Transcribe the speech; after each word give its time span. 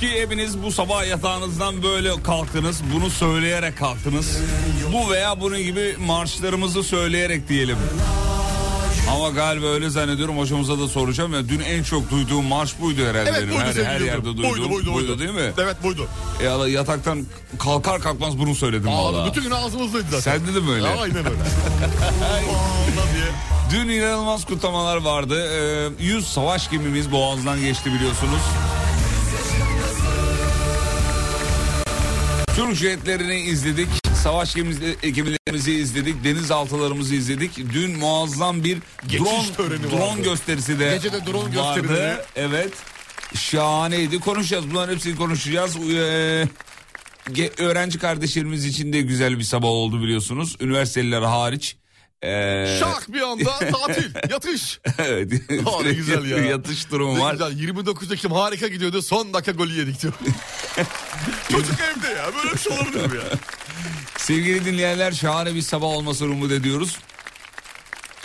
Ki 0.00 0.20
hepiniz 0.20 0.62
bu 0.62 0.72
sabah 0.72 1.06
yatağınızdan 1.08 1.82
böyle 1.82 2.22
kalktınız. 2.22 2.80
Bunu 2.94 3.10
söyleyerek 3.10 3.78
kalktınız. 3.78 4.38
Bu 4.92 5.10
veya 5.10 5.40
bunun 5.40 5.62
gibi 5.62 5.96
marşlarımızı 6.06 6.82
söyleyerek 6.82 7.48
diyelim. 7.48 7.76
Ama 9.14 9.28
galiba 9.30 9.66
öyle 9.66 9.90
zannediyorum 9.90 10.38
hocamıza 10.38 10.78
da 10.78 10.88
soracağım 10.88 11.32
ya 11.34 11.48
dün 11.48 11.60
en 11.60 11.82
çok 11.82 12.10
duyduğum 12.10 12.44
marş 12.44 12.80
buydu 12.80 13.00
herhalde 13.02 13.30
Evet 13.30 13.42
benim. 13.42 13.50
buydu 13.50 13.64
her, 13.84 13.84
her 13.84 14.00
yerde 14.00 14.24
duyduğum 14.24 14.50
Buydu, 14.50 14.70
buydu, 14.70 14.94
buydu. 14.94 15.18
değil 15.18 15.30
mi? 15.30 15.52
Evet 15.62 15.76
buydu. 15.82 16.08
E, 16.40 16.44
yataktan 16.70 17.26
kalkar 17.58 18.00
kalkmaz 18.02 18.38
bunu 18.38 18.54
söyledim 18.54 18.88
Aa, 18.88 19.04
valla. 19.04 19.26
bütün 19.30 19.42
gün 19.42 19.50
ağzımızdaydı 19.50 20.06
zaten. 20.10 20.38
Sen 20.38 20.54
de 20.54 20.60
mi 20.60 20.70
öyle? 20.70 20.88
Aynen 20.88 21.16
öyle. 21.16 21.30
Dün 23.72 23.88
inanılmaz 23.88 24.44
kutlamalar 24.44 24.96
vardı. 24.96 25.48
Ee, 26.00 26.04
100 26.04 26.26
savaş 26.26 26.70
gemimiz 26.70 27.12
Boğaz'dan 27.12 27.60
geçti 27.60 27.92
biliyorsunuz. 27.94 28.40
Türk 32.56 32.74
jetlerini 32.74 33.40
izledik. 33.40 33.88
Savaş 34.22 34.54
gemimizi- 34.56 35.10
gemilerimizi 35.12 35.72
izledik. 35.72 36.24
Denizaltılarımızı 36.24 37.14
izledik. 37.14 37.56
Dün 37.72 37.98
muazzam 37.98 38.64
bir 38.64 38.78
Geçiş 39.08 39.18
drone, 39.58 39.82
drone 39.90 40.00
vardı. 40.00 40.22
gösterisi 40.22 40.78
de 40.78 40.90
Gece 40.94 41.12
de 41.12 41.26
drone 41.26 41.56
vardı. 41.56 42.24
Evet. 42.36 42.72
Şahaneydi. 43.34 44.20
Konuşacağız. 44.20 44.70
Bunların 44.70 44.94
hepsini 44.94 45.16
konuşacağız. 45.16 45.76
Ee, 45.76 46.48
öğrenci 47.58 47.98
kardeşlerimiz 47.98 48.64
için 48.64 48.92
de 48.92 49.00
güzel 49.00 49.38
bir 49.38 49.44
sabah 49.44 49.68
oldu 49.68 50.02
biliyorsunuz. 50.02 50.56
Üniversiteliler 50.60 51.22
hariç. 51.22 51.76
Ee, 52.26 52.76
Şak 52.80 53.12
bir 53.12 53.20
anda 53.20 53.58
tatil, 53.58 54.10
yatış. 54.30 54.80
evet. 54.98 55.32
Aa, 55.66 55.82
ne 55.82 55.92
güzel 55.92 56.24
ya. 56.30 56.38
Yatış 56.38 56.90
durumu 56.90 57.14
Ne 57.14 57.20
var. 57.20 57.32
güzel 57.32 57.52
29 57.58 58.12
Ekim 58.12 58.32
harika 58.32 58.68
gidiyordu 58.68 59.02
son 59.02 59.34
dakika 59.34 59.52
golü 59.52 59.72
yedik 59.78 60.02
diyor. 60.02 60.12
Çocuk 61.50 61.74
evde 61.80 62.08
ya 62.08 62.26
böyle 62.36 62.52
bir 62.54 62.58
şey 62.58 62.72
olabilir 62.72 63.06
mi 63.10 63.16
ya? 63.16 63.38
Sevgili 64.18 64.64
dinleyenler 64.64 65.12
şahane 65.12 65.54
bir 65.54 65.62
sabah 65.62 65.86
olmasını 65.86 66.32
umut 66.32 66.52
ediyoruz. 66.52 66.96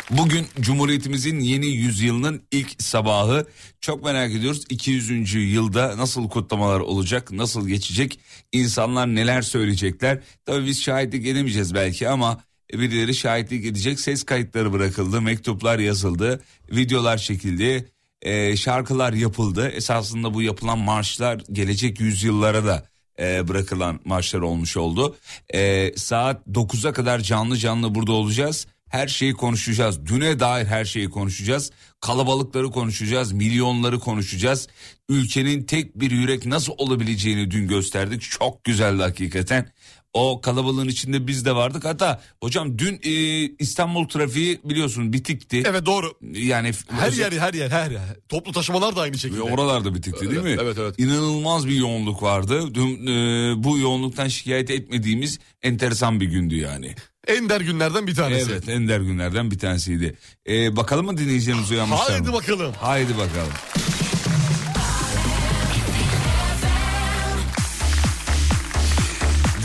Bugün 0.10 0.48
Cumhuriyetimizin 0.60 1.40
yeni 1.40 1.68
yüzyılının 1.68 2.42
ilk 2.52 2.82
sabahı. 2.84 3.48
Çok 3.82 4.04
merak 4.04 4.32
ediyoruz 4.32 4.64
200. 4.70 5.34
yılda 5.54 5.98
nasıl 5.98 6.30
kutlamalar 6.30 6.80
olacak, 6.80 7.32
nasıl 7.32 7.68
geçecek, 7.68 8.20
insanlar 8.52 9.08
neler 9.08 9.42
söyleyecekler. 9.42 10.20
Tabii 10.46 10.66
biz 10.66 10.82
şahitlik 10.84 11.28
edemeyeceğiz 11.28 11.74
belki 11.74 12.10
ama 12.10 12.44
birileri 12.74 13.16
şahitlik 13.16 13.66
edecek. 13.66 14.00
Ses 14.00 14.24
kayıtları 14.24 14.74
bırakıldı, 14.74 15.22
mektuplar 15.22 15.80
yazıldı, 15.80 16.42
videolar 16.72 17.18
çekildi, 17.18 17.92
e, 18.22 18.58
şarkılar 18.58 19.14
yapıldı. 19.14 19.70
Esasında 19.70 20.34
bu 20.34 20.42
yapılan 20.42 20.80
marşlar 20.80 21.42
gelecek 21.52 22.00
yüzyıllara 22.00 22.66
da 22.66 22.86
e, 23.20 23.48
bırakılan 23.48 24.00
marşlar 24.06 24.40
olmuş 24.40 24.78
oldu. 24.78 25.16
E, 25.54 25.92
saat 25.98 26.48
9'a 26.48 26.94
kadar 26.94 27.20
canlı 27.20 27.58
canlı 27.58 27.96
burada 27.96 28.12
olacağız. 28.12 28.68
Her 28.90 29.08
şeyi 29.08 29.34
konuşacağız. 29.34 30.06
Düne 30.06 30.40
dair 30.40 30.66
her 30.66 30.86
şeyi 30.86 31.10
konuşacağız. 31.10 31.72
Kalabalıkları 32.00 32.72
konuşacağız. 32.72 33.32
Milyonları 33.32 34.00
konuşacağız. 34.00 34.68
Ülkenin 35.10 35.64
tek 35.64 36.00
bir 36.00 36.12
yürek 36.12 36.46
nasıl 36.46 36.74
olabileceğini 36.78 37.52
dün 37.52 37.68
gösterdik. 37.68 38.22
Çok 38.22 38.64
güzeldi 38.64 39.02
hakikaten. 39.02 39.72
O 40.14 40.42
kalabalığın 40.42 40.88
içinde 40.88 41.28
biz 41.28 41.46
de 41.46 41.56
vardık. 41.56 41.86
Hatta 41.86 42.22
hocam 42.44 42.80
dün 42.80 43.00
e, 43.04 43.12
İstanbul 43.60 44.08
trafiği 44.08 44.60
biliyorsun 44.64 45.14
bitikti. 45.14 45.64
Evet 45.66 45.86
doğru. 45.86 46.14
Yani 46.34 46.72
Her 46.88 47.12
yer 47.12 47.32
her 47.32 47.54
yer 47.54 47.70
her 47.70 47.92
yer. 47.92 48.02
Toplu 48.30 48.52
taşımalar 48.52 48.96
da 48.96 49.02
aynı 49.02 49.18
şekilde. 49.18 49.42
Oralarda 49.42 49.96
bitikti 49.96 50.30
değil 50.32 50.42
mi? 50.42 50.58
Evet, 50.62 50.78
evet. 50.80 51.00
İnanılmaz 51.00 51.68
bir 51.68 51.76
yoğunluk 51.76 52.24
vardı. 52.24 52.76
Dün 52.76 53.08
e, 53.08 53.54
bu 53.64 53.78
yoğunluktan 53.78 54.28
şikayet 54.28 54.70
etmediğimiz 54.72 55.40
enteresan 55.64 56.20
bir 56.20 56.26
gündü 56.26 56.56
yani. 56.56 56.96
Ender 57.28 57.62
günlerden 57.62 58.08
bir 58.08 58.16
tanesi. 58.16 58.52
Evet 58.52 58.70
ender 58.70 59.00
günlerden 59.00 59.52
bir 59.52 59.60
tanesiydi. 59.60 60.18
E, 60.50 60.76
bakalım 60.76 61.06
mı 61.06 61.18
dinleyicilerimiz 61.18 61.72
uyanmışlar 61.72 62.10
Haydi 62.12 62.28
mı? 62.28 62.34
bakalım. 62.34 62.74
Haydi 62.80 63.14
bakalım. 63.18 63.54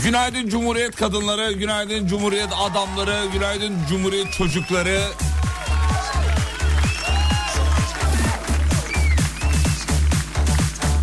Günaydın 0.07 0.49
Cumhuriyet 0.49 0.95
kadınları, 0.95 1.51
günaydın 1.51 2.07
Cumhuriyet 2.07 2.49
adamları, 2.59 3.25
günaydın 3.33 3.73
Cumhuriyet 3.89 4.33
çocukları. 4.33 5.01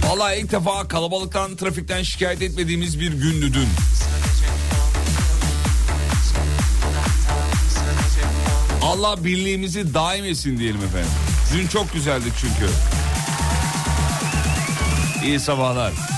Vallahi 0.03 0.37
ilk 0.37 0.53
defa 0.53 0.89
kalabalıktan, 0.89 1.57
trafikten 1.57 2.03
şikayet 2.03 2.43
etmediğimiz 2.43 3.01
bir 3.01 3.13
gündü 3.13 3.55
dün. 3.55 3.69
Allah 8.83 9.25
birliğimizi 9.25 9.95
daim 9.95 10.25
etsin 10.25 10.59
diyelim 10.59 10.85
efendim. 10.85 11.11
Dün 11.55 11.67
çok 11.67 11.93
güzeldi 11.93 12.27
çünkü. 12.41 12.73
İyi 15.27 15.41
sabahlar. 15.41 16.14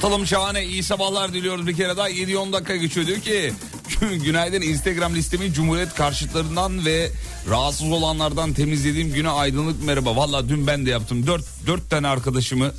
Katılım 0.00 0.26
şahane. 0.26 0.64
iyi 0.64 0.82
sabahlar 0.82 1.32
diliyoruz 1.32 1.66
bir 1.66 1.76
kere 1.76 1.96
daha. 1.96 2.10
7-10 2.10 2.52
dakika 2.52 2.76
geçiyor. 2.76 3.06
Diyor 3.06 3.20
ki 3.20 3.52
günaydın 4.24 4.60
Instagram 4.62 5.14
listemi 5.14 5.52
Cumhuriyet 5.52 5.94
karşıtlarından 5.94 6.84
ve 6.86 7.10
rahatsız 7.50 7.92
olanlardan 7.92 8.52
temizlediğim 8.52 9.12
güne 9.12 9.28
aydınlık 9.28 9.84
merhaba. 9.84 10.16
Valla 10.16 10.48
dün 10.48 10.66
ben 10.66 10.86
de 10.86 10.90
yaptım. 10.90 11.26
4, 11.26 11.44
4 11.66 11.90
tane 11.90 12.08
arkadaşımı 12.08 12.72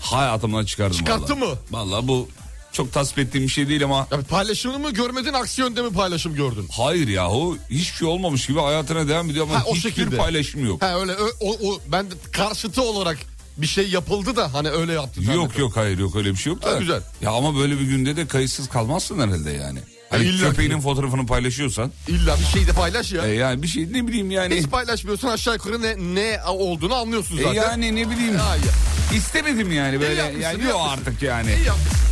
hayatımdan 0.00 0.64
çıkardım. 0.64 0.96
Çıkarttı 0.96 1.32
vallahi. 1.40 1.48
mı? 1.50 1.56
Valla 1.70 2.08
bu 2.08 2.28
çok 2.72 2.92
tasvip 2.92 3.18
ettiğim 3.18 3.46
bir 3.46 3.52
şey 3.52 3.68
değil 3.68 3.84
ama 3.84 4.06
Ya 4.10 4.20
paylaşımını 4.30 4.78
mı 4.78 4.90
görmedin 4.90 5.32
aksi 5.32 5.60
yönde 5.60 5.82
mi 5.82 5.92
paylaşım 5.92 6.34
gördün? 6.34 6.68
hayır 6.76 7.08
yahu 7.08 7.58
hiçbir 7.70 7.96
şey 7.98 8.08
olmamış 8.08 8.46
gibi 8.46 8.60
hayatına 8.60 9.08
devam 9.08 9.30
ediyor 9.30 9.46
ama 9.50 9.58
Ha, 9.60 9.64
o 9.66 9.74
hiçbir 9.74 9.90
şekilde. 9.90 10.16
paylaşım 10.16 10.66
yok. 10.66 10.82
Ha 10.82 11.00
öyle 11.00 11.12
o, 11.12 11.26
o, 11.40 11.70
o- 11.72 11.80
ben 11.92 12.06
karşıtı 12.32 12.82
olarak 12.82 13.18
bir 13.58 13.66
şey 13.66 13.88
yapıldı 13.88 14.36
da 14.36 14.54
hani 14.54 14.70
öyle 14.70 14.92
yaptı. 14.92 15.20
Yok 15.34 15.58
yok 15.58 15.76
hayır 15.76 15.98
yok 15.98 16.16
öyle 16.16 16.30
bir 16.32 16.36
şey 16.36 16.52
yok 16.52 16.62
da. 16.62 16.70
Ha, 16.70 16.78
güzel. 16.78 17.00
Ya 17.22 17.30
ama 17.30 17.56
böyle 17.56 17.74
bir 17.80 17.84
günde 17.84 18.16
de 18.16 18.26
kayıtsız 18.26 18.68
kalmazsın 18.68 19.18
herhalde 19.18 19.50
yani. 19.50 19.78
Hani 20.10 20.24
illa 20.24 20.36
ki. 20.44 20.50
köpeğinin 20.50 20.80
fotoğrafını 20.80 21.26
paylaşıyorsan. 21.26 21.92
İlla 22.08 22.36
bir 22.38 22.44
şey 22.44 22.66
de 22.66 22.72
paylaş 22.72 23.12
ya. 23.12 23.26
E 23.26 23.34
yani 23.34 23.62
bir 23.62 23.68
şey 23.68 23.92
ne 23.92 24.06
bileyim 24.08 24.30
yani. 24.30 24.54
Hiç 24.56 24.66
paylaşmıyorsun 24.66 25.28
aşağı 25.28 25.54
yukarı 25.54 25.82
ne, 25.82 25.96
ne 26.14 26.40
olduğunu 26.48 26.94
anlıyorsun 26.94 27.38
E 27.38 27.42
zaten. 27.42 27.54
yani 27.62 27.96
ne 27.96 28.10
bileyim. 28.10 28.34
Ya, 28.34 28.56
ya. 28.56 29.16
İstemedim 29.16 29.72
yani 29.72 30.00
böyle. 30.00 30.34
Yani 30.42 30.64
yok 30.64 30.80
artık 30.90 31.22
yani. 31.22 31.46
İyi 31.54 31.66
yapmışsın. 31.66 32.06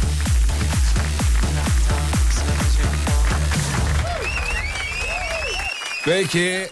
Peki. 6.04 6.68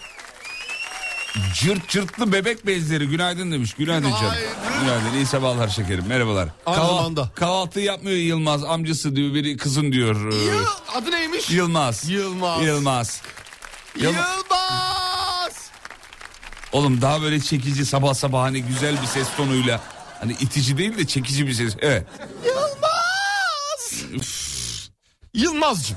Cırt 1.54 1.88
cırtlı 1.88 2.32
bebek 2.32 2.66
bezleri 2.66 3.08
günaydın 3.08 3.52
demiş. 3.52 3.74
Günaydın 3.74 4.10
canım. 4.10 4.34
Günaydın. 4.80 5.14
İyi 5.16 5.26
sabahlar 5.26 5.68
şekerim. 5.68 6.04
Merhabalar. 6.06 6.48
Aynı 6.66 6.86
zamanda. 6.86 7.30
Kahvaltı 7.34 7.80
yapmıyor 7.80 8.16
Yılmaz. 8.16 8.64
Amcası 8.64 9.16
diyor 9.16 9.34
biri 9.34 9.56
kızın 9.56 9.92
diyor. 9.92 10.32
Ee, 10.32 10.36
Yıl, 10.36 10.64
adı 10.94 11.10
neymiş? 11.10 11.50
Yılmaz. 11.50 12.08
Yılmaz. 12.08 12.62
Yılmaz. 12.62 13.20
Yılmaz. 13.96 14.22
Yılmaz. 14.26 15.70
Oğlum 16.72 17.02
daha 17.02 17.22
böyle 17.22 17.40
çekici 17.40 17.86
sabah 17.86 18.14
sabah 18.14 18.42
hani 18.42 18.62
güzel 18.62 19.02
bir 19.02 19.06
ses 19.06 19.26
tonuyla. 19.36 19.80
Hani 20.20 20.32
itici 20.32 20.78
değil 20.78 20.98
de 20.98 21.06
çekici 21.06 21.46
bir 21.46 21.52
ses. 21.52 21.76
Evet. 21.80 22.06
Yılmaz. 22.46 24.04
Yılmazcığım. 25.34 25.96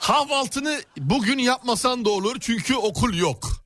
Kahvaltını 0.00 0.82
bugün 0.98 1.38
yapmasan 1.38 2.04
da 2.04 2.10
olur 2.10 2.36
çünkü 2.40 2.74
okul 2.74 3.14
yok. 3.14 3.61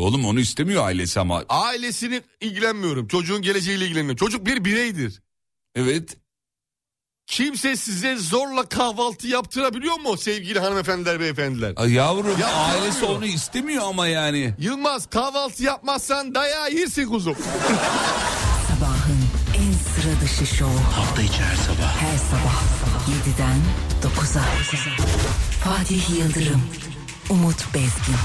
Oğlum 0.00 0.24
onu 0.24 0.40
istemiyor 0.40 0.84
ailesi 0.86 1.20
ama. 1.20 1.44
Ailesini 1.48 2.22
ilgilenmiyorum. 2.40 3.08
Çocuğun 3.08 3.42
geleceğiyle 3.42 3.84
ilgileniyorum. 3.84 4.16
Çocuk 4.16 4.46
bir 4.46 4.64
bireydir. 4.64 5.22
Evet. 5.74 6.16
Kimse 7.26 7.76
size 7.76 8.16
zorla 8.16 8.68
kahvaltı 8.68 9.26
yaptırabiliyor 9.26 10.00
mu 10.00 10.16
sevgili 10.16 10.58
hanımefendiler 10.58 11.20
beyefendiler? 11.20 11.72
Ay 11.76 11.92
yavrum 11.92 12.38
Ya, 12.40 12.48
ailesi 12.48 13.04
onu 13.04 13.26
istemiyor 13.26 13.84
ama 13.86 14.06
yani. 14.06 14.54
Yılmaz 14.58 15.06
kahvaltı 15.06 15.62
yapmazsan 15.62 16.34
dayağı 16.34 16.72
yersin 16.72 17.08
kuzum. 17.08 17.34
Sabahın 18.68 19.20
en 19.54 19.72
sıra 19.72 20.20
dışı 20.20 20.56
şovu. 20.56 20.78
Hafta 20.94 21.22
içi 21.22 21.42
her 21.42 21.56
sabah. 21.56 21.96
Her 21.96 22.18
sabah 22.18 22.62
7'den 23.08 23.58
9'a. 24.02 24.42
Fatih 25.64 26.10
Yıldırım, 26.10 26.62
Umut 27.30 27.74
Bezgin. 27.74 28.16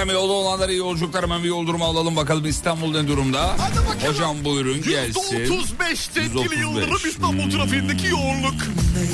Efendim 0.00 0.14
yolda 0.16 0.32
olanlara 0.32 0.72
iyi 0.72 0.78
yolculuklar 0.78 1.22
hemen 1.22 1.42
bir 1.42 1.48
yol 1.48 1.66
durumu 1.66 1.84
alalım 1.84 2.16
bakalım 2.16 2.46
İstanbul 2.46 2.90
ne 2.90 3.08
durumda? 3.08 3.54
Hadi 3.58 3.76
bakalım. 3.76 4.14
Hocam 4.14 4.44
buyurun 4.44 4.82
gelsin. 4.82 5.36
%35 5.38 5.96
sevgili 5.96 6.38
135. 6.38 6.58
Yıldırım 6.60 7.08
İstanbul 7.08 7.42
Hmm. 7.42 7.50
trafiğindeki 7.50 8.06
yoğunluk. 8.06 8.54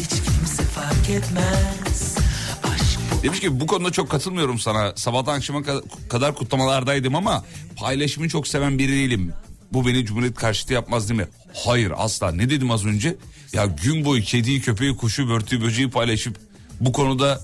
Hiç 0.00 0.08
kimse 0.10 0.62
fark 0.62 1.10
etmez 1.10 2.16
Aşk 2.62 2.98
bu 3.18 3.22
Demiş 3.22 3.40
ki 3.40 3.60
bu 3.60 3.66
konuda 3.66 3.92
çok 3.92 4.10
katılmıyorum 4.10 4.58
sana. 4.58 4.92
Sabahtan 4.96 5.34
akşama 5.34 5.60
ka- 5.60 6.08
kadar 6.08 6.34
kutlamalardaydım 6.34 7.14
ama 7.14 7.44
paylaşımı 7.76 8.28
çok 8.28 8.48
seven 8.48 8.78
biri 8.78 8.92
değilim. 8.92 9.32
Bu 9.72 9.86
beni 9.86 10.04
Cumhuriyet 10.04 10.34
karşıtı 10.34 10.72
yapmaz 10.72 11.08
değil 11.08 11.20
mi? 11.20 11.28
Hayır 11.64 11.92
asla. 11.96 12.32
Ne 12.32 12.50
dedim 12.50 12.70
az 12.70 12.86
önce? 12.86 13.16
Ya 13.52 13.66
gün 13.84 14.04
boyu 14.04 14.22
kediyi, 14.22 14.60
köpeği, 14.60 14.96
kuşu, 14.96 15.28
börtüyü, 15.28 15.62
böceği 15.62 15.90
paylaşıp 15.90 16.36
bu 16.80 16.92
konuda 16.92 17.40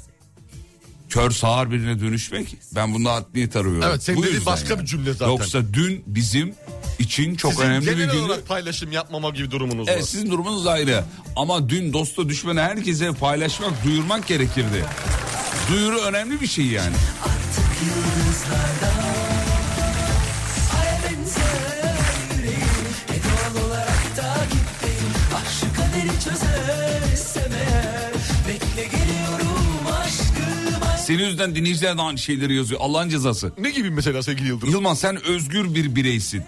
kör 1.12 1.30
sağır 1.30 1.70
birine 1.70 2.00
dönüşmek 2.00 2.56
ben 2.74 2.94
bunda 2.94 3.14
haddini 3.14 3.50
arıyorum. 3.54 3.82
Evet, 3.82 4.02
senin 4.02 4.18
Bu 4.18 4.22
dediğin 4.22 4.46
başka 4.46 4.80
bir 4.80 4.84
cümle 4.84 5.12
zaten. 5.12 5.26
Yoksa 5.26 5.62
dün 5.72 6.04
bizim 6.06 6.54
için 6.98 7.34
çok 7.34 7.52
Sizin 7.52 7.64
önemli 7.64 7.86
bir 7.86 7.92
genel 7.92 8.06
gündü. 8.12 8.22
olarak 8.24 8.48
paylaşım 8.48 8.92
yapmama 8.92 9.30
gibi 9.30 9.50
durumunuz 9.50 9.88
var. 9.88 9.92
Evet 9.92 10.08
sizin 10.08 10.30
durumunuz 10.30 10.66
ayrı. 10.66 11.04
Ama 11.36 11.68
dün 11.68 11.92
dosta 11.92 12.28
düşmene 12.28 12.60
herkese 12.62 13.12
paylaşmak, 13.12 13.84
duyurmak 13.84 14.26
gerekirdi. 14.26 14.84
Duyuru 15.70 16.00
önemli 16.00 16.40
bir 16.40 16.46
şey 16.46 16.66
yani. 16.66 16.96
Şu 17.80 19.31
Senin 31.06 31.22
yüzünden 31.24 31.54
dinleyiciler 31.54 31.98
de 31.98 32.02
aynı 32.02 32.18
şeyleri 32.18 32.54
yazıyor. 32.54 32.80
Allah'ın 32.84 33.08
cezası. 33.08 33.52
Ne 33.58 33.70
gibi 33.70 33.90
mesela 33.90 34.22
sevgili 34.22 34.48
Yıldırım? 34.48 34.72
Yılmaz 34.72 34.98
sen 34.98 35.24
özgür 35.24 35.74
bir 35.74 35.94
bireysin. 35.96 36.42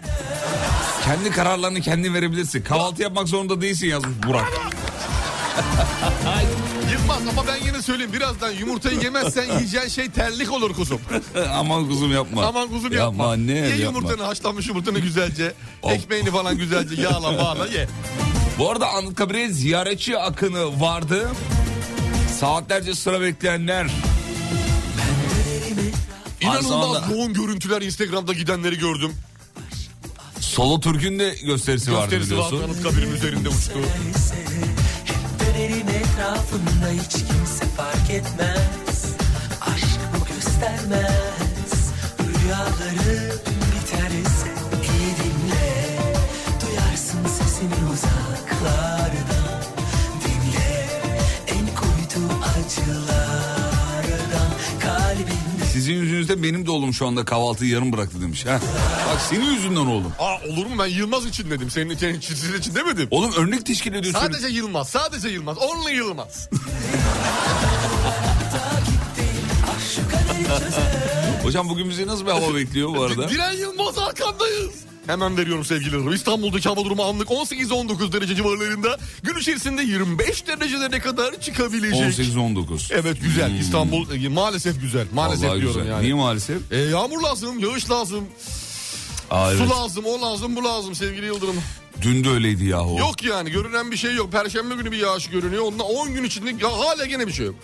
Kendi 1.04 1.30
kararlarını 1.30 1.80
kendin 1.80 2.14
verebilirsin. 2.14 2.62
Kahvaltı 2.62 3.02
yapmak 3.02 3.28
zorunda 3.28 3.60
değilsin 3.60 3.86
yazmış 3.86 4.12
Burak. 4.26 4.52
Yılmaz 6.92 7.22
ama 7.30 7.46
ben 7.46 7.66
yine 7.66 7.82
söyleyeyim 7.82 8.12
birazdan 8.12 8.50
yumurtayı 8.50 9.00
yemezsen 9.00 9.44
yiyeceğin 9.56 9.88
şey 9.88 10.10
terlik 10.10 10.52
olur 10.52 10.74
kuzum. 10.74 11.00
Aman 11.54 11.88
kuzum 11.88 12.12
yapma. 12.12 12.44
Aman 12.46 12.68
kuzum 12.68 12.92
yapma. 12.92 13.04
Yapma 13.04 13.30
anne 13.32 13.52
Ye 13.52 13.66
yapma. 13.66 13.76
yumurtanı 13.84 14.22
haşlanmış 14.22 14.68
yumurtanı 14.68 14.98
güzelce. 14.98 15.52
Of. 15.82 15.92
Ekmeğini 15.92 16.30
falan 16.30 16.56
güzelce 16.58 17.02
yağla 17.02 17.38
bağla 17.38 17.66
ye. 17.66 17.88
Bu 18.58 18.70
arada 18.70 18.88
Anıtkabir'e 18.88 19.48
ziyaretçi 19.48 20.18
akını 20.18 20.80
vardı. 20.80 21.28
Saatlerce 22.40 22.94
sıra 22.94 23.20
bekleyenler. 23.20 23.86
İnanılmaz 26.44 26.92
zamanda- 26.92 27.10
yoğun 27.14 27.34
görüntüler 27.34 27.82
Instagram'da 27.82 28.32
gidenleri 28.32 28.78
gördüm. 28.78 29.12
Solo 30.40 30.80
Türk'ün 30.80 31.18
de 31.18 31.34
gösterisi, 31.44 31.92
vardı 31.92 32.10
Gösterisi 32.16 32.38
vardı 32.38 32.52
biliyorsun. 32.54 32.70
Anıtkabir'in 32.74 33.12
üzerinde 33.16 33.48
uçtu. 33.48 33.72
Dönerin 35.40 35.86
etrafında 35.88 36.90
hiç 37.04 37.12
kimse 37.12 37.64
fark 37.76 38.10
etmez 38.10 39.04
Aşk 39.60 40.00
bu 40.14 40.34
göstermez 40.34 41.92
Rüyalarım 42.20 43.38
biterse 43.74 44.48
iyi 44.82 45.14
dinle 45.16 45.98
Duyarsın 46.60 47.18
sesini 47.38 47.90
uzaklardan 47.92 49.03
Sizin 55.84 56.00
yüzünüzden 56.00 56.42
benim 56.42 56.66
de 56.66 56.70
oğlum 56.70 56.94
şu 56.94 57.06
anda 57.06 57.24
kahvaltıyı 57.24 57.70
yarım 57.70 57.92
bıraktı 57.92 58.22
demiş. 58.22 58.46
Ha? 58.46 58.60
Bak 59.12 59.20
senin 59.30 59.44
yüzünden 59.52 59.86
oğlum. 59.86 60.12
Aa 60.18 60.36
olur 60.48 60.66
mu 60.66 60.72
ben 60.78 60.86
Yılmaz 60.86 61.26
için 61.26 61.50
dedim. 61.50 61.70
Senin, 61.70 61.96
senin 61.96 62.18
için, 62.18 62.34
sizin 62.34 62.58
için 62.58 62.74
demedim. 62.74 63.08
Oğlum 63.10 63.32
örnek 63.32 63.66
teşkil 63.66 63.94
ediyorsun. 63.94 64.20
Sadece 64.20 64.48
Yılmaz, 64.48 64.88
sadece 64.88 65.28
Yılmaz. 65.28 65.58
Only 65.58 65.92
Yılmaz. 65.96 66.48
Hocam 71.42 71.68
bugün 71.68 71.90
bizi 71.90 72.06
nasıl 72.06 72.26
bir 72.26 72.30
hava 72.30 72.54
bekliyor 72.54 72.94
bu 72.94 73.02
arada? 73.02 73.28
Diren 73.28 73.52
Yılmaz 73.52 73.98
arkandayız. 73.98 74.74
Hemen 75.06 75.36
veriyorum 75.36 75.64
sevgili 75.64 75.94
Yıldırım. 75.94 76.14
İstanbul'daki 76.14 76.68
hava 76.68 76.84
durumu 76.84 77.02
anlık 77.02 77.28
18-19 77.28 78.12
derece 78.12 78.34
civarlarında. 78.34 78.98
Gün 79.22 79.36
içerisinde 79.36 79.82
25 79.82 80.46
derecelere 80.46 80.98
kadar 81.00 81.40
çıkabilecek. 81.40 82.18
18-19. 82.18 82.94
Evet 82.94 83.20
güzel. 83.22 83.58
İstanbul 83.60 84.24
e, 84.24 84.28
maalesef 84.28 84.80
güzel. 84.80 85.06
Maalesef 85.14 85.48
Vallahi 85.48 85.60
diyorum 85.60 85.80
güzel. 85.80 85.90
yani. 85.92 86.02
Niye 86.04 86.14
maalesef? 86.14 86.72
E, 86.72 86.76
yağmur 86.78 87.22
lazım, 87.22 87.58
yağış 87.58 87.90
lazım, 87.90 88.24
Aa, 89.30 89.52
evet. 89.52 89.62
su 89.64 89.70
lazım, 89.70 90.04
o 90.04 90.20
lazım, 90.22 90.56
bu 90.56 90.64
lazım 90.64 90.94
sevgili 90.94 91.26
Yıldırım. 91.26 91.56
Dün 92.02 92.24
de 92.24 92.28
öyleydi 92.30 92.64
yahu. 92.64 92.98
Yok 92.98 93.22
yani 93.24 93.50
görünen 93.50 93.90
bir 93.90 93.96
şey 93.96 94.14
yok. 94.14 94.32
Perşembe 94.32 94.74
günü 94.74 94.92
bir 94.92 94.96
yağış 94.98 95.26
görünüyor. 95.30 95.62
Ondan 95.64 95.86
10 95.86 96.14
gün 96.14 96.24
içinde 96.24 96.50
ya 96.50 96.72
hala 96.72 97.06
gene 97.06 97.26
bir 97.26 97.32
şey 97.32 97.46
yok. 97.46 97.54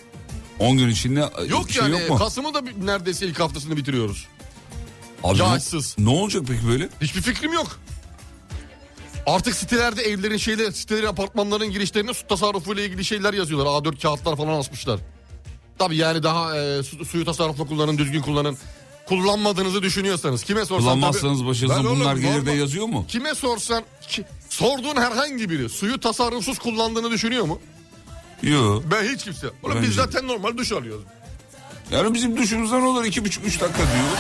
10 0.59 0.77
gün 0.79 0.89
içinde 0.89 1.21
Yok 1.49 1.69
bir 1.69 1.73
şey 1.73 1.83
yani 1.83 2.01
yok 2.01 2.11
mu? 2.11 2.19
Kasım'ı 2.19 2.55
da 2.55 2.63
neredeyse 2.85 3.27
ilk 3.27 3.41
haftasını 3.41 3.77
bitiriyoruz. 3.77 4.27
Abi 5.25 5.39
ne-. 5.39 5.45
Ne, 5.99 6.09
olacak 6.11 6.43
peki 6.49 6.69
böyle? 6.69 6.89
Hiçbir 7.01 7.21
fikrim 7.21 7.53
yok. 7.53 7.81
Artık 9.27 9.55
sitelerde 9.55 10.03
evlerin 10.03 10.37
şeyler, 10.37 10.71
sitelerin 10.71 11.07
apartmanların 11.07 11.71
girişlerine 11.71 12.15
su 12.15 12.27
tasarrufuyla 12.27 12.83
ilgili 12.83 13.05
şeyler 13.05 13.35
yazıyorlar. 13.35 13.67
A4 13.67 14.03
kağıtlar 14.03 14.37
falan 14.37 14.59
asmışlar. 14.59 15.01
Tabii 15.79 15.97
yani 15.97 16.23
daha 16.23 16.57
e, 16.59 16.83
su- 16.83 17.05
suyu 17.05 17.25
tasarruflu 17.25 17.67
kullanın, 17.67 17.99
düzgün 17.99 18.23
kullanın. 18.23 18.57
Kullanmadığınızı 19.09 19.83
düşünüyorsanız 19.83 20.45
kime 20.45 20.65
sorsan 20.65 20.85
Kullanmazsanız 20.95 21.39
tabii- 21.39 21.49
başınıza 21.49 21.77
Ben 21.77 21.85
oğlum 21.85 22.01
bunlar 22.01 22.17
gelir 22.17 22.47
de 22.47 22.53
yazıyor 22.53 22.87
mu? 22.87 23.05
Kime 23.09 23.35
sorsan 23.35 23.85
ki- 24.09 24.25
sorduğun 24.49 24.97
herhangi 24.97 25.51
biri 25.51 25.69
suyu 25.69 26.01
tasarrufsuz 26.01 26.59
kullandığını 26.59 27.11
düşünüyor 27.11 27.45
mu? 27.45 27.61
Yok. 28.43 28.83
Ben 28.91 29.05
hiç 29.15 29.25
kimse. 29.25 29.47
Oğlum 29.63 29.77
Bence 29.77 29.89
biz 29.89 29.95
zaten 29.95 30.29
normal 30.29 30.57
duş 30.57 30.73
alıyoruz. 30.73 31.05
Yani 31.93 32.15
bizim 32.15 32.37
duşumuzdan 32.37 32.83
olur 32.83 33.05
iki 33.05 33.25
buçuk 33.25 33.47
üç 33.47 33.61
dakika 33.61 33.79
diyor. 33.79 34.17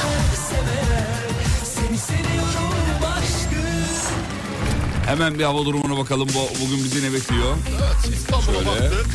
Hemen 5.06 5.38
bir 5.38 5.44
hava 5.44 5.64
durumuna 5.64 5.98
bakalım. 5.98 6.28
Bu, 6.34 6.64
bugün 6.64 6.84
bizi 6.84 7.08
ne 7.10 7.12
bekliyor? 7.12 7.56
Evet 7.70 8.14
İstanbul'a 8.16 8.52
Şöyle. 8.52 8.66
baktık. 8.66 9.06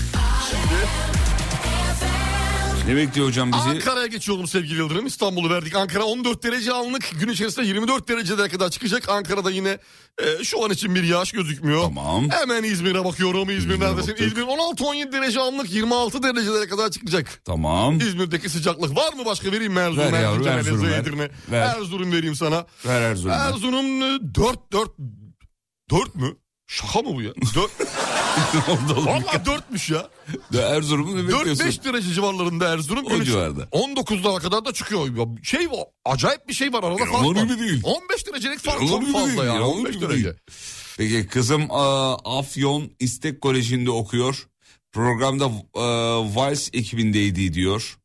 Şimdi 0.51 0.75
Ne 2.87 2.95
bekliyor 2.95 3.27
hocam 3.27 3.51
bizi? 3.51 3.61
Ankara'ya 3.69 4.07
geçiyorum 4.07 4.47
sevgili 4.47 4.77
Yıldırım. 4.79 5.05
İstanbul'u 5.05 5.49
verdik. 5.49 5.75
Ankara 5.75 6.03
14 6.03 6.43
derece 6.43 6.73
anlık. 6.73 7.19
Gün 7.19 7.27
içerisinde 7.29 7.65
24 7.65 8.07
derecelere 8.07 8.49
kadar 8.49 8.69
çıkacak. 8.69 9.09
Ankara'da 9.09 9.51
yine 9.51 9.77
e, 10.23 10.43
şu 10.43 10.65
an 10.65 10.71
için 10.71 10.95
bir 10.95 11.03
yağış 11.03 11.31
gözükmüyor. 11.31 11.81
Tamam. 11.81 12.29
Hemen 12.29 12.63
İzmir'e 12.63 13.05
bakıyorum. 13.05 13.41
İzmir 13.49 13.57
İzmir'e 13.57 13.79
neredesin? 13.79 14.11
baktık. 14.11 14.27
İzmir 14.27 14.41
16-17 14.43 15.11
derece 15.11 15.39
anlık 15.39 15.71
26 15.71 16.23
derecelere 16.23 16.67
kadar 16.67 16.91
çıkacak. 16.91 17.41
Tamam. 17.45 17.99
İzmir'deki 17.99 18.49
sıcaklık 18.49 18.97
var 18.97 19.13
mı 19.13 19.25
başka 19.25 19.51
vereyim 19.51 19.73
mi 19.73 19.79
Erzurum, 19.79 20.13
Ver 20.13 20.21
yavrum, 20.21 20.47
Erzurum 20.47 20.83
ver. 20.87 20.99
Edirne. 20.99 21.29
Ver. 21.51 21.75
Erzurum 21.75 22.11
vereyim 22.11 22.35
sana. 22.35 22.65
Ver 22.85 23.01
Erzurum'u. 23.01 23.33
Erzurum 23.35 24.01
4 24.35 24.71
4 24.73 24.91
4 25.91 26.15
mü? 26.15 26.35
Şaka 26.67 27.01
mı 27.01 27.15
bu 27.15 27.21
ya? 27.21 27.31
4 27.55 27.71
Valla 29.05 29.19
4'müş 29.45 29.93
ya. 29.93 30.09
Erzurum'u 30.63 31.15
ne 31.17 31.23
bekliyorsun? 31.23 31.63
4-5 31.65 31.83
derece 31.83 32.13
civarlarında 32.13 32.73
Erzurum. 32.73 33.05
O 33.05 33.23
civarda. 33.23 33.61
19'lara 33.63 34.39
kadar 34.41 34.65
da 34.65 34.73
çıkıyor. 34.73 35.17
Ya 35.17 35.25
Şey 35.43 35.71
var, 35.71 35.79
acayip 36.05 36.47
bir 36.47 36.53
şey 36.53 36.73
var 36.73 36.83
arada 36.83 36.97
fark 36.97 37.11
Yalan 37.13 37.35
var. 37.35 37.43
gibi 37.43 37.59
değil. 37.59 37.81
15 37.83 38.27
derecelik 38.27 38.59
fark 38.59 38.81
Yalan 38.81 39.01
çok 39.01 39.11
fazla 39.13 39.27
değil, 39.27 39.37
ya. 39.37 39.43
yalan 39.45 39.61
15 39.69 39.93
gibi 39.95 40.09
derece. 40.09 40.23
değil. 40.23 40.35
Peki 40.97 41.27
kızım 41.27 41.67
aa, 41.71 42.15
Afyon 42.39 42.91
İstek 42.99 43.41
Koleji'nde 43.41 43.91
okuyor. 43.91 44.47
Programda 44.91 45.45
e, 45.75 45.81
Vice 46.35 46.77
ekibindeydi 46.77 47.53
diyor. 47.53 47.97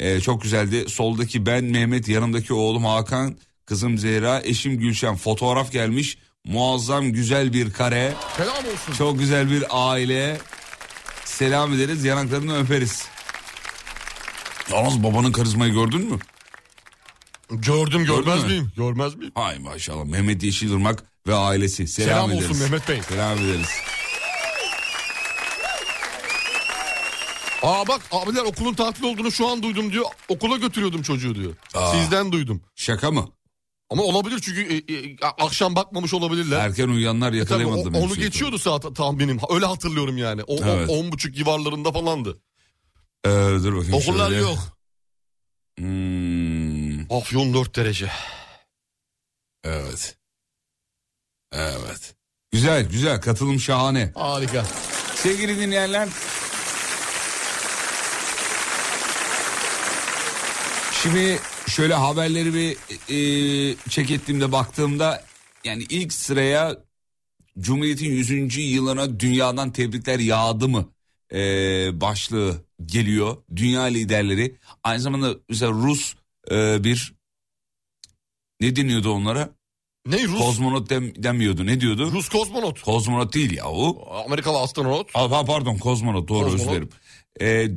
E, 0.00 0.20
çok 0.20 0.42
güzeldi. 0.42 0.84
Soldaki 0.88 1.46
ben 1.46 1.64
Mehmet, 1.64 2.08
yanımdaki 2.08 2.54
oğlum 2.54 2.84
Hakan, 2.84 3.36
kızım 3.66 3.98
Zehra, 3.98 4.40
eşim 4.44 4.78
Gülşen. 4.78 5.16
Fotoğraf 5.16 5.72
gelmiş. 5.72 6.18
Muazzam 6.44 7.12
güzel 7.12 7.52
bir 7.52 7.72
kare. 7.72 8.14
Selam 8.36 8.56
olsun. 8.56 8.92
Çok 8.98 9.18
güzel 9.18 9.50
bir 9.50 9.64
aile. 9.70 10.38
Selam 11.24 11.72
ederiz, 11.72 12.04
yanaklarını 12.04 12.58
öperiz. 12.58 13.08
Yalnız 14.72 15.02
babanın 15.02 15.32
karizmayı 15.32 15.72
gördün 15.72 16.00
mü? 16.12 16.18
Gördüm 17.50 18.04
görmez 18.04 18.42
mü? 18.42 18.48
miyim? 18.48 18.72
Görmez 18.76 19.14
miyim? 19.14 19.32
Hay 19.34 19.58
maşallah 19.58 20.04
Mehmet 20.04 20.42
Yeşilırmak 20.42 21.04
ve 21.26 21.34
ailesi. 21.34 21.88
Selam, 21.88 22.08
Selam 22.08 22.30
ederiz. 22.30 22.50
olsun 22.50 22.62
Mehmet 22.62 22.88
Bey. 22.88 23.02
Selam 23.08 23.38
ederiz. 23.38 23.68
Aa 27.62 27.88
bak 27.88 28.00
abiler 28.12 28.42
okulun 28.42 28.74
tatil 28.74 29.02
olduğunu 29.04 29.32
şu 29.32 29.48
an 29.48 29.62
duydum 29.62 29.92
diyor. 29.92 30.04
Okula 30.28 30.56
götürüyordum 30.56 31.02
çocuğu 31.02 31.34
diyor. 31.34 31.52
Aa. 31.74 31.92
Sizden 31.92 32.32
duydum. 32.32 32.62
Şaka 32.76 33.10
mı? 33.10 33.28
Ama 33.90 34.02
olabilir 34.02 34.40
çünkü 34.40 34.60
e, 34.62 34.94
e, 34.94 35.16
akşam 35.20 35.76
bakmamış 35.76 36.14
olabilirler. 36.14 36.58
Erken 36.60 36.88
uyuyanlar 36.88 37.26
E 37.28 37.30
tabii 37.30 37.38
yakalayamadı. 37.38 37.80
o- 37.80 37.84
demek 37.84 38.02
onu 38.02 38.14
geçiyordu 38.14 38.58
saat 38.58 38.96
tahminim. 38.96 39.38
Öyle 39.50 39.66
hatırlıyorum 39.66 40.16
yani. 40.18 40.42
O, 40.46 40.56
Evet. 40.64 40.90
o- 40.90 40.92
on 40.98 41.12
buçuk 41.12 41.34
civarlarında 41.34 41.92
falandı. 41.92 42.38
Ee, 43.24 43.28
dur 43.30 43.76
bakayım 43.76 43.94
Okullar 43.94 44.28
şöyle. 44.30 44.40
yok. 44.42 44.58
Hmm. 45.78 47.12
Afyon 47.12 47.54
4 47.54 47.76
derece. 47.76 48.10
Evet. 49.64 50.16
Evet. 51.52 52.14
Güzel 52.52 52.88
güzel 52.88 53.20
katılım 53.20 53.60
şahane. 53.60 54.12
Harika. 54.14 54.64
Sevgili 55.14 55.58
dinleyenler. 55.60 56.08
Şimdi 61.02 61.40
şöyle 61.68 61.94
haberleri 61.94 62.54
bir 62.54 62.76
e, 63.10 63.76
çek 63.88 64.10
ettiğimde 64.10 64.52
baktığımda 64.52 65.24
yani 65.64 65.86
ilk 65.88 66.12
sıraya 66.12 66.76
Cumhuriyet'in 67.58 68.10
100. 68.10 68.56
yılına 68.58 69.20
dünyadan 69.20 69.72
tebrikler 69.72 70.18
yağdı 70.18 70.68
mı 70.68 70.88
e, 71.32 71.40
başlığı 72.00 72.64
geliyor. 72.86 73.36
Dünya 73.56 73.82
liderleri 73.82 74.56
aynı 74.84 75.00
zamanda 75.00 75.34
mesela 75.48 75.72
Rus 75.72 76.14
e, 76.50 76.84
bir 76.84 77.14
ne 78.60 78.76
deniyordu 78.76 79.10
onlara? 79.12 79.50
Ne 80.06 80.24
Rus? 80.24 80.38
Kozmonot 80.38 80.90
dem, 80.90 81.22
demiyordu 81.22 81.66
ne 81.66 81.80
diyordu? 81.80 82.12
Rus 82.12 82.28
kozmonot. 82.28 82.82
Kozmonot 82.82 83.34
değil 83.34 83.50
ya 83.56 83.64
o. 83.68 84.08
Amerikalı 84.26 84.58
astronot. 84.58 85.10
Aa, 85.14 85.24
pa- 85.24 85.46
pardon 85.46 85.76
kozmonot 85.78 86.28
doğru 86.28 86.44
Kozmonot. 86.44 86.60
özür 86.60 86.70
dilerim. 86.70 86.88
Ee, 87.40 87.70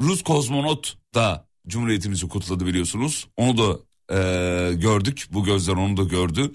Rus 0.00 0.22
kozmonot 0.22 0.96
da 1.14 1.46
Cumhuriyetimizi 1.68 2.28
kutladı 2.28 2.66
biliyorsunuz. 2.66 3.28
Onu 3.36 3.58
da 3.58 3.78
e, 4.10 4.74
gördük. 4.74 5.26
Bu 5.30 5.44
gözler 5.44 5.72
onu 5.72 5.96
da 5.96 6.02
gördü. 6.02 6.52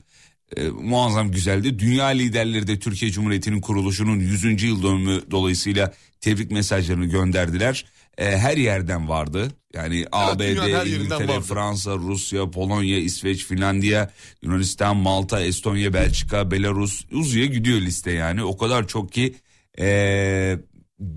E, 0.57 0.67
muazzam 0.67 1.31
güzeldi. 1.31 1.79
Dünya 1.79 2.05
liderleri 2.05 2.67
de 2.67 2.79
Türkiye 2.79 3.11
Cumhuriyeti'nin 3.11 3.61
kuruluşunun 3.61 4.19
100. 4.19 4.63
yıl 4.63 4.83
dönümü 4.83 5.21
dolayısıyla 5.31 5.93
tebrik 6.21 6.51
mesajlarını 6.51 7.05
gönderdiler. 7.05 7.85
E, 8.17 8.37
her 8.37 8.57
yerden 8.57 9.09
vardı. 9.09 9.51
Yani 9.73 10.05
ABD, 10.11 10.39
her 10.39 10.85
yerinden 10.85 10.95
İngiltere, 10.95 11.27
vardı. 11.27 11.41
Fransa, 11.41 11.95
Rusya, 11.95 12.51
Polonya, 12.51 12.97
İsveç, 12.97 13.45
Finlandiya, 13.45 14.11
Yunanistan, 14.41 14.97
Malta, 14.97 15.41
Estonya, 15.41 15.93
Belçika, 15.93 16.51
Belarus 16.51 17.05
uzuya 17.11 17.45
gidiyor 17.45 17.81
liste 17.81 18.11
yani. 18.11 18.43
O 18.43 18.57
kadar 18.57 18.87
çok 18.87 19.11
ki 19.11 19.35
e, 19.79 20.59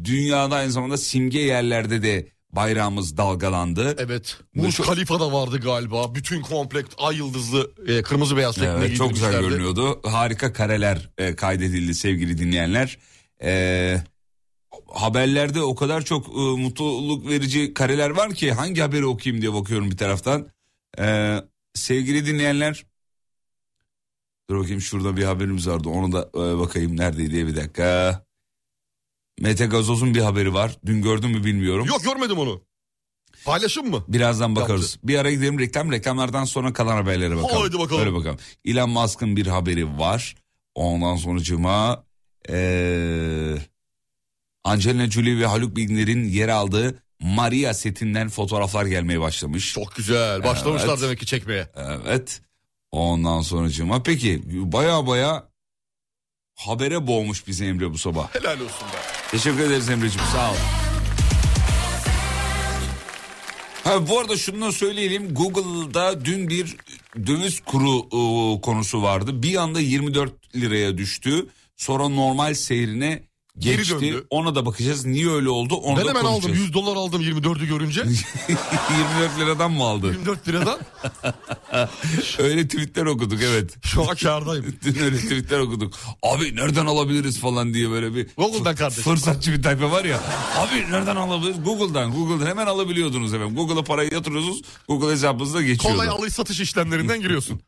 dünyada 0.04 0.56
aynı 0.56 0.72
zamanda 0.72 0.96
simge 0.96 1.40
yerlerde 1.40 2.02
de 2.02 2.28
bayrağımız 2.52 3.16
dalgalandı. 3.16 3.94
Evet. 3.98 4.36
Bu 4.54 4.62
Burj 4.62 4.74
çok- 4.76 4.86
Khalifa 4.86 5.20
da 5.20 5.32
vardı 5.32 5.60
galiba. 5.60 6.14
Bütün 6.14 6.42
komplekt 6.42 6.94
ay 6.98 7.16
yıldızlı 7.16 7.70
e, 7.86 8.02
kırmızı 8.02 8.36
beyaz 8.36 8.54
şeklinde 8.54 8.72
Evet, 8.78 8.96
çok 8.96 9.10
güzel 9.10 9.30
giydirmişlerdi. 9.30 9.48
görünüyordu. 9.64 10.00
Harika 10.10 10.52
kareler 10.52 11.10
e, 11.18 11.36
kaydedildi 11.36 11.94
sevgili 11.94 12.38
dinleyenler. 12.38 12.98
E, 13.42 14.02
haberlerde 14.88 15.62
o 15.62 15.74
kadar 15.74 16.02
çok 16.04 16.26
e, 16.28 16.30
mutluluk 16.40 17.28
verici 17.28 17.74
kareler 17.74 18.10
var 18.10 18.34
ki 18.34 18.52
hangi 18.52 18.80
haberi 18.80 19.06
okuyayım 19.06 19.42
diye 19.42 19.52
bakıyorum 19.54 19.90
bir 19.90 19.96
taraftan. 19.96 20.48
E, 20.98 21.36
sevgili 21.74 22.26
dinleyenler. 22.26 22.86
Dur 24.50 24.58
bakayım 24.60 24.80
şurada 24.80 25.16
bir 25.16 25.24
haberimiz 25.24 25.68
vardı 25.68 25.88
onu 25.88 26.12
da 26.12 26.30
e, 26.34 26.58
bakayım 26.58 26.96
neredeydi 26.96 27.30
diye 27.30 27.46
bir 27.46 27.56
dakika. 27.56 28.24
Mete 29.40 29.66
Gazoz'un 29.66 30.14
bir 30.14 30.20
haberi 30.20 30.54
var. 30.54 30.76
Dün 30.86 31.02
gördün 31.02 31.30
mü 31.30 31.44
bilmiyorum. 31.44 31.86
Yok 31.86 32.04
görmedim 32.04 32.38
onu. 32.38 32.62
Paylaşım 33.44 33.90
mı? 33.90 34.04
Birazdan 34.08 34.56
bakarız. 34.56 34.98
Bir 35.04 35.18
ara 35.18 35.30
gidelim 35.30 35.58
reklam. 35.58 35.92
Reklamlardan 35.92 36.44
sonra 36.44 36.72
kalan 36.72 36.96
haberlere 36.96 37.36
bakalım. 37.36 37.60
Haydi 37.62 37.78
bakalım. 37.78 38.00
Öyle 38.00 38.12
bakalım. 38.14 38.38
Elon 38.64 38.90
Musk'ın 38.90 39.36
bir 39.36 39.46
haberi 39.46 39.98
var. 39.98 40.34
Ondan 40.74 41.16
sonra 41.16 41.40
cuma 41.40 42.04
ee, 42.50 43.56
Angelina 44.64 45.10
Jolie 45.10 45.38
ve 45.38 45.46
Haluk 45.46 45.76
Bilginer'in 45.76 46.24
yer 46.24 46.48
aldığı 46.48 47.02
Maria 47.20 47.74
setinden 47.74 48.28
fotoğraflar 48.28 48.86
gelmeye 48.86 49.20
başlamış. 49.20 49.72
Çok 49.72 49.96
güzel. 49.96 50.44
Başlamışlar 50.44 50.88
Evet. 50.88 51.02
demek 51.02 51.18
ki 51.18 51.26
çekmeye. 51.26 51.68
Evet. 51.76 52.40
Ondan 52.92 53.40
sonra 53.40 53.68
cuma. 53.70 54.02
Peki 54.02 54.42
baya 54.72 55.06
baya 55.06 55.49
habere 56.66 57.06
boğmuş 57.06 57.46
bizi 57.46 57.64
Emre 57.64 57.92
bu 57.92 57.98
sabah. 57.98 58.34
Helal 58.34 58.60
olsun 58.60 58.88
be. 58.92 58.96
Teşekkür 59.30 59.60
ederiz 59.60 59.90
Emre'ciğim 59.90 60.28
sağ 60.32 60.50
ol. 60.50 60.56
Ha, 63.84 64.08
bu 64.08 64.18
arada 64.18 64.36
şunu 64.36 64.60
da 64.66 64.72
söyleyelim. 64.72 65.34
Google'da 65.34 66.24
dün 66.24 66.48
bir 66.48 66.76
döviz 67.26 67.60
kuru 67.60 67.98
e, 67.98 68.60
konusu 68.60 69.02
vardı. 69.02 69.42
Bir 69.42 69.56
anda 69.56 69.80
24 69.80 70.56
liraya 70.56 70.98
düştü. 70.98 71.46
Sonra 71.76 72.08
normal 72.08 72.54
seyrine 72.54 73.22
Geri 73.58 73.76
geçti. 73.76 73.94
döndü. 73.94 74.26
Ona 74.30 74.54
da 74.54 74.66
bakacağız. 74.66 75.06
Niye 75.06 75.30
öyle 75.30 75.48
oldu 75.48 75.74
onu 75.74 75.96
Ben 75.98 76.04
da 76.04 76.08
hemen 76.10 76.20
aldım. 76.20 76.32
konuşacağız. 76.32 76.58
100 76.60 76.72
dolar 76.74 76.96
aldım 76.96 77.22
24'ü 77.22 77.66
görünce. 77.68 78.00
24 78.48 79.38
liradan 79.38 79.72
mı 79.72 79.84
aldı? 79.84 80.06
24 80.06 80.48
liradan. 80.48 80.78
öyle 82.38 82.68
tweetler 82.68 83.06
okuduk 83.06 83.38
evet. 83.42 83.76
Şu 83.84 84.10
an 84.10 84.16
kârdayım. 84.16 84.66
Dün 84.84 84.98
öyle 85.04 85.16
tweetler 85.16 85.58
okuduk. 85.58 85.94
Abi 86.22 86.56
nereden 86.56 86.86
alabiliriz 86.86 87.40
falan 87.40 87.74
diye 87.74 87.90
böyle 87.90 88.14
bir 88.14 88.26
Google'dan 88.36 88.74
kardeşim. 88.76 89.02
fırsatçı 89.02 89.52
bir 89.52 89.62
tayfa 89.62 89.90
var 89.90 90.04
ya. 90.04 90.20
Abi 90.56 90.90
nereden 90.90 91.16
alabiliriz? 91.16 91.64
Google'dan. 91.64 92.12
Google'dan 92.12 92.46
hemen 92.50 92.66
alabiliyordunuz 92.66 93.34
efendim. 93.34 93.56
Google'a 93.56 93.84
parayı 93.84 94.10
yatırıyorsunuz. 94.12 94.62
Google 94.88 95.12
hesabınıza 95.12 95.62
geçiyordu. 95.62 95.96
Kolay 95.98 96.08
alış 96.08 96.32
satış 96.34 96.60
işlemlerinden 96.60 97.20
giriyorsun. 97.20 97.60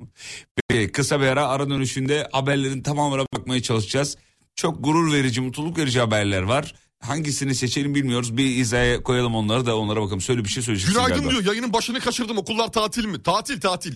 Peki, 0.69 0.93
kısa 0.93 1.21
bir 1.21 1.27
ara 1.27 1.47
ara 1.49 1.71
dönüşünde 1.71 2.29
haberlerin 2.33 2.83
tamamına 2.83 3.23
bakmaya 3.35 3.63
çalışacağız. 3.63 4.17
Çok 4.57 4.85
gurur 4.85 5.13
verici, 5.13 5.41
mutluluk 5.41 5.79
verici 5.79 6.01
haberler 6.01 6.43
var. 6.43 6.75
Hangisini 7.01 7.55
seçelim 7.55 7.95
bilmiyoruz. 7.95 8.37
Bir 8.37 8.47
hizaya 8.47 9.03
koyalım 9.03 9.35
onları 9.35 9.67
da 9.67 9.77
onlara 9.79 10.01
bakalım. 10.03 10.21
Söyle 10.21 10.45
bir 10.45 10.49
şey 10.49 10.63
söyleyeceksin 10.63 10.95
Günaydın 10.95 11.15
galiba. 11.17 11.31
diyor. 11.31 11.45
Yayının 11.45 11.73
başını 11.73 12.01
kaçırdım. 12.01 12.39
Okullar 12.39 12.73
tatil 12.73 13.05
mi? 13.05 13.23
Tatil 13.23 13.61
tatil. 13.61 13.95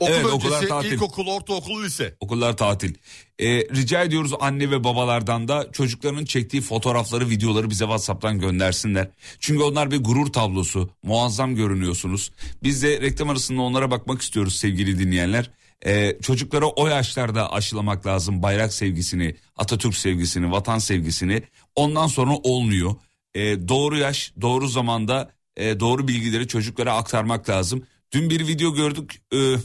Okul 0.00 0.12
Evet, 0.12 0.24
öncesi, 0.24 0.34
okullar 0.36 0.62
tatil. 0.68 0.92
ilkokul, 0.92 1.26
ortaokul, 1.26 1.82
lise. 1.84 2.16
Okullar 2.20 2.56
tatil. 2.56 2.94
Ee, 3.38 3.46
rica 3.48 4.02
ediyoruz 4.02 4.32
anne 4.40 4.70
ve 4.70 4.84
babalardan 4.84 5.48
da 5.48 5.72
çocuklarının 5.72 6.24
çektiği 6.24 6.60
fotoğrafları, 6.62 7.30
videoları 7.30 7.70
bize 7.70 7.84
WhatsApp'tan 7.84 8.38
göndersinler. 8.40 9.10
Çünkü 9.40 9.62
onlar 9.62 9.90
bir 9.90 10.04
gurur 10.04 10.26
tablosu. 10.32 10.90
Muazzam 11.02 11.54
görünüyorsunuz. 11.54 12.30
Biz 12.62 12.82
de 12.82 13.00
reklam 13.00 13.30
arasında 13.30 13.62
onlara 13.62 13.90
bakmak 13.90 14.22
istiyoruz 14.22 14.56
sevgili 14.56 14.98
dinleyenler. 14.98 15.50
Ee, 15.86 16.18
çocuklara 16.22 16.66
o 16.66 16.88
yaşlarda 16.88 17.52
aşılamak 17.52 18.06
lazım 18.06 18.42
bayrak 18.42 18.72
sevgisini, 18.72 19.36
Atatürk 19.56 19.96
sevgisini, 19.96 20.50
vatan 20.50 20.78
sevgisini. 20.78 21.42
Ondan 21.74 22.06
sonra 22.06 22.32
olmuyor. 22.36 22.94
Ee, 23.34 23.68
doğru 23.68 23.98
yaş, 23.98 24.32
doğru 24.40 24.68
zamanda 24.68 25.30
e, 25.56 25.80
doğru 25.80 26.08
bilgileri 26.08 26.48
çocuklara 26.48 26.94
aktarmak 26.94 27.48
lazım. 27.48 27.86
Dün 28.12 28.30
bir 28.30 28.46
video 28.48 28.74
gördük, 28.74 29.22
e, 29.32 29.56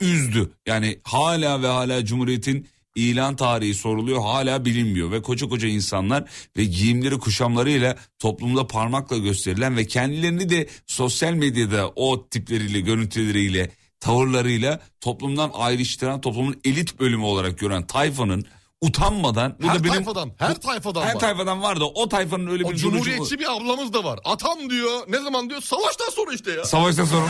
üzdü. 0.00 0.52
Yani 0.66 1.00
hala 1.04 1.62
ve 1.62 1.66
hala 1.66 2.04
Cumhuriyet'in 2.04 2.68
ilan 2.94 3.36
tarihi 3.36 3.74
soruluyor, 3.74 4.22
hala 4.22 4.64
bilinmiyor 4.64 5.10
ve 5.10 5.22
koca 5.22 5.48
koca 5.48 5.68
insanlar 5.68 6.30
ve 6.56 6.64
giyimleri 6.64 7.18
kuşamlarıyla 7.18 7.96
toplumda 8.18 8.66
parmakla 8.66 9.18
gösterilen 9.18 9.76
ve 9.76 9.86
kendilerini 9.86 10.50
de 10.50 10.68
sosyal 10.86 11.32
medyada 11.32 11.88
o 11.96 12.28
tipleriyle, 12.28 12.80
görüntüleriyle, 12.80 13.70
tavırlarıyla 14.02 14.80
toplumdan 15.00 15.50
ayrıştıran, 15.54 16.20
toplumun 16.20 16.60
elit 16.64 17.00
bölümü 17.00 17.24
olarak 17.24 17.58
gören 17.58 17.86
tayfanın 17.86 18.44
utanmadan 18.80 19.56
Her 19.62 19.74
da 19.74 19.84
benim 19.84 19.94
tayfadan, 19.94 20.32
her 20.38 20.54
tayfadan 20.60 21.02
her 21.02 21.14
var. 21.14 21.20
tayfadan 21.20 21.62
var 21.62 21.80
da 21.80 21.84
o 21.84 22.08
tayfanın 22.08 22.46
öyle 22.46 22.64
O 22.64 22.68
bir 22.70 22.72
durucu 22.72 22.90
cumhuriyetçi 22.90 23.38
bir 23.38 23.56
ablamız 23.56 23.92
da 23.92 24.04
var. 24.04 24.20
Atam 24.24 24.70
diyor. 24.70 25.00
Ne 25.08 25.20
zaman 25.20 25.50
diyor? 25.50 25.60
Savaştan 25.60 26.10
sonra 26.10 26.34
işte 26.34 26.50
ya. 26.50 26.64
Savaştan 26.64 27.04
sonra 27.04 27.20
mı? 27.20 27.28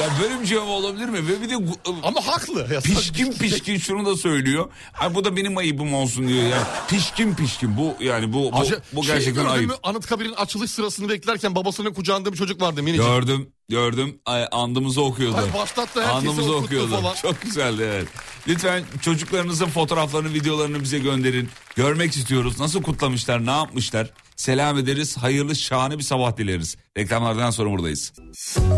Ya 0.00 0.08
böyle 0.22 0.40
bir 0.40 0.46
cevap 0.46 0.68
olabilir 0.68 1.06
mi? 1.08 1.28
Ve 1.28 1.42
bir 1.42 1.50
de 1.50 1.54
Ama 2.02 2.26
haklı. 2.26 2.74
Ya, 2.74 2.80
pişkin 2.80 3.32
pişkin 3.32 3.78
şunu 3.78 4.06
da 4.06 4.16
söylüyor. 4.16 4.70
Ay 5.00 5.14
bu 5.14 5.24
da 5.24 5.36
benim 5.36 5.56
ayıbım 5.56 5.94
olsun 5.94 6.28
diyor 6.28 6.44
ya. 6.44 6.68
Pişkin 6.88 7.34
pişkin 7.34 7.76
bu 7.76 8.04
yani 8.04 8.32
bu 8.32 8.52
bu, 8.52 8.56
Acı- 8.56 8.80
bu 8.92 9.04
şey 9.04 9.14
gerçekten 9.14 9.44
gördün 9.44 9.54
ayıp. 9.54 9.78
Anıtkabir'in 9.82 10.32
açılış 10.32 10.70
sırasını 10.70 11.08
beklerken 11.08 11.54
babasının 11.54 11.92
kucağında 11.94 12.32
bir 12.32 12.36
çocuk 12.38 12.60
vardı 12.62 12.82
minicik. 12.82 13.06
Gördüm 13.06 13.52
gördüm 13.70 14.18
Ay, 14.26 14.46
andımızı 14.52 15.02
okuyordu. 15.02 15.36
Ay, 15.36 15.60
başlattı, 15.60 16.04
Andımızı 16.04 16.56
okuyordu. 16.56 16.90
falan. 17.00 17.14
Çok 17.14 17.42
güzeldi 17.42 17.82
evet. 17.82 18.08
Lütfen 18.48 18.82
çocuklarınızın 19.02 19.66
fotoğraflarını 19.66 20.34
videolarını 20.34 20.82
bize 20.82 20.98
gönderin. 20.98 21.48
Görmek 21.76 22.16
istiyoruz. 22.16 22.60
Nasıl 22.60 22.82
kutlamışlar 22.82 23.46
ne 23.46 23.50
yapmışlar. 23.50 24.10
Selam 24.36 24.78
ederiz. 24.78 25.16
Hayırlı 25.16 25.56
şahane 25.56 25.98
bir 25.98 26.02
sabah 26.02 26.36
dileriz. 26.36 26.76
Reklamlardan 26.98 27.50
sonra 27.50 27.70
buradayız. 27.70 28.12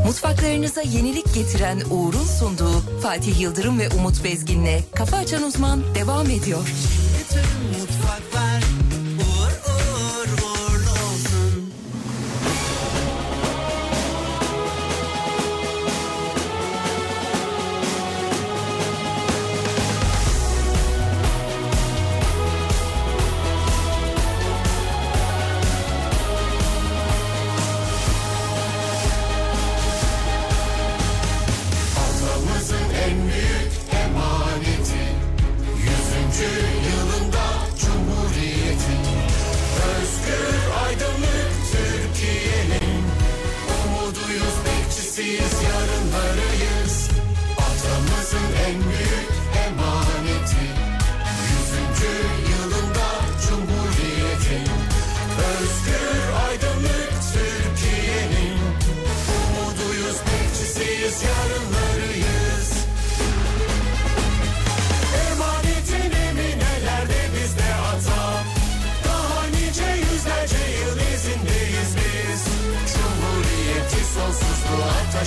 Mutfaklarınıza 0.06 0.82
yenilik 0.82 1.34
getiren 1.34 1.82
Uğur'un 1.90 2.24
sunduğu 2.24 2.80
Fatih 3.02 3.40
Yıldırım 3.40 3.78
ve 3.78 3.88
Umut 3.88 4.24
Bezgin'le 4.24 4.80
Kafa 4.94 5.16
Açan 5.16 5.42
Uzman 5.42 5.94
devam 5.94 6.30
ediyor. 6.30 6.68
Mutfaklar 7.80 8.41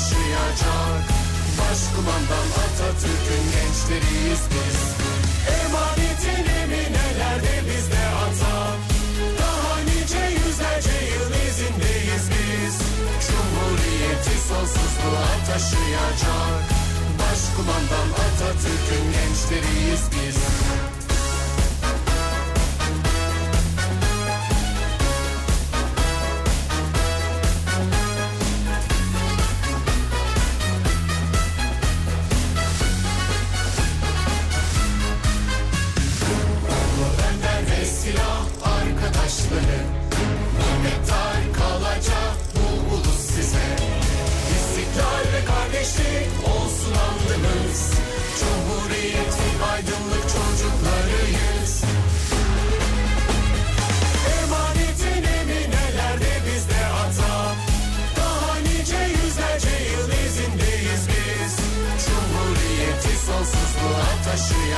taşıyacak 0.06 1.04
Başkumandan 1.60 2.48
Atatürk'ün 2.66 3.46
gençleriyiz 3.56 4.42
biz. 4.52 4.80
Emanetin 5.60 6.46
eminelerde 6.62 7.54
bizde 7.68 8.06
ata 8.26 8.58
Daha 9.40 9.80
nice 9.80 10.46
yüzlerce 10.46 10.98
yıl 11.14 11.32
izindeyiz 11.50 12.26
biz. 12.32 12.78
Cumhuriyeti 13.28 14.36
sonsuzluğa 14.48 15.32
taşıyacak. 15.48 16.64
Başkumandan 17.20 18.10
Atatürk'ün 18.26 19.06
gençleriyiz 19.12 20.02
biz 20.12 20.36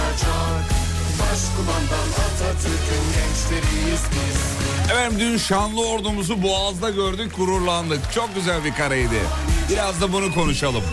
taşıyacak 0.08 0.78
Başkumandan 1.20 2.10
Atatürk'ün 2.26 3.04
gençleriyiz 3.14 4.02
biz 4.12 4.58
Efendim 4.92 5.20
dün 5.20 5.38
şanlı 5.38 5.88
ordumuzu 5.88 6.44
Boğaz'da 6.44 6.90
gördük 6.90 7.38
gururlandık. 7.38 8.12
Çok 8.14 8.36
güzel 8.36 8.66
bir 8.66 8.74
kareydi. 8.74 9.22
Biraz 9.70 10.02
da 10.02 10.14
bunu 10.14 10.34
konuşalım. 10.34 10.84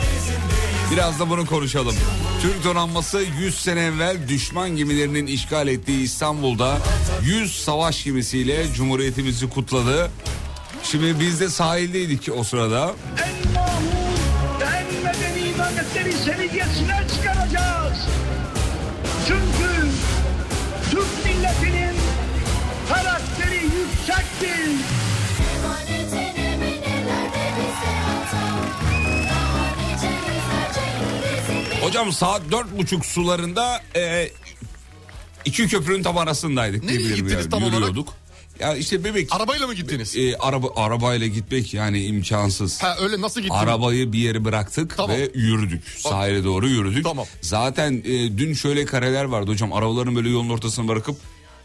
Biraz 0.92 1.20
da 1.20 1.30
bunu 1.30 1.46
konuşalım. 1.46 1.94
Türk 2.42 2.64
donanması 2.64 3.24
100 3.40 3.60
sene 3.60 3.80
evvel 3.80 4.28
düşman 4.28 4.70
gemilerinin 4.76 5.26
işgal 5.26 5.68
ettiği 5.68 6.02
İstanbul'da 6.02 6.78
100 7.22 7.64
savaş 7.64 8.04
gemisiyle 8.04 8.72
Cumhuriyetimizi 8.72 9.50
kutladı. 9.50 10.10
Şimdi 10.82 11.20
biz 11.20 11.40
de 11.40 11.48
sahildeydik 11.48 12.28
o 12.36 12.44
sırada. 12.44 12.92
en 13.24 13.52
mahmur 13.54 14.60
ve 14.60 14.64
en 14.64 14.86
medeni 15.04 15.44
Hocam 31.84 32.12
saat 32.12 32.42
dört 32.50 32.78
buçuk 32.78 33.06
sularında 33.06 33.82
e, 33.96 34.28
iki 35.44 35.68
köprünün 35.68 36.02
tam 36.02 36.18
arasındaydık. 36.18 36.84
Nereye 36.84 37.08
gittiniz 37.08 37.32
yani. 37.32 37.50
tam 37.50 37.62
olarak? 37.62 37.74
Yürüyorduk. 37.74 38.08
Ya 38.60 38.76
işte 38.76 39.04
bebek 39.04 39.28
Arabayla 39.32 39.66
mı 39.66 39.74
gittiniz? 39.74 40.16
e, 40.16 40.36
araba 40.36 40.66
arabayla 40.76 41.26
gitmek 41.26 41.74
yani 41.74 42.04
imkansız. 42.04 42.82
Ha 42.82 42.96
öyle 43.00 43.20
nasıl 43.20 43.40
gittiniz? 43.40 43.62
Arabayı 43.62 44.12
bir 44.12 44.18
yere 44.18 44.44
bıraktık 44.44 44.96
Tamam. 44.96 45.16
ve 45.16 45.30
yürüdük. 45.34 45.84
Sahile 45.98 46.44
doğru 46.44 46.68
yürüdük. 46.68 47.04
Tamam. 47.04 47.26
Zaten 47.40 48.02
e, 48.04 48.38
dün 48.38 48.54
şöyle 48.54 48.84
kareler 48.84 49.24
vardı 49.24 49.50
hocam. 49.50 49.72
Arabaların 49.72 50.16
böyle 50.16 50.28
yolun 50.28 50.48
ortasına 50.50 50.88
bırakıp 50.88 51.16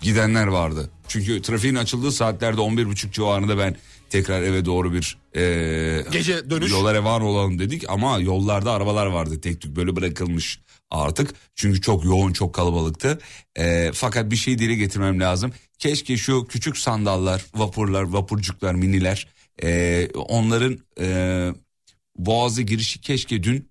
gidenler 0.01 0.47
vardı. 0.47 0.89
Çünkü 1.07 1.41
trafiğin 1.41 1.75
açıldığı 1.75 2.11
saatlerde 2.11 2.61
11.30 2.61 3.11
civarında 3.11 3.57
ben 3.57 3.75
tekrar 4.09 4.41
eve 4.41 4.65
doğru 4.65 4.93
bir 4.93 5.17
e, 5.35 6.03
Gece 6.11 6.49
dönüş. 6.49 6.71
yola 6.71 6.93
revan 6.93 7.21
olalım 7.21 7.59
dedik 7.59 7.89
ama 7.89 8.19
yollarda 8.19 8.71
arabalar 8.71 9.05
vardı 9.05 9.41
tek 9.41 9.61
tük 9.61 9.75
böyle 9.75 9.95
bırakılmış 9.95 10.59
artık. 10.91 11.33
Çünkü 11.55 11.81
çok 11.81 12.05
yoğun 12.05 12.33
çok 12.33 12.53
kalabalıktı. 12.55 13.19
E, 13.55 13.91
fakat 13.93 14.31
bir 14.31 14.35
şey 14.35 14.59
dile 14.59 14.75
getirmem 14.75 15.19
lazım. 15.19 15.51
Keşke 15.79 16.17
şu 16.17 16.47
küçük 16.47 16.77
sandallar, 16.77 17.45
vapurlar, 17.55 18.03
vapurcuklar, 18.03 18.73
miniler 18.75 19.27
e, 19.63 20.07
onların 20.15 20.79
e, 20.99 21.49
boğazı 22.17 22.61
girişi 22.61 23.01
keşke 23.01 23.43
dün 23.43 23.69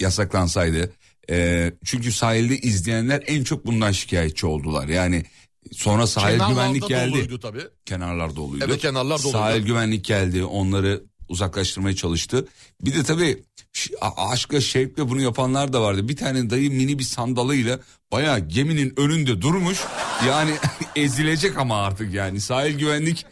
yasaklansaydı. 0.00 0.92
E, 1.30 1.72
çünkü 1.84 2.12
sahilde 2.12 2.58
izleyenler 2.58 3.22
en 3.26 3.44
çok 3.44 3.66
bundan 3.66 3.92
şikayetçi 3.92 4.46
oldular. 4.46 4.88
Yani 4.88 5.24
sonra 5.72 6.06
sahil 6.06 6.38
Kenarlarda 6.38 6.52
güvenlik 6.52 6.88
geldi. 6.88 7.12
doluydu 7.12 7.40
tabii. 7.40 7.62
Kenarlar 7.86 8.36
doluydu. 8.36 8.64
Evet, 8.68 8.80
kenarlar 8.80 9.18
doluydu. 9.18 9.38
Sahil 9.38 9.62
güvenlik 9.62 10.04
geldi 10.04 10.44
onları 10.44 11.02
uzaklaştırmaya 11.28 11.96
çalıştı. 11.96 12.46
Bir 12.82 12.94
de 12.94 13.02
tabii 13.02 13.42
aşkla 14.16 14.60
şevkle 14.60 15.08
bunu 15.08 15.20
yapanlar 15.20 15.72
da 15.72 15.82
vardı. 15.82 16.08
Bir 16.08 16.16
tane 16.16 16.50
dayı 16.50 16.70
mini 16.70 16.98
bir 16.98 17.04
sandalıyla 17.04 17.80
bayağı 18.12 18.38
geminin 18.40 18.94
önünde 18.96 19.40
durmuş. 19.40 19.78
Yani 20.28 20.50
ezilecek 20.96 21.58
ama 21.58 21.82
artık 21.82 22.14
yani 22.14 22.40
sahil 22.40 22.78
güvenlik 22.78 23.26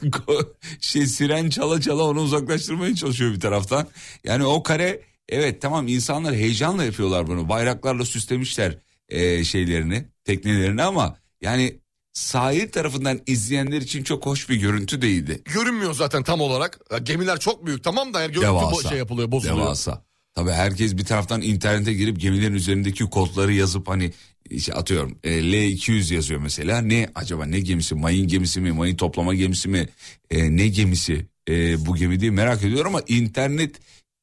şey 0.80 1.06
siren 1.06 1.50
çala 1.50 1.80
çala 1.80 2.02
onu 2.02 2.20
uzaklaştırmaya 2.20 2.94
çalışıyor 2.94 3.34
bir 3.34 3.40
taraftan. 3.40 3.86
Yani 4.24 4.44
o 4.46 4.62
kare 4.62 5.00
evet 5.28 5.62
tamam 5.62 5.88
insanlar 5.88 6.34
heyecanla 6.34 6.84
yapıyorlar 6.84 7.26
bunu. 7.26 7.48
Bayraklarla 7.48 8.04
süslemişler 8.04 8.78
e, 9.08 9.44
şeylerini, 9.44 10.04
teknelerini 10.24 10.82
ama 10.82 11.16
yani 11.40 11.76
sahil 12.12 12.68
tarafından 12.68 13.20
izleyenler 13.26 13.80
için 13.80 14.04
çok 14.04 14.26
hoş 14.26 14.48
bir 14.48 14.56
görüntü 14.56 15.02
değildi. 15.02 15.42
Görünmüyor 15.44 15.94
zaten 15.94 16.22
tam 16.22 16.40
olarak. 16.40 16.80
Gemiler 17.02 17.40
çok 17.40 17.66
büyük 17.66 17.84
tamam 17.84 18.14
da 18.14 18.20
yani 18.20 18.32
görüntü 18.32 18.46
Devasa. 18.46 18.88
şey 18.88 18.98
yapılıyor 18.98 19.32
bozuluyor. 19.32 19.58
Devasa. 19.58 20.04
Tabii 20.34 20.50
herkes 20.50 20.96
bir 20.96 21.04
taraftan 21.04 21.42
internete 21.42 21.92
girip 21.92 22.20
gemilerin 22.20 22.54
üzerindeki 22.54 23.04
kodları 23.04 23.52
yazıp 23.52 23.88
hani 23.88 24.12
işte 24.50 24.74
atıyorum 24.74 25.18
e, 25.24 25.30
L200 25.30 26.14
yazıyor 26.14 26.40
mesela. 26.40 26.80
Ne 26.80 27.08
acaba 27.14 27.46
ne 27.46 27.60
gemisi? 27.60 27.94
Mayın 27.94 28.28
gemisi 28.28 28.60
mi? 28.60 28.72
Mayın 28.72 28.96
toplama 28.96 29.34
gemisi 29.34 29.68
mi? 29.68 29.88
E, 30.30 30.56
ne 30.56 30.68
gemisi 30.68 31.26
e, 31.48 31.86
bu 31.86 31.96
gemi 31.96 32.20
diye 32.20 32.30
merak 32.30 32.64
ediyorum 32.64 32.94
ama 32.94 33.02
internet 33.08 33.76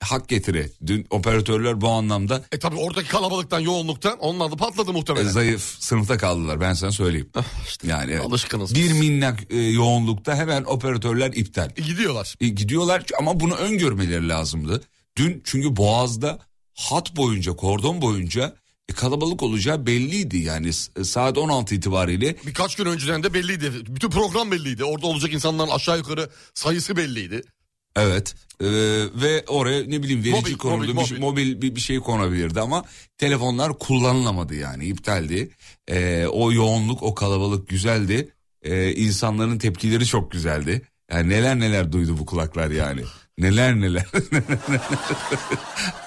hak 0.03 0.27
getire. 0.29 0.69
Dün 0.85 1.07
operatörler 1.09 1.81
bu 1.81 1.87
anlamda 1.89 2.43
E 2.51 2.59
tabi 2.59 2.75
oradaki 2.75 3.09
kalabalıktan 3.09 3.59
yoğunluktan 3.59 4.19
onlar 4.19 4.51
da 4.51 4.55
patladı 4.55 4.89
e, 4.89 4.93
muhtemelen. 4.93 5.29
zayıf 5.29 5.75
sınıfta 5.79 6.17
kaldılar 6.17 6.61
ben 6.61 6.73
sana 6.73 6.91
söyleyeyim. 6.91 7.29
yani 7.83 8.11
evet. 8.11 8.25
alışkınız 8.25 8.75
bir 8.75 8.91
minnak 8.93 9.39
e, 9.49 9.57
yoğunlukta 9.57 10.35
hemen 10.35 10.63
operatörler 10.63 11.33
iptal. 11.33 11.69
E, 11.77 11.81
Gidiyorlar. 11.81 12.35
E, 12.41 12.47
gidiyorlar 12.47 13.03
ama 13.19 13.39
bunu 13.39 13.55
öngörmeleri 13.55 14.29
lazımdı. 14.29 14.83
Dün 15.17 15.41
çünkü 15.45 15.75
Boğaz'da 15.75 16.39
hat 16.73 17.15
boyunca 17.15 17.55
kordon 17.55 18.01
boyunca 18.01 18.55
e, 18.89 18.93
kalabalık 18.93 19.43
olacağı 19.43 19.85
belliydi 19.85 20.37
yani 20.37 20.73
S- 20.73 21.03
saat 21.03 21.37
16 21.37 21.75
itibariyle 21.75 22.35
Birkaç 22.45 22.75
gün 22.75 22.85
önceden 22.85 23.23
de 23.23 23.33
belliydi. 23.33 23.71
Bütün 23.87 24.09
program 24.09 24.51
belliydi. 24.51 24.83
Orada 24.83 25.07
olacak 25.07 25.33
insanların 25.33 25.69
aşağı 25.71 25.97
yukarı 25.97 26.29
sayısı 26.53 26.97
belliydi. 26.97 27.41
Evet 27.97 28.35
e, 28.61 28.67
ve 29.21 29.43
oraya 29.47 29.79
ne 29.83 30.03
bileyim 30.03 30.19
verici 30.23 30.31
Mobil, 30.41 30.53
konuldu 30.57 30.93
mobil, 30.93 31.01
bir, 31.01 31.05
şey- 31.07 31.17
mobil. 31.17 31.51
mobil 31.51 31.61
bir, 31.61 31.75
bir 31.75 31.81
şey 31.81 31.99
konabilirdi 31.99 32.61
ama 32.61 32.83
telefonlar 33.17 33.79
kullanılamadı 33.79 34.55
yani 34.55 34.85
iptaldi. 34.85 35.49
E, 35.87 36.25
o 36.27 36.51
yoğunluk 36.51 37.03
o 37.03 37.15
kalabalık 37.15 37.67
güzeldi 37.67 38.29
e, 38.63 38.91
insanların 38.93 39.57
tepkileri 39.57 40.05
çok 40.05 40.31
güzeldi. 40.31 40.81
Yani 41.11 41.29
neler 41.29 41.59
neler 41.59 41.91
duydu 41.91 42.17
bu 42.19 42.25
kulaklar 42.25 42.71
yani. 42.71 43.01
Neler 43.37 43.79
neler. 43.79 44.05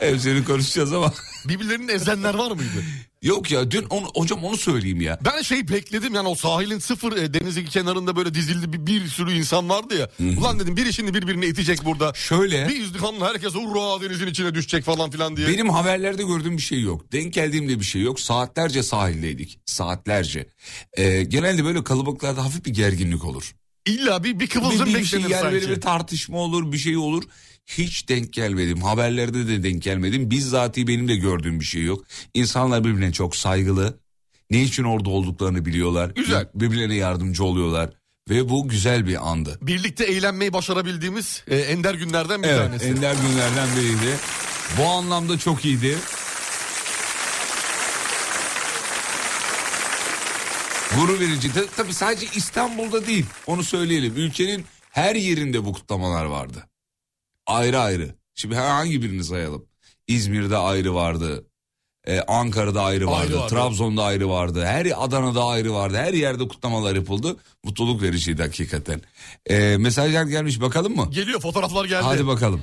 Hepsini 0.01 0.45
konuşacağız 0.45 0.93
ama. 0.93 1.13
Birbirlerini 1.49 1.93
ezenler 1.93 2.35
var 2.35 2.51
mıydı? 2.51 2.85
Yok 3.23 3.51
ya 3.51 3.71
dün 3.71 3.85
onu, 3.91 4.07
hocam 4.15 4.45
onu 4.45 4.57
söyleyeyim 4.57 5.01
ya. 5.01 5.19
Ben 5.25 5.43
şey 5.43 5.69
bekledim 5.69 6.15
yani 6.15 6.29
o 6.29 6.35
sahilin 6.35 6.79
sıfır 6.79 7.17
e, 7.17 7.35
denizin 7.35 7.67
kenarında 7.67 8.17
böyle 8.17 8.35
dizildi 8.35 8.73
bir, 8.73 8.87
bir 8.87 9.09
sürü 9.09 9.33
insan 9.33 9.69
vardı 9.69 9.95
ya. 9.99 10.11
Ulan 10.39 10.61
dedim 10.61 10.77
biri 10.77 10.93
şimdi 10.93 11.15
birbirini 11.15 11.47
itecek 11.47 11.85
burada. 11.85 12.13
Şöyle 12.15 12.69
Bir 12.69 12.77
yüzlü 12.77 12.99
herkes 13.21 13.55
hurra 13.55 14.03
denizin 14.03 14.27
içine 14.27 14.55
düşecek 14.55 14.85
falan 14.85 15.11
filan 15.11 15.37
diye. 15.37 15.49
benim 15.49 15.71
haberlerde 15.71 16.23
gördüğüm 16.23 16.57
bir 16.57 16.63
şey 16.63 16.81
yok. 16.81 17.13
Denk 17.13 17.33
geldiğimde 17.33 17.81
bir 17.81 17.85
şey 17.85 18.03
yok. 18.03 18.21
Saatlerce 18.21 18.83
sahildeydik. 18.83 19.61
Saatlerce. 19.67 20.47
Ee, 20.97 21.23
genelde 21.23 21.65
böyle 21.65 21.85
kalabalıklarda 21.85 22.45
hafif 22.45 22.65
bir 22.65 22.75
gerginlik 22.75 23.25
olur. 23.25 23.55
İlla 23.87 24.25
bir, 24.25 24.41
bir 24.41 24.47
kıvılcım 24.47 24.87
bir, 24.87 24.95
bir 24.99 25.05
şey 25.05 25.19
beklenir 25.19 25.35
yer 25.35 25.41
sanki. 25.61 25.71
bir 25.77 25.81
tartışma 25.81 26.39
olur 26.39 26.73
bir 26.73 26.79
şey 26.79 26.97
olur. 26.97 27.23
Hiç 27.67 28.09
denk 28.09 28.33
gelmedim. 28.33 28.83
Haberlerde 28.83 29.49
de 29.49 29.63
denk 29.63 29.83
gelmedim. 29.83 30.31
Bizzati 30.31 30.89
benim 30.89 31.09
de 31.09 31.17
gördüğüm 31.17 31.61
bir 31.61 31.65
şey 31.65 31.83
yok. 31.83 32.05
İnsanlar 32.35 32.85
birbirine 32.85 33.13
çok 33.13 33.37
saygılı. 33.37 33.99
Ne 34.51 34.63
için 34.63 34.85
orada 34.85 35.11
olduklarını 35.11 35.65
biliyorlar. 35.65 36.11
Güzel. 36.11 36.49
Birbirlerine 36.55 36.95
yardımcı 36.95 37.45
oluyorlar. 37.45 37.91
Ve 38.31 38.49
bu 38.49 38.69
güzel 38.69 39.07
bir 39.07 39.31
andı. 39.31 39.59
Birlikte 39.63 40.05
eğlenmeyi 40.05 40.53
başarabildiğimiz 40.53 41.45
e, 41.49 41.57
ender 41.59 41.95
günlerden 41.95 42.43
bir 42.43 42.49
Evet 42.49 42.59
tanesi. 42.59 42.85
ender 42.87 43.15
günlerden 43.15 43.69
biriydi. 43.77 44.17
Bu 44.79 44.87
anlamda 44.87 45.39
çok 45.39 45.65
iyiydi. 45.65 45.99
Gurur 50.97 51.21
verici. 51.21 51.53
Ta- 51.53 51.67
Tabii 51.77 51.95
sadece 51.95 52.27
İstanbul'da 52.35 53.07
değil 53.07 53.27
onu 53.47 53.65
söyleyelim. 53.65 54.17
Ülkenin 54.17 54.65
her 54.91 55.15
yerinde 55.15 55.65
bu 55.65 55.73
kutlamalar 55.73 56.25
vardı. 56.25 56.67
Ayrı 57.47 57.79
ayrı. 57.81 58.15
Şimdi 58.35 58.55
hangi 58.57 59.03
birini 59.03 59.25
sayalım? 59.25 59.67
İzmir'de 60.07 60.57
ayrı 60.57 60.95
vardı. 60.95 61.45
Ee, 62.07 62.21
Ankara'da 62.21 62.83
ayrı 62.83 63.07
vardı, 63.07 63.17
Ayrı 63.21 63.37
vardı. 63.39 63.55
Trabzon'da 63.55 64.05
ayrı 64.05 64.29
vardı, 64.29 64.65
her 64.67 64.87
Adana'da 65.05 65.45
ayrı 65.45 65.75
vardı, 65.75 65.97
her 65.97 66.13
yerde 66.13 66.49
kutlamalar 66.49 66.95
yapıldı. 66.95 67.37
Mutluluk 67.65 68.03
vericiydi 68.03 68.43
hakikaten. 68.43 69.01
Ee, 69.51 69.77
mesajlar 69.79 70.25
gelmiş 70.25 70.61
bakalım 70.61 70.97
mı? 70.97 71.09
Geliyor 71.11 71.41
fotoğraflar 71.41 71.85
geldi. 71.85 72.03
Hadi 72.05 72.27
bakalım. 72.27 72.63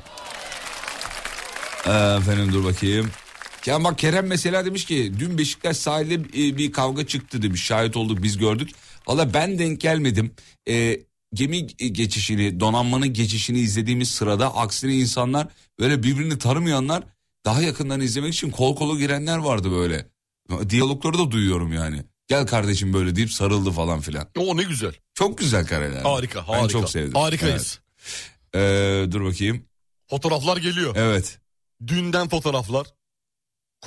Ee, 1.88 1.92
efendim 1.92 2.54
dur 2.54 2.64
bakayım. 2.64 3.12
Ya 3.66 3.84
bak 3.84 3.98
Kerem 3.98 4.28
mesela 4.28 4.66
demiş 4.66 4.86
ki 4.86 5.14
dün 5.20 5.38
Beşiktaş 5.38 5.78
sahilde 5.78 6.14
e, 6.14 6.58
bir 6.58 6.72
kavga 6.72 7.08
çıktı 7.08 7.42
demiş. 7.42 7.64
Şahit 7.64 7.98
olduk 7.98 8.24
biz 8.24 8.38
gördük. 8.38 8.70
Valla 9.08 9.34
ben 9.34 9.60
denk 9.60 9.82
gelmedim. 9.82 10.32
Ee, 10.70 11.00
gemi 11.34 11.68
geçişini 11.68 12.60
donanmanın 12.60 13.14
geçişini 13.14 13.60
izlediğimiz 13.60 14.10
sırada 14.10 14.56
aksine 14.56 14.94
insanlar 14.96 15.48
böyle 15.80 16.04
birbirini 16.04 16.38
tanımayanlar 16.38 17.04
daha 17.46 17.62
yakından 17.62 18.02
izlemek 18.02 18.34
için 18.34 18.52
kol 18.52 18.76
kola 18.76 19.00
girenler 19.00 19.38
vardı 19.38 19.72
böyle. 19.72 20.08
Diyalogları 20.70 21.18
da 21.18 21.32
duyuyorum 21.32 21.74
yani. 21.74 22.04
Gel 22.28 22.48
kardeşim 22.48 22.94
böyle 22.94 23.16
deyip 23.16 23.32
sarıldı 23.32 23.72
falan 23.72 24.00
filan. 24.02 24.28
O 24.38 24.58
ne 24.58 24.64
güzel. 24.64 24.94
Çok 25.14 25.38
güzel 25.38 25.66
kareler. 25.68 26.02
Harika 26.02 26.48
harika. 26.48 26.64
Ben 26.64 26.68
çok 26.68 26.90
sevdim. 26.90 27.14
Harikayız. 27.14 27.80
Evet. 28.54 29.08
Ee, 29.08 29.12
dur 29.12 29.26
bakayım. 29.26 29.66
Fotoğraflar 30.10 30.58
geliyor. 30.58 30.96
Evet. 30.98 31.40
Dünden 31.88 32.30
fotoğraflar. 32.30 32.88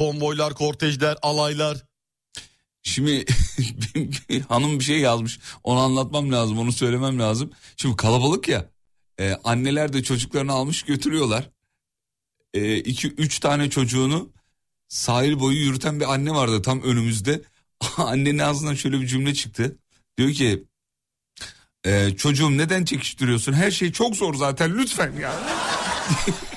Konvoylar, 0.00 0.54
kortejler, 0.54 1.16
alaylar. 1.22 1.84
Şimdi 2.82 3.24
hanım 4.48 4.78
bir 4.78 4.84
şey 4.84 4.98
yazmış. 4.98 5.38
Onu 5.64 5.78
anlatmam 5.78 6.32
lazım, 6.32 6.58
onu 6.58 6.72
söylemem 6.72 7.18
lazım. 7.18 7.50
Şimdi 7.76 7.96
kalabalık 7.96 8.48
ya. 8.48 8.70
e, 9.18 9.34
anneler 9.44 9.92
de 9.92 10.02
çocuklarını 10.02 10.52
almış 10.52 10.82
götürüyorlar. 10.82 11.50
E, 12.54 12.76
iki 12.76 13.08
üç 13.08 13.38
tane 13.38 13.70
çocuğunu 13.70 14.32
sahil 14.88 15.40
boyu 15.40 15.58
yürüten 15.58 16.00
bir 16.00 16.12
anne 16.12 16.30
vardı 16.30 16.62
tam 16.62 16.82
önümüzde. 16.82 17.42
Annenin 17.96 18.38
ağzından 18.38 18.74
şöyle 18.74 19.00
bir 19.00 19.06
cümle 19.06 19.34
çıktı. 19.34 19.76
Diyor 20.18 20.32
ki 20.32 20.64
e, 21.84 22.16
çocuğum 22.16 22.58
neden 22.58 22.84
çekiştiriyorsun? 22.84 23.52
Her 23.52 23.70
şey 23.70 23.92
çok 23.92 24.16
zor 24.16 24.34
zaten 24.34 24.78
lütfen 24.78 25.12
ya. 25.12 25.32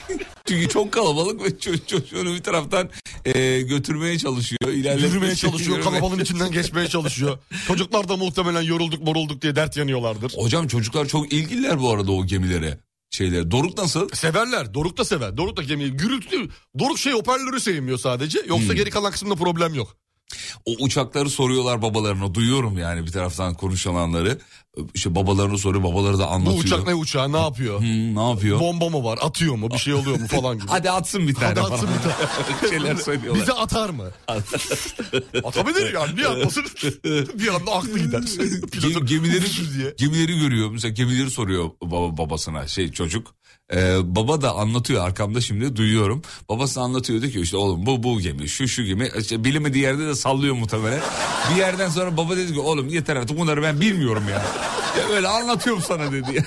Çünkü 0.48 0.68
çok 0.70 0.92
kalabalık 0.92 1.44
ve 1.44 1.48
ço- 1.48 1.86
çocuğunu 1.88 2.34
bir 2.36 2.44
taraftan 2.44 2.90
e, 3.26 3.62
götürmeye 3.62 4.18
çalışıyor. 4.18 4.72
Yürümeye 4.74 5.36
çalışıyor, 5.36 5.78
yürümeye- 5.78 5.84
kalabalığın 5.84 6.20
içinden 6.20 6.52
geçmeye 6.52 6.88
çalışıyor. 6.88 7.38
Çocuklar 7.68 8.10
da 8.10 8.18
muhtemelen 8.18 8.62
yorulduk 8.62 9.04
morulduk 9.04 9.42
diye 9.42 9.56
dert 9.56 9.78
yanıyorlardır. 9.78 10.34
Hocam 10.38 10.68
çocuklar 10.68 11.06
çok 11.08 11.34
ilgililer 11.34 11.80
bu 11.80 11.92
arada 11.92 12.12
o 12.12 12.26
gemilere. 12.26 12.80
Şeyler. 13.12 13.52
Doruk 13.52 13.78
nasıl? 13.78 14.10
Severler. 14.10 14.74
Doruk 14.74 14.98
da 14.98 15.06
sever. 15.06 15.38
Doruk 15.38 15.58
da 15.58 15.64
gemiyi 15.64 15.92
gürültü. 15.92 16.50
Doruk 16.80 17.00
şey 17.00 17.14
hoparlörü 17.14 17.60
sevmiyor 17.60 17.98
sadece. 17.98 18.40
Yoksa 18.48 18.68
Hmm. 18.70 18.76
geri 18.76 18.90
kalan 18.90 19.12
kısmında 19.12 19.36
problem 19.36 19.74
yok. 19.74 19.96
O 20.66 20.72
uçakları 20.80 21.30
soruyorlar 21.30 21.82
babalarına. 21.82 22.34
Duyuyorum 22.34 22.78
yani 22.78 23.06
bir 23.06 23.12
taraftan 23.12 23.54
konuşulanları. 23.54 24.40
İşte 24.94 25.16
babalarını 25.16 25.58
soruyor. 25.58 25.84
Babaları 25.84 26.20
da 26.20 26.24
Bu 26.24 26.32
anlatıyor. 26.32 26.64
uçak 26.64 26.88
ne 26.88 26.96
uçağı 26.96 27.32
ne 27.32 27.38
yapıyor? 27.40 27.80
Hmm, 27.80 28.16
ne 28.16 28.30
yapıyor? 28.30 28.60
Bomba 28.60 28.90
mı 28.90 29.04
var? 29.04 29.20
Atıyor 29.22 29.56
mu? 29.56 29.70
Bir 29.72 29.78
şey 29.78 29.94
oluyor 29.94 30.20
mu 30.20 30.28
falan 30.28 30.58
gibi. 30.60 30.68
Hadi 30.70 30.92
atsın 30.92 31.28
bir 31.28 31.34
tane 31.34 31.48
Hadi 31.60 31.60
atsın 31.74 31.90
bir 31.90 32.04
tane. 32.04 32.70
Şeyler 32.70 32.96
söylüyorlar. 32.96 33.42
Bize 33.42 33.54
atar 33.54 33.90
mı? 33.90 34.12
Atabilir 35.44 35.94
yani. 35.94 36.16
Niye 36.16 36.28
atmasın? 36.28 36.64
bir 37.40 37.48
anda 37.48 37.72
aklı 37.72 38.00
gider. 38.00 38.22
Pilotun 38.72 39.06
Gem- 39.06 39.06
gemileri, 39.06 39.46
diye. 39.78 39.94
gemileri 39.98 40.40
görüyor. 40.40 40.70
Mesela 40.72 40.92
gemileri 40.94 41.32
soruyor 41.32 41.70
baba, 41.82 42.18
babasına 42.18 42.68
şey 42.68 42.92
çocuk. 42.92 43.28
Ee, 43.76 43.98
baba 44.04 44.42
da 44.42 44.56
anlatıyor 44.56 45.06
arkamda 45.06 45.42
şimdi 45.42 45.76
duyuyorum. 45.76 46.22
Babası 46.50 46.82
anlatıyor 46.82 47.22
diyor 47.22 47.34
ki 47.34 47.42
işte 47.42 47.58
oğlum 47.58 47.86
bu 47.86 48.04
bu 48.04 48.20
gemi 48.20 48.50
şu 48.50 48.68
şu 48.68 48.84
gemi. 48.84 49.10
İşte 49.20 49.44
bilemediği 49.44 49.84
yerde 49.84 50.08
de 50.08 50.16
sallıyor 50.16 50.56
muhtemelen. 50.56 51.02
Bir 51.52 51.60
yerden 51.60 51.90
sonra 51.90 52.18
baba 52.18 52.38
dedi 52.38 52.54
ki 52.54 52.60
oğlum 52.60 52.90
yeter 52.90 53.16
artık 53.16 53.38
bunları 53.38 53.62
ben 53.62 53.82
bilmiyorum 53.82 54.24
ya. 54.30 54.44
ya 55.02 55.10
böyle 55.10 55.28
anlatıyorum 55.28 55.84
sana 55.88 56.12
dedi 56.12 56.36
ya. 56.36 56.46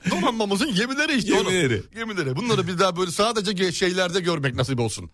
Donanmamızın 0.10 0.74
gemileri 0.74 1.14
işte 1.18 1.34
oğlum. 1.34 1.52
Gemileri. 1.52 1.82
Gemileri. 1.94 2.36
Bunları 2.36 2.66
bir 2.66 2.78
daha 2.78 2.96
böyle 2.96 3.10
sadece 3.10 3.72
şeylerde 3.72 4.20
görmek 4.20 4.54
nasip 4.54 4.80
olsun. 4.80 5.10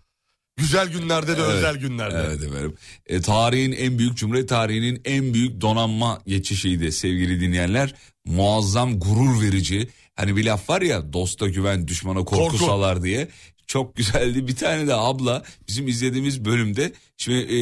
Güzel 0.57 0.87
günlerde 0.91 1.37
de 1.37 1.41
özel 1.41 1.77
günlerde. 1.77 2.23
Evet 2.27 2.43
efendim. 2.43 2.75
E, 3.05 3.21
tarihin 3.21 3.71
en 3.71 3.99
büyük 3.99 4.17
Cumhuriyet 4.17 4.49
tarihinin 4.49 5.01
en 5.05 5.33
büyük 5.33 5.61
donanma 5.61 6.21
geçişiydi 6.27 6.91
sevgili 6.91 7.41
dinleyenler. 7.41 7.95
Muazzam 8.25 8.99
gurur 8.99 9.41
verici. 9.41 9.89
Hani 10.15 10.35
bir 10.35 10.45
laf 10.45 10.69
var 10.69 10.81
ya 10.81 11.13
dosta 11.13 11.47
güven 11.47 11.87
düşmana 11.87 12.19
korku, 12.25 12.35
Korku. 12.51 12.57
salar 12.57 13.03
diye. 13.03 13.27
Çok 13.67 13.95
güzeldi. 13.95 14.47
Bir 14.47 14.55
tane 14.55 14.87
de 14.87 14.95
abla 14.95 15.43
bizim 15.67 15.87
izlediğimiz 15.87 16.45
bölümde 16.45 16.93
şimdi 17.17 17.37
e, 17.55 17.59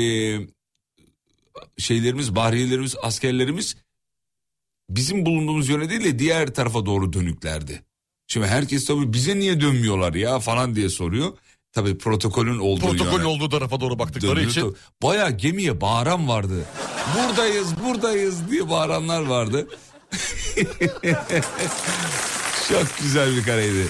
şeylerimiz, 1.77 2.35
bahriyelerimiz, 2.35 2.95
askerlerimiz 3.01 3.75
bizim 4.89 5.25
bulunduğumuz 5.25 5.69
yöne 5.69 5.89
değil 5.89 6.03
de 6.03 6.19
diğer 6.19 6.53
tarafa 6.53 6.85
doğru 6.85 7.13
dönüklerdi. 7.13 7.83
Şimdi 8.27 8.47
herkes 8.47 8.85
tabii 8.85 9.13
bize 9.13 9.39
niye 9.39 9.61
dönmüyorlar 9.61 10.13
ya 10.13 10.39
falan 10.39 10.75
diye 10.75 10.89
soruyor. 10.89 11.37
Tabii 11.71 11.97
protokolün 11.97 12.59
olduğu 12.59 12.81
Protokolün 12.81 13.13
yöne. 13.17 13.25
olduğu 13.27 13.49
tarafa 13.49 13.81
doğru 13.81 13.99
baktıkları 13.99 14.43
için. 14.43 14.75
Bayağı 15.03 15.31
gemiye 15.37 15.81
bağıran 15.81 16.27
vardı. 16.27 16.65
Buradayız 17.17 17.67
buradayız 17.85 18.51
diye 18.51 18.69
bağıranlar 18.69 19.21
vardı. 19.21 19.67
Çok 22.69 22.87
güzel 23.01 23.35
bir 23.35 23.43
kareydi. 23.43 23.87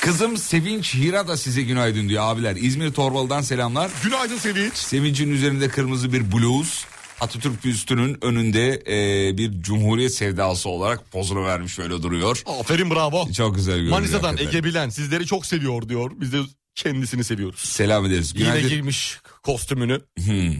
Kızım 0.00 0.36
Sevinç 0.36 0.94
Hira 0.94 1.28
da 1.28 1.36
size 1.36 1.62
günaydın 1.62 2.08
diyor 2.08 2.22
abiler. 2.24 2.56
İzmir 2.56 2.92
Torbalı'dan 2.92 3.40
selamlar. 3.42 3.90
Günaydın 4.04 4.36
Sevinç. 4.36 4.74
Sevinç'in 4.74 5.30
üzerinde 5.30 5.68
kırmızı 5.68 6.12
bir 6.12 6.32
bluz. 6.32 6.84
Atatürk 7.20 7.64
büstünün 7.64 8.24
önünde 8.24 8.82
e, 8.86 9.38
bir 9.38 9.62
cumhuriyet 9.62 10.14
sevdası 10.14 10.68
olarak 10.68 11.10
pozunu 11.10 11.44
vermiş 11.44 11.78
öyle 11.78 12.02
duruyor. 12.02 12.42
Aferin 12.46 12.90
bravo. 12.90 13.32
Çok 13.32 13.54
güzel 13.54 13.74
görünüyor. 13.74 13.96
Manisa'dan 13.96 14.28
hakikaten. 14.28 14.48
Ege 14.58 14.64
Bilen 14.64 14.88
sizleri 14.88 15.26
çok 15.26 15.46
seviyor 15.46 15.88
diyor. 15.88 16.10
Biz 16.14 16.32
de 16.32 16.38
kendisini 16.74 17.24
seviyoruz. 17.24 17.60
Selam 17.60 18.06
ederiz. 18.06 18.32
Yine 18.34 18.44
Günaydın. 18.44 18.68
giymiş 18.68 19.18
kostümünü. 19.42 20.00
Hmm. 20.24 20.54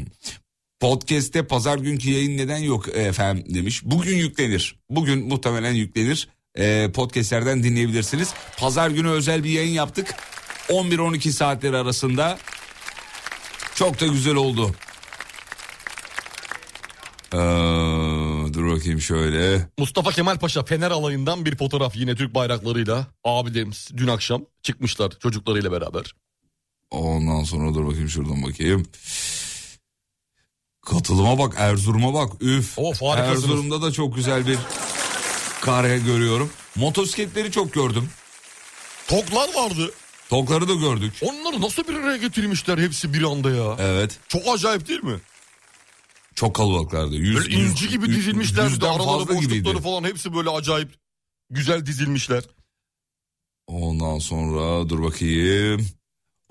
Podcast'te 0.81 1.47
pazar 1.47 1.79
günkü 1.79 2.11
yayın 2.11 2.39
neden 2.39 2.59
yok 2.59 2.89
efendim 2.89 3.55
demiş. 3.55 3.81
Bugün 3.85 4.17
yüklenir. 4.17 4.77
Bugün 4.91 5.29
muhtemelen 5.29 5.73
yüklenir. 5.73 6.29
Ee, 6.59 6.91
podcastlerden 6.95 7.63
dinleyebilirsiniz. 7.63 8.35
Pazar 8.57 8.91
günü 8.91 9.09
özel 9.09 9.45
bir 9.45 9.51
yayın 9.51 9.73
yaptık. 9.73 10.15
11-12 10.69 11.31
saatleri 11.31 11.77
arasında. 11.77 12.39
Çok 13.75 14.01
da 14.01 14.07
güzel 14.07 14.35
oldu. 14.35 14.75
Ee, 17.33 17.37
dur 18.55 18.71
bakayım 18.77 19.01
şöyle. 19.01 19.69
Mustafa 19.79 20.11
Kemal 20.11 20.39
Paşa 20.39 20.65
Fener 20.65 20.91
alayından 20.91 21.45
bir 21.45 21.57
fotoğraf 21.57 21.97
yine 21.97 22.15
Türk 22.15 22.35
bayraklarıyla. 22.35 23.07
Abilerimiz 23.25 23.89
dün 23.97 24.09
akşam 24.09 24.45
çıkmışlar 24.63 25.11
çocuklarıyla 25.11 25.73
beraber. 25.73 26.15
Ondan 26.91 27.43
sonra 27.45 27.75
dur 27.75 27.87
bakayım 27.87 28.09
şuradan 28.09 28.43
bakayım. 28.43 28.87
Katılıma 30.87 31.39
bak 31.39 31.55
Erzurum'a 31.59 32.15
bak 32.15 32.33
üf. 32.41 32.79
Of. 32.79 33.03
Erzurum'da 33.03 33.83
da 33.83 33.93
çok 33.93 34.17
güzel 34.17 34.47
bir 34.47 34.59
kare 35.61 35.99
görüyorum. 35.99 36.51
Motosikletleri 36.77 37.51
çok 37.53 37.73
gördüm. 37.73 38.09
Toklar 39.09 39.55
vardı. 39.55 39.93
Tokları 40.31 40.69
da 40.69 40.75
gördük. 40.75 41.13
Onları 41.23 41.61
nasıl 41.61 41.89
bir 41.89 41.95
araya 41.95 42.17
getirmişler 42.17 42.79
hepsi 42.79 43.15
bir 43.15 43.23
anda 43.23 43.51
ya. 43.51 43.77
Evet. 43.79 44.19
Çok 44.29 44.43
acayip 44.49 44.89
değil 44.89 45.03
mi? 45.05 45.21
Çok 46.35 46.57
kalabalıklardı. 46.57 47.15
Yüz, 47.17 47.37
Böyle 47.37 47.55
inci 47.55 47.89
gibi 47.89 48.07
yüz- 48.09 48.17
dizilmişler. 48.17 48.65
Bir 48.65 48.69
de 48.69 48.73
yüzden 48.73 48.87
araları 48.87 49.21
boşlukları 49.29 49.41
gibiydi. 49.41 49.81
falan 49.83 50.05
hepsi 50.05 50.35
böyle 50.35 50.51
acayip 50.51 50.89
güzel 51.51 51.87
dizilmişler. 51.87 52.45
Ondan 53.67 54.19
sonra 54.19 54.89
dur 54.89 55.03
bakayım. 55.03 55.87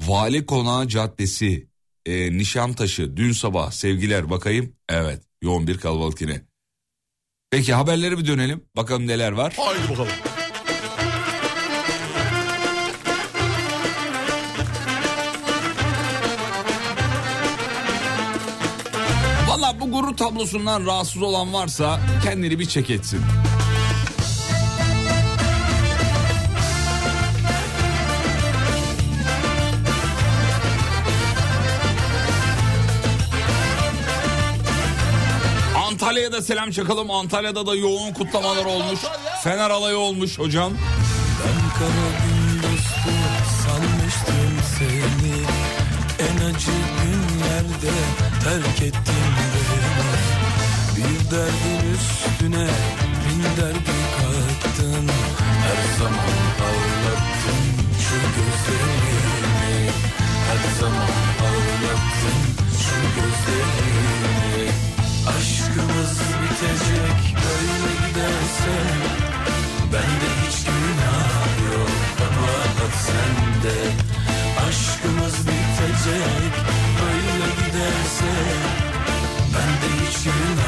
Vali 0.01 0.45
Konağı 0.45 0.87
Caddesi. 0.87 1.69
E, 2.05 2.37
Nişantaşı 2.37 3.17
dün 3.17 3.31
sabah 3.31 3.71
sevgiler 3.71 4.29
bakayım. 4.29 4.75
Evet 4.89 5.21
yoğun 5.41 5.67
bir 5.67 5.77
kalabalık 5.77 6.21
yine. 6.21 6.41
Peki 7.51 7.73
haberlere 7.73 8.17
bir 8.17 8.27
dönelim. 8.27 8.63
Bakalım 8.75 9.07
neler 9.07 9.31
var. 9.31 9.53
Haydi 9.57 9.89
bakalım. 9.91 10.09
Valla 19.47 19.79
bu 19.79 19.91
gurur 19.91 20.17
tablosundan 20.17 20.85
rahatsız 20.85 21.21
olan 21.21 21.53
varsa 21.53 21.99
kendini 22.23 22.59
bir 22.59 22.65
çek 22.65 22.89
etsin. 22.89 23.21
Antalya'ya 36.09 36.31
da 36.31 36.41
selam 36.41 36.71
çakalım. 36.71 37.11
Antalya'da 37.11 37.65
da 37.65 37.75
yoğun 37.75 38.13
kutlamalar 38.13 38.65
olmuş. 38.65 38.99
Fener 39.43 39.69
alayı 39.69 39.97
olmuş 39.97 40.39
hocam. 40.39 40.73
Ben 41.39 41.79
kara 41.79 42.09
gün 42.23 42.63
dostu 42.63 43.11
sanmıştım 43.63 44.51
seni 44.77 45.35
En 46.19 46.49
acı 46.49 46.71
günlerde 47.01 47.93
terk 48.43 48.81
ettin 48.81 49.23
beni 49.37 49.77
Bir 50.97 51.31
derdin 51.31 51.93
üstüne 51.93 52.67
bin 53.25 53.43
derdi 53.61 53.99
kattın 54.17 55.07
Her 55.61 55.97
zaman 55.99 56.35
ağlattın 56.69 57.63
şu 57.99 58.15
gözlerimi 58.35 59.91
Her 60.47 60.79
zaman 60.79 61.09
ağlattın 61.41 62.39
şu 62.79 62.95
gözlerimi 63.15 63.88
Aşkımız 65.79 66.19
bitecek 66.41 67.35
böyle 67.35 67.91
giderse 68.07 68.75
Bende 69.93 70.29
hiç 70.43 70.65
günah 70.65 71.73
yok. 71.73 71.89
Kabahat 72.17 72.93
sende 73.05 73.77
Aşkımız 74.67 75.37
bitecek 75.39 76.53
böyle 76.99 77.47
giderse 77.55 78.33
Bende 79.53 79.87
hiç 80.05 80.23
günah 80.23 80.58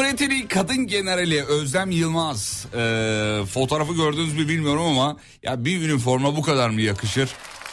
Cumhuriyet'in 0.00 0.30
ilk 0.30 0.50
kadın 0.50 0.86
generali 0.86 1.44
Özlem 1.44 1.90
Yılmaz. 1.90 2.66
Ee, 2.74 3.40
fotoğrafı 3.52 3.94
gördünüz 3.94 4.34
mü 4.34 4.48
bilmiyorum 4.48 4.82
ama 4.82 5.16
ya 5.42 5.64
bir 5.64 5.82
üniforma 5.82 6.36
bu 6.36 6.42
kadar 6.42 6.70
mı 6.70 6.80
yakışır? 6.80 7.30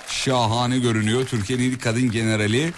Şahane 0.07 0.79
görünüyor. 0.79 1.27
Türkiye'nin 1.27 1.63
ilk 1.63 1.81
kadın 1.81 2.11
generali 2.11 2.73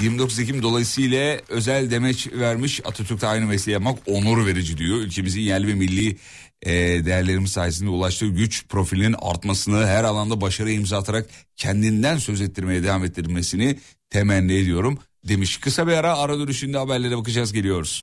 29 0.00 0.38
Ekim 0.38 0.62
dolayısıyla 0.62 1.38
özel 1.48 1.90
demeç 1.90 2.28
vermiş. 2.32 2.80
Atatürk'te 2.84 3.26
aynı 3.26 3.46
mesleği 3.46 3.72
yapmak 3.72 3.98
onur 4.06 4.46
verici 4.46 4.78
diyor. 4.78 4.96
Ülkemizin 4.96 5.40
yerli 5.40 5.68
ve 5.68 5.74
milli 5.74 6.16
e, 6.62 6.72
değerlerimiz 7.04 7.52
sayesinde 7.52 7.90
ulaştığı 7.90 8.26
güç 8.26 8.64
profilinin 8.68 9.16
artmasını 9.22 9.86
her 9.86 10.04
alanda 10.04 10.40
başarı 10.40 10.70
imza 10.70 10.98
atarak 10.98 11.26
kendinden 11.56 12.18
söz 12.18 12.40
ettirmeye 12.40 12.82
devam 12.82 13.04
ettirmesini 13.04 13.78
temenni 14.10 14.52
ediyorum 14.52 14.98
demiş. 15.28 15.56
Kısa 15.56 15.86
bir 15.86 15.92
ara 15.92 16.18
ara 16.18 16.38
dönüşünde 16.38 16.78
haberlere 16.78 17.16
bakacağız 17.16 17.52
geliyoruz. 17.52 18.02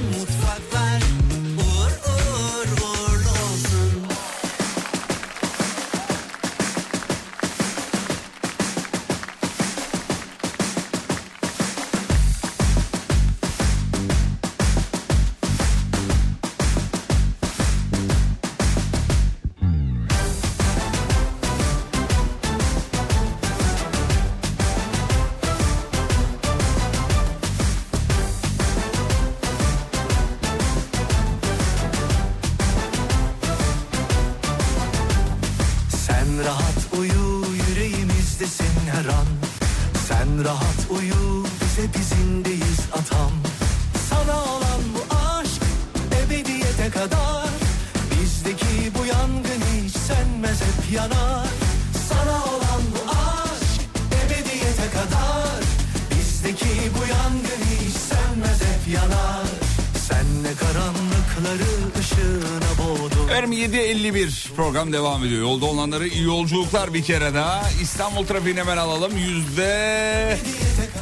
program 64.91 64.93
devam 64.93 65.23
ediyor. 65.25 65.41
Yolda 65.41 65.65
olanları 65.65 66.07
iyi 66.07 66.23
yolculuklar 66.23 66.93
bir 66.93 67.03
kere 67.03 67.33
daha. 67.33 67.69
İstanbul 67.81 68.25
trafiğini 68.25 68.59
hemen 68.59 68.77
alalım. 68.77 69.17
Yüzde... 69.17 70.37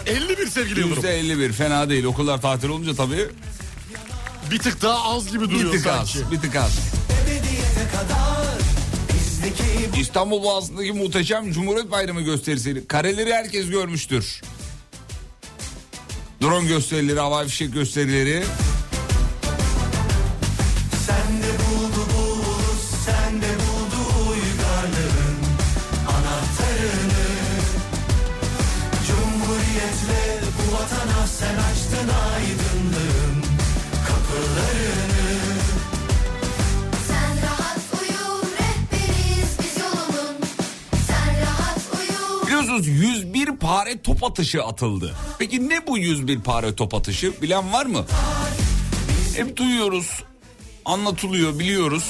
51 0.08 0.48
sevgili 0.48 0.80
Yıldırım. 0.80 0.96
Yüzde 0.96 1.20
51 1.20 1.52
fena 1.54 1.90
değil. 1.90 2.04
Okullar 2.04 2.42
tatil 2.42 2.70
olunca 2.70 2.96
tabii 2.96 3.28
Bir 4.52 4.60
tık 4.60 4.82
daha 4.82 5.16
az 5.16 5.32
gibi 5.32 5.50
bir 5.50 5.56
duruyor 5.56 5.72
tık 5.74 5.88
az. 5.88 6.10
sanki. 6.10 6.32
Bir 6.32 6.40
tık 6.42 6.56
az. 6.56 6.72
İstanbul 10.00 10.44
Boğazı'ndaki 10.44 10.92
muhteşem 10.92 11.52
Cumhuriyet 11.52 11.92
Bayramı 11.92 12.22
gösterisi. 12.22 12.88
Kareleri 12.88 13.34
herkes 13.34 13.70
görmüştür. 13.70 14.42
Drone 16.42 16.68
gösterileri, 16.68 17.20
havai 17.20 17.48
fişek 17.48 17.74
gösterileri. 17.74 18.44
Biliyorsunuz 42.80 43.24
101 43.34 43.58
pare 43.58 44.02
top 44.02 44.24
atışı 44.24 44.64
atıldı. 44.64 45.16
Peki 45.40 45.70
ne 45.70 45.88
bu 45.88 45.98
101 45.98 46.40
pare 46.40 46.76
top 46.76 46.94
atışı? 46.94 47.42
Bilen 47.42 47.74
var 47.74 47.86
mı? 47.86 48.06
Hep 49.36 49.58
duyuyoruz, 49.58 50.24
anlatılıyor, 50.86 51.60
biliyoruz. 51.60 52.10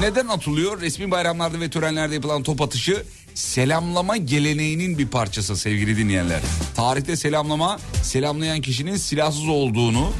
Neden 0.00 0.26
atılıyor? 0.26 0.80
Resmi 0.80 1.10
bayramlarda 1.10 1.60
ve 1.60 1.70
törenlerde 1.70 2.14
yapılan 2.14 2.42
top 2.42 2.60
atışı 2.60 3.02
selamlama 3.34 4.16
geleneğinin 4.16 4.98
bir 4.98 5.08
parçası 5.08 5.56
sevgili 5.56 5.96
dinleyenler. 5.96 6.40
Tarihte 6.76 7.16
selamlama 7.16 7.78
selamlayan 8.02 8.60
kişinin 8.60 8.96
silahsız 8.96 9.48
olduğunu 9.48 10.12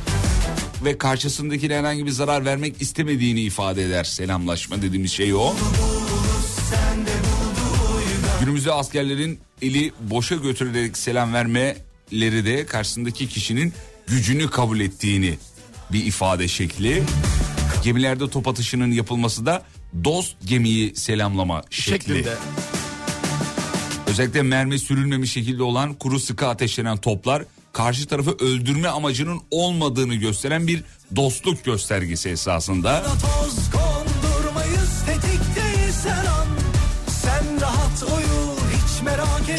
ve 0.85 0.99
karşısındakine 0.99 1.77
herhangi 1.77 2.07
bir 2.07 2.11
zarar 2.11 2.45
vermek 2.45 2.83
istemediğini 2.83 3.41
ifade 3.41 3.85
eder. 3.85 4.05
Selamlaşma 4.05 4.83
dediğimiz 4.83 5.13
şey 5.13 5.35
o. 5.35 5.55
Günümüzde 8.45 8.73
askerlerin 8.73 9.41
eli 9.63 9.93
boşa 10.01 10.35
götürülerek 10.35 10.99
selam 10.99 11.35
vermeleri 11.35 12.45
de 12.45 12.67
karşısındaki 12.67 13.29
kişinin 13.29 13.73
gücünü 14.07 14.51
kabul 14.51 14.81
ettiğini 14.81 15.39
bir 15.93 16.05
ifade 16.05 16.49
şekli. 16.49 17.03
Gemilerde 17.85 18.31
top 18.31 18.49
atışının 18.49 18.91
yapılması 18.91 19.47
da 19.47 19.63
dost 20.05 20.37
gemiyi 20.45 20.97
selamlama 20.97 21.63
şekli. 21.71 22.15
Şeklinde. 22.15 22.35
Özellikle 24.07 24.43
mermi 24.43 24.79
sürülmemiş 24.79 25.33
şekilde 25.33 25.63
olan 25.63 25.95
kuru 25.95 26.21
sıkı 26.21 26.49
ateşlenen 26.49 26.97
toplar 26.97 27.45
karşı 27.73 28.07
tarafı 28.07 28.31
öldürme 28.31 28.89
amacının 28.89 29.41
olmadığını 29.51 30.15
gösteren 30.15 30.67
bir 30.67 30.85
dostluk 31.17 31.65
göstergesi 31.65 32.29
esasında. 32.29 33.05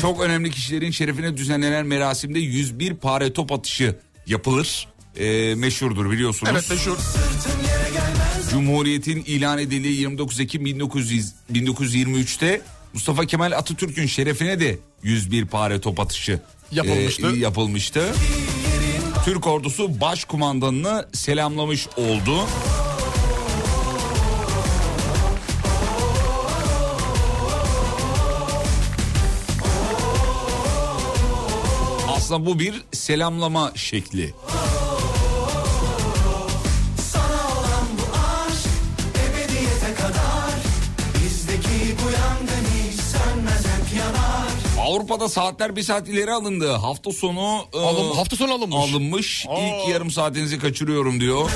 Çok 0.02 0.22
önemli 0.22 0.52
kişilerin 0.52 0.92
şerefine 0.92 1.38
düzenlenen 1.38 1.86
merasimde 1.86 2.40
101 2.40 2.94
pare 2.94 3.34
top 3.34 3.52
atışı 3.52 3.96
yapılır. 4.28 4.88
Ee, 5.20 5.56
meşhurdur 5.56 6.12
biliyorsunuz. 6.12 6.52
Evet 6.54 6.70
meşhur. 6.70 6.98
Cumhuriyetin 8.52 9.24
ilan 9.24 9.58
edildiği 9.60 10.00
29 10.00 10.40
Ekim 10.40 10.66
1900 10.66 11.32
1923'te 11.54 12.62
Mustafa 12.94 13.26
Kemal 13.26 13.52
Atatürk'ün 13.52 14.06
şerefine 14.06 14.60
de 14.60 14.78
101 15.04 15.46
pare 15.46 15.82
top 15.82 16.00
atışı 16.00 16.40
Yapılmıştı. 16.72 17.32
e, 17.36 17.40
yapılmıştı. 17.40 18.14
Türk 19.26 19.48
ordusu 19.48 20.02
başkumandanını 20.02 21.06
selamlamış 21.14 21.88
oldu. 21.98 22.40
Aslında 32.26 32.46
bu 32.46 32.60
bir 32.60 32.82
selamlama 32.94 33.72
şekli. 33.76 34.34
Sana 36.98 37.44
olan 37.58 37.88
bu 37.98 38.18
aşk 38.18 38.68
ebediyete 39.16 39.94
kadar. 40.02 40.52
Bizdeki 41.24 41.96
bu 42.06 42.12
yangın 42.12 42.66
hiç 42.76 43.00
sönmez 43.02 43.66
hep 43.66 43.98
yanar. 44.00 44.48
Avrupa'da 44.88 45.30
saatler 45.30 45.76
bir 45.76 45.84
saat 45.84 46.10
ileri 46.10 46.32
alındı. 46.32 46.72
Hafta 46.72 47.12
sonu 47.12 47.66
e, 47.74 47.78
Alın- 47.80 48.16
hafta 48.16 48.36
sonu 48.36 48.54
alınmış. 48.54 48.78
alınmış. 48.94 49.46
Aa. 49.50 49.60
İlk 49.60 49.90
yarım 49.90 50.12
saatinizi 50.12 50.60
kaçırıyorum 50.60 51.20
diyor. 51.20 51.50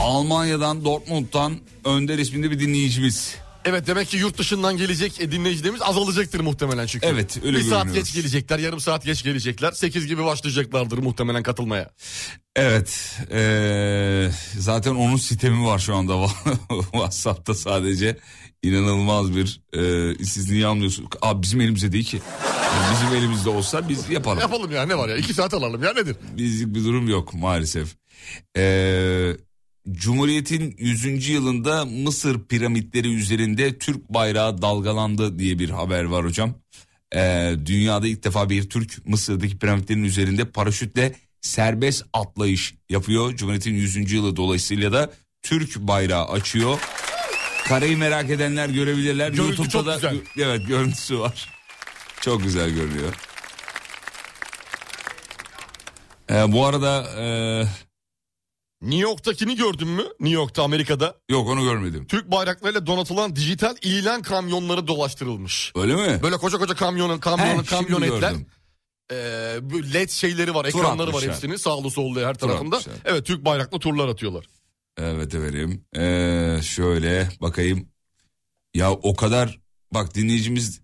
Almanya'dan 0.00 0.84
Dortmund'dan 0.84 1.52
Önder 1.84 2.18
isminde 2.18 2.50
bir 2.50 2.60
dinleyicimiz. 2.60 3.34
Evet 3.64 3.86
demek 3.86 4.08
ki 4.08 4.16
yurt 4.16 4.38
dışından 4.38 4.76
gelecek 4.76 5.20
e, 5.20 5.32
dinleyicilerimiz 5.32 5.82
azalacaktır 5.82 6.40
muhtemelen 6.40 6.86
çünkü. 6.86 7.06
Evet, 7.06 7.38
öyle 7.44 7.58
Bir 7.58 7.62
saat 7.62 7.94
geç 7.94 8.14
gelecekler 8.14 8.58
yarım 8.58 8.80
saat 8.80 9.04
geç 9.04 9.22
gelecekler. 9.22 9.72
8 9.72 10.06
gibi 10.06 10.24
başlayacaklardır 10.24 10.98
muhtemelen 10.98 11.42
katılmaya. 11.42 11.90
Evet. 12.56 13.18
e, 13.30 14.30
zaten 14.58 14.94
onun 14.94 15.16
sitemi 15.16 15.66
var 15.66 15.78
şu 15.78 15.94
anda 15.94 16.26
WhatsApp'ta 16.92 17.54
sadece. 17.54 18.18
inanılmaz 18.62 19.36
bir 19.36 19.60
e, 19.72 20.24
siz 20.24 20.50
niye 20.50 20.66
anlıyorsunuz? 20.66 21.10
Abi 21.22 21.42
bizim 21.42 21.60
elimizde 21.60 21.92
değil 21.92 22.04
ki. 22.04 22.20
Yani 22.74 22.96
bizim 22.96 23.16
elimizde 23.16 23.48
olsa 23.50 23.88
biz 23.88 24.10
yaparız. 24.10 24.42
Yapalım 24.42 24.72
ya 24.72 24.86
ne 24.86 24.98
var 24.98 25.08
ya 25.08 25.16
2 25.16 25.34
saat 25.34 25.54
alalım 25.54 25.82
ya 25.82 25.92
nedir? 25.92 26.16
Bizlik 26.36 26.74
bir 26.74 26.84
durum 26.84 27.08
yok 27.08 27.34
maalesef. 27.34 27.88
Ee, 28.56 29.32
Cumhuriyet'in 29.92 30.74
100. 30.78 31.28
yılında 31.28 31.84
Mısır 31.84 32.44
piramitleri 32.44 33.14
üzerinde 33.14 33.78
Türk 33.78 34.08
bayrağı 34.08 34.62
dalgalandı 34.62 35.38
diye 35.38 35.58
bir 35.58 35.70
haber 35.70 36.04
var 36.04 36.24
hocam. 36.24 36.54
Ee, 37.14 37.54
dünyada 37.66 38.06
ilk 38.06 38.24
defa 38.24 38.50
bir 38.50 38.70
Türk 38.70 39.06
Mısır'daki 39.06 39.58
piramitlerin 39.58 40.04
üzerinde 40.04 40.44
paraşütle 40.44 41.14
serbest 41.40 42.04
atlayış 42.12 42.74
yapıyor. 42.88 43.36
Cumhuriyet'in 43.36 43.74
100. 43.74 44.12
yılı 44.12 44.36
dolayısıyla 44.36 44.92
da 44.92 45.12
Türk 45.42 45.76
bayrağı 45.76 46.28
açıyor. 46.28 46.80
Kareyi 47.64 47.96
merak 47.96 48.30
edenler 48.30 48.68
görebilirler. 48.68 49.28
Görüntü 49.28 49.42
YouTube'da 49.42 49.70
çok 49.72 49.86
da 49.86 49.94
güzel. 49.94 50.46
evet 50.46 50.68
görüntüsü 50.68 51.18
var. 51.18 51.48
Çok 52.20 52.42
güzel 52.42 52.70
görünüyor. 52.70 53.14
Ee, 56.30 56.52
bu 56.52 56.66
arada 56.66 57.20
e, 57.20 57.26
New 58.84 59.00
York'takini 59.02 59.56
gördün 59.56 59.88
mü? 59.88 60.02
New 60.20 60.34
York'ta 60.34 60.62
Amerika'da 60.62 61.14
yok 61.30 61.48
onu 61.48 61.62
görmedim. 61.62 62.06
Türk 62.06 62.30
bayraklarıyla 62.30 62.86
donatılan 62.86 63.36
dijital 63.36 63.76
ilan 63.82 64.22
kamyonları 64.22 64.86
dolaştırılmış. 64.86 65.72
Öyle 65.76 65.94
mi? 65.96 66.22
Böyle 66.22 66.36
koca 66.36 66.58
koca 66.58 66.74
kamyonun 66.74 67.16
He, 67.16 67.20
kamyonun 67.20 67.62
şimdi 67.62 67.68
kamyonetler. 67.92 68.34
bu 69.62 69.82
led 69.92 70.08
şeyleri 70.10 70.54
var, 70.54 70.70
Tur 70.70 70.78
ekranları 70.78 71.12
var 71.12 71.22
hepsinin 71.22 71.56
sağlı 71.56 71.90
sollu 71.90 72.20
her 72.20 72.34
tarafında. 72.34 72.76
atmışlar. 72.76 73.00
Evet 73.04 73.26
Türk 73.26 73.44
bayraklı 73.44 73.78
turlar 73.78 74.08
atıyorlar. 74.08 74.46
Evet 74.98 75.34
efendim. 75.34 75.84
Ee, 75.96 76.60
şöyle 76.62 77.28
bakayım. 77.40 77.88
Ya 78.74 78.92
o 78.92 79.16
kadar 79.16 79.60
bak 79.94 80.14
dinleyicimiz 80.14 80.80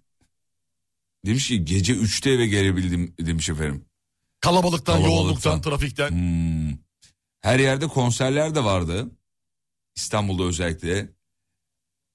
demiş 1.26 1.48
ki 1.48 1.64
gece 1.64 1.92
3'te 1.92 2.30
eve 2.30 2.46
gelebildim 2.46 3.14
demiş 3.20 3.48
efendim. 3.48 3.84
Kalabalıktan, 4.40 4.94
Kalabalıktan. 4.94 5.16
yoğunluktan, 5.16 5.62
trafikten. 5.62 6.11
Hmm. 6.11 6.89
Her 7.41 7.59
yerde 7.59 7.86
konserler 7.88 8.55
de 8.55 8.64
vardı. 8.64 9.11
İstanbul'da 9.97 10.45
özellikle. 10.45 11.09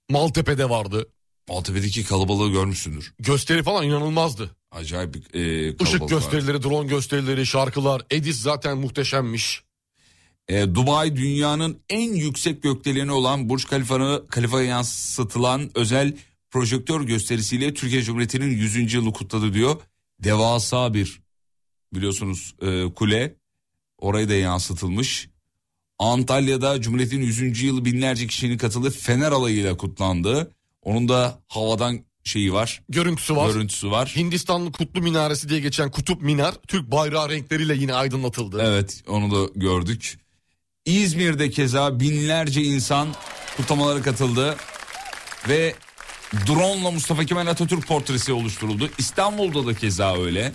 Maltepe'de 0.09 0.69
vardı. 0.69 1.07
Maltepe'deki 1.49 2.03
kalabalığı 2.03 2.51
görmüşsündür. 2.51 3.13
Gösteri 3.19 3.63
falan 3.63 3.85
inanılmazdı. 3.85 4.55
Acayip 4.71 5.13
bir 5.13 5.39
e, 5.39 5.67
Işık 5.67 5.79
kalabalık 5.79 6.01
var. 6.01 6.07
gösterileri, 6.09 6.63
drone 6.63 6.87
gösterileri, 6.87 7.45
şarkılar. 7.45 8.01
Edis 8.11 8.37
zaten 8.41 8.77
muhteşemmiş. 8.77 9.63
E, 10.47 10.75
Dubai 10.75 11.15
dünyanın 11.15 11.79
en 11.89 12.13
yüksek 12.13 12.63
gökdeleni 12.63 13.11
olan 13.11 13.49
Burj 13.49 13.65
Khalifa'nı 13.65 14.23
Khalifa'ya 14.27 14.65
yansıtılan 14.67 15.71
özel 15.75 16.13
projektör 16.49 17.01
gösterisiyle 17.01 17.73
Türkiye 17.73 18.01
Cumhuriyeti'nin 18.01 18.51
100. 18.51 18.93
yılı 18.93 19.13
kutladı 19.13 19.53
diyor. 19.53 19.81
Devasa 20.19 20.93
bir 20.93 21.21
biliyorsunuz 21.93 22.55
e, 22.61 22.93
kule 22.95 23.35
oraya 24.05 24.29
da 24.29 24.33
yansıtılmış. 24.33 25.29
Antalya'da 25.99 26.81
Cumhuriyet'in 26.81 27.21
100. 27.21 27.63
yılı 27.63 27.85
binlerce 27.85 28.27
kişinin 28.27 28.57
katıldığı 28.57 28.91
Fener 28.91 29.31
alayıyla 29.31 29.77
kutlandı. 29.77 30.51
Onun 30.81 31.09
da 31.09 31.39
havadan 31.47 31.99
şeyi 32.23 32.53
var. 32.53 32.81
Görüntüsü 32.89 33.35
var. 33.35 33.47
Görüntüsü 33.47 33.91
var. 33.91 34.13
Hindistan 34.15 34.71
Kutlu 34.71 35.01
Minaresi 35.01 35.49
diye 35.49 35.59
geçen 35.59 35.91
Kutup 35.91 36.21
Minar 36.21 36.55
Türk 36.67 36.91
bayrağı 36.91 37.29
renkleriyle 37.29 37.75
yine 37.75 37.93
aydınlatıldı. 37.93 38.61
Evet 38.63 39.03
onu 39.07 39.31
da 39.31 39.51
gördük. 39.55 40.19
İzmir'de 40.85 41.49
keza 41.49 41.99
binlerce 41.99 42.63
insan 42.63 43.07
kutlamalara 43.57 44.01
katıldı. 44.01 44.55
Ve 45.49 45.75
drone'la 46.47 46.91
Mustafa 46.91 47.25
Kemal 47.25 47.47
Atatürk 47.47 47.87
portresi 47.87 48.33
oluşturuldu. 48.33 48.89
İstanbul'da 48.97 49.67
da 49.67 49.73
keza 49.73 50.17
öyle. 50.17 50.51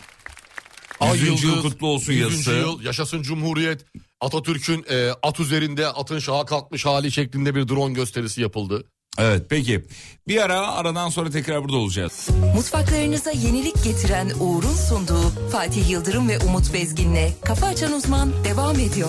Ay 1.01 1.19
100. 1.19 1.43
yıl 1.43 1.63
kutlu 1.63 1.87
olsun 1.87 2.13
100. 2.13 2.21
yazısı. 2.23 2.51
yıl, 2.51 2.83
yaşasın 2.83 3.23
Cumhuriyet. 3.23 3.85
Atatürk'ün 4.21 4.85
e, 4.91 5.11
at 5.23 5.41
üzerinde 5.41 5.87
atın 5.87 6.19
şaha 6.19 6.45
kalkmış 6.45 6.87
hali 6.87 7.13
şeklinde 7.13 7.55
bir 7.55 7.69
drone 7.69 7.93
gösterisi 7.93 8.41
yapıldı. 8.43 8.85
Evet 9.19 9.47
peki. 9.49 9.85
Bir 10.29 10.43
ara 10.43 10.69
aradan 10.69 11.09
sonra 11.09 11.31
tekrar 11.31 11.65
burada 11.65 11.77
olacağız. 11.77 12.29
Mutfaklarınıza 12.55 13.31
yenilik 13.31 13.85
getiren 13.85 14.31
Uğur'un 14.41 14.75
sunduğu 14.89 15.33
Fatih 15.53 15.91
Yıldırım 15.91 16.29
ve 16.29 16.39
Umut 16.39 16.75
Bezgin'le 16.75 17.29
Kafa 17.45 17.67
Açan 17.67 17.93
Uzman 17.93 18.33
devam 18.45 18.79
ediyor. 18.79 19.09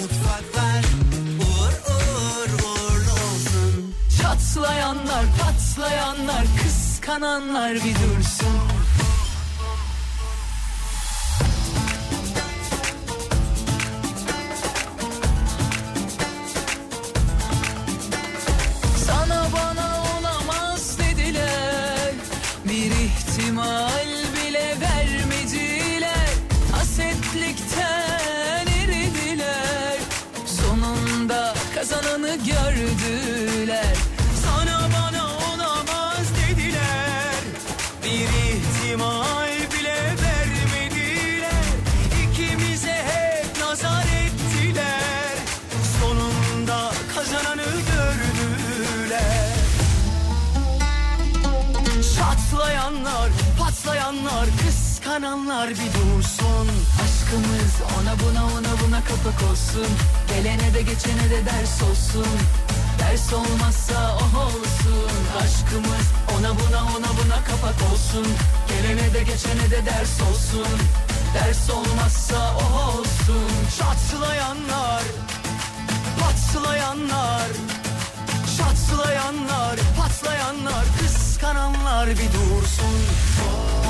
Mutfaklar 0.00 0.84
uğur 1.40 1.72
uğur 1.92 2.50
uğurlu 2.52 3.12
olsun. 3.12 3.94
Çatlayanlar 4.22 5.24
patlayanlar 5.40 6.44
kıskananlar 6.62 7.74
bir 7.74 7.80
dursun. 7.80 8.71
Gördüler. 32.98 33.96
Sana 34.44 34.88
bana 34.96 35.24
olamaz 35.24 36.26
dediler. 36.36 37.34
Bir 38.04 38.28
ihtimal 38.52 39.48
bile 39.72 39.96
vermediler. 40.22 41.64
İkimize 42.22 42.92
hep 42.92 43.60
nazar 43.60 44.04
ettiler. 44.04 45.34
Sonunda 46.00 46.90
kazananı 47.14 47.62
gördüler. 47.62 49.52
Çatlayanlar, 52.16 53.30
patlayanlar, 53.58 54.46
kıskananlar 54.66 55.70
bir 55.70 55.76
dursun. 55.76 56.68
Aşkımız 57.02 57.74
ona 58.00 58.14
buna 58.20 58.44
ona 58.44 58.86
buna 58.86 59.04
kapak 59.04 59.50
olsun. 59.50 59.86
Gelene 60.28 60.74
de 60.74 60.82
geçene 60.82 61.30
de 61.30 61.46
ders 61.46 61.82
olsun 61.82 62.26
Ders 63.02 63.32
olmazsa 63.32 64.16
oh 64.16 64.46
olsun. 64.46 65.10
Aşkımız 65.42 66.06
ona 66.38 66.50
buna 66.50 66.82
ona 66.84 67.10
buna 67.18 67.44
kapak 67.44 67.92
olsun. 67.92 68.26
Gelene 68.68 69.14
de 69.14 69.22
geçene 69.22 69.70
de 69.70 69.86
ders 69.86 70.20
olsun. 70.30 70.78
Ders 71.34 71.70
olmazsa 71.70 72.54
oh 72.56 72.98
olsun. 72.98 73.50
Çatlayanlar, 73.78 75.02
patlayanlar. 76.20 77.48
Çatlayanlar, 78.56 79.76
patlayanlar, 79.98 80.84
kıskananlar 81.00 82.10
bir 82.10 82.16
dursun. 82.16 82.96
Sana 83.36 83.81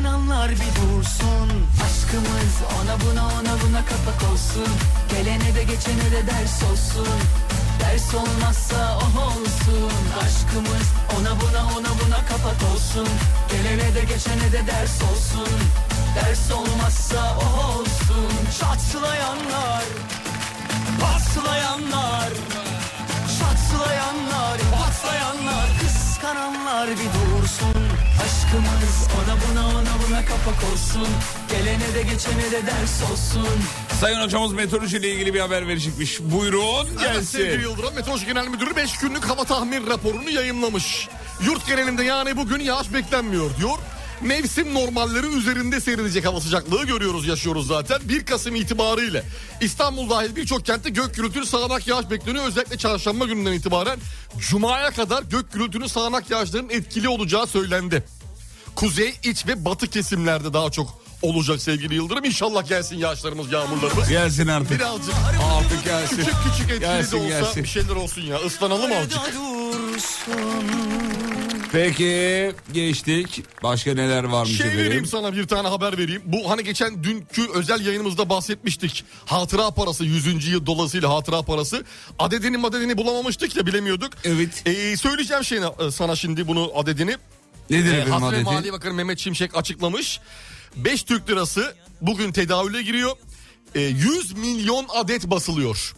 kıskananlar 0.00 0.50
bir 0.50 0.56
dursun. 0.56 1.48
Aşkımız 1.84 2.54
ona 2.80 3.00
buna 3.00 3.24
ona 3.24 3.60
buna 3.62 3.84
kapak 3.84 4.32
olsun. 4.32 4.68
Gelene 5.10 5.54
de 5.54 5.62
geçene 5.64 6.10
de 6.12 6.26
ders 6.26 6.62
olsun. 6.62 7.20
Ders 7.80 8.14
olmazsa 8.14 8.98
oh 8.98 9.26
olsun. 9.26 9.92
Aşkımız 10.24 10.86
ona 11.16 11.40
buna 11.40 11.62
ona 11.62 11.90
buna 12.00 12.26
kapak 12.28 12.72
olsun. 12.74 13.08
Gelene 13.50 13.94
de 13.94 14.00
geçene 14.00 14.52
de 14.52 14.66
ders 14.66 15.02
olsun. 15.02 15.58
Ders 16.14 16.52
olmazsa 16.52 17.36
oh 17.40 17.78
olsun. 17.78 18.30
Çatlayanlar, 18.60 19.84
patlayanlar 21.00 22.30
Çatlayanlar, 23.38 24.58
patlayanlar, 24.72 25.68
kıskananlar 25.80 26.88
bir 26.88 27.40
dursun 27.40 27.79
Aşkımız 28.30 29.08
ona 29.14 29.36
buna 29.50 29.68
ona 29.68 30.08
buna 30.08 30.24
kapak 30.24 30.72
olsun 30.72 31.08
Gelene 31.50 31.94
de 31.94 32.02
geçene 32.02 32.50
de 32.50 32.66
ders 32.66 33.02
olsun 33.10 33.48
Sayın 34.00 34.20
hocamız 34.20 34.52
meteoroloji 34.52 34.96
ile 34.96 35.14
ilgili 35.14 35.34
bir 35.34 35.40
haber 35.40 35.68
verecekmiş. 35.68 36.20
Buyurun 36.20 36.86
Evet, 37.04 37.24
sevgili 37.24 37.48
gelsin. 37.48 37.68
Yıldırım 37.68 37.94
Meteoroloji 37.94 38.26
Genel 38.26 38.48
Müdürü 38.48 38.76
5 38.76 38.98
günlük 38.98 39.24
hava 39.24 39.44
tahmin 39.44 39.86
raporunu 39.86 40.30
yayınlamış. 40.30 41.08
Yurt 41.46 41.66
genelinde 41.66 42.04
yani 42.04 42.36
bugün 42.36 42.60
yağış 42.60 42.92
beklenmiyor 42.92 43.50
diyor. 43.58 43.78
Mevsim 44.20 44.74
normalleri 44.74 45.26
üzerinde 45.26 45.80
seyredecek 45.80 46.26
hava 46.26 46.40
sıcaklığı 46.40 46.84
görüyoruz 46.86 47.26
yaşıyoruz 47.26 47.66
zaten. 47.66 48.00
1 48.04 48.26
Kasım 48.26 48.54
itibariyle 48.54 49.24
İstanbul 49.60 50.10
dahil 50.10 50.36
birçok 50.36 50.66
kentte 50.66 50.90
gök 50.90 51.14
gürültülü 51.14 51.46
sağanak 51.46 51.86
yağış 51.86 52.10
bekleniyor. 52.10 52.46
Özellikle 52.46 52.78
çarşamba 52.78 53.24
gününden 53.24 53.52
itibaren 53.52 53.98
Cuma'ya 54.38 54.90
kadar 54.90 55.22
gök 55.22 55.52
gürültülü 55.52 55.88
sağanak 55.88 56.30
yağışların 56.30 56.70
etkili 56.70 57.08
olacağı 57.08 57.46
söylendi. 57.46 58.04
Kuzey, 58.76 59.14
iç 59.24 59.46
ve 59.46 59.64
batı 59.64 59.86
kesimlerde 59.90 60.52
daha 60.52 60.70
çok 60.70 61.00
olacak 61.22 61.60
sevgili 61.62 61.94
Yıldırım. 61.94 62.24
İnşallah 62.24 62.68
gelsin 62.68 62.96
yağışlarımız, 62.98 63.52
yağmurlarımız. 63.52 64.08
Gelsin 64.08 64.46
artık. 64.48 64.70
Birazcık 64.70 65.14
Artık 65.58 65.84
gelsin. 65.84 66.16
küçük 66.16 66.34
küçük 66.44 66.70
etkili 66.70 66.80
Gelsin, 66.80 67.12
de 67.12 67.16
olsa 67.16 67.28
gelsin. 67.28 67.62
bir 67.62 67.68
şeyler 67.68 67.96
olsun 67.96 68.22
ya. 68.22 68.40
Islanalım 68.40 68.92
azıcık. 68.92 69.20
Peki 71.72 72.52
geçtik. 72.72 73.42
Başka 73.62 73.94
neler 73.94 74.24
varmış 74.24 74.56
Şey 74.56 74.66
efendim? 74.66 74.84
vereyim 74.86 75.06
sana 75.06 75.32
bir 75.36 75.46
tane 75.46 75.68
haber 75.68 75.98
vereyim. 75.98 76.22
Bu 76.24 76.50
hani 76.50 76.64
geçen 76.64 77.04
dünkü 77.04 77.48
özel 77.54 77.86
yayınımızda 77.86 78.28
bahsetmiştik. 78.28 79.04
Hatıra 79.26 79.70
parası 79.70 80.04
100. 80.04 80.48
yıl 80.48 80.66
dolayısıyla 80.66 81.10
hatıra 81.14 81.42
parası. 81.42 81.84
Adedini 82.18 82.56
madedini 82.56 82.96
bulamamıştık 82.98 83.56
ya 83.56 83.66
bilemiyorduk. 83.66 84.12
Evet. 84.24 84.62
Ee, 84.66 84.96
söyleyeceğim 84.96 85.44
şeyini 85.44 85.66
e, 85.86 85.90
sana 85.90 86.16
şimdi 86.16 86.48
bunu 86.48 86.72
adedini. 86.76 87.16
Nedir 87.70 87.92
Ee, 87.92 87.96
efendim 87.96 88.12
Hazine 88.12 88.28
adeti? 88.28 88.44
Maliye 88.44 88.72
Bakanı 88.72 88.94
Mehmet 88.94 89.18
Şimşek 89.18 89.56
açıklamış. 89.56 90.20
5 90.76 91.02
Türk 91.02 91.30
lirası 91.30 91.74
bugün 92.00 92.32
tedavüle 92.32 92.82
giriyor. 92.82 93.16
Ee, 93.74 93.80
100 93.80 94.32
milyon 94.32 94.86
adet 94.94 95.26
basılıyor. 95.30 95.94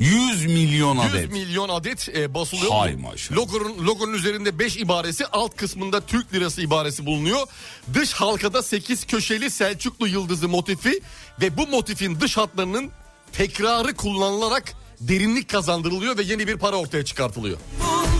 100 0.00 0.44
milyon 0.46 0.96
100 0.96 1.14
adet. 1.14 1.32
milyon 1.32 1.68
adet 1.68 2.08
e, 2.08 2.34
basılıyor. 2.34 2.72
Hay 2.72 2.96
maşallah. 2.96 3.38
Logonun, 3.38 3.86
logonun 3.86 4.12
üzerinde 4.12 4.58
5 4.58 4.76
ibaresi 4.76 5.26
alt 5.26 5.56
kısmında 5.56 6.00
Türk 6.00 6.34
lirası 6.34 6.62
ibaresi 6.62 7.06
bulunuyor. 7.06 7.46
Dış 7.94 8.12
halkada 8.12 8.62
8 8.62 9.06
köşeli 9.06 9.50
Selçuklu 9.50 10.08
yıldızı 10.08 10.48
motifi 10.48 11.00
ve 11.40 11.56
bu 11.56 11.66
motifin 11.66 12.20
dış 12.20 12.36
hatlarının 12.36 12.90
tekrarı 13.32 13.94
kullanılarak 13.94 14.72
derinlik 15.00 15.48
kazandırılıyor 15.50 16.18
ve 16.18 16.22
yeni 16.22 16.48
bir 16.48 16.56
para 16.56 16.76
ortaya 16.76 17.04
çıkartılıyor. 17.04 17.56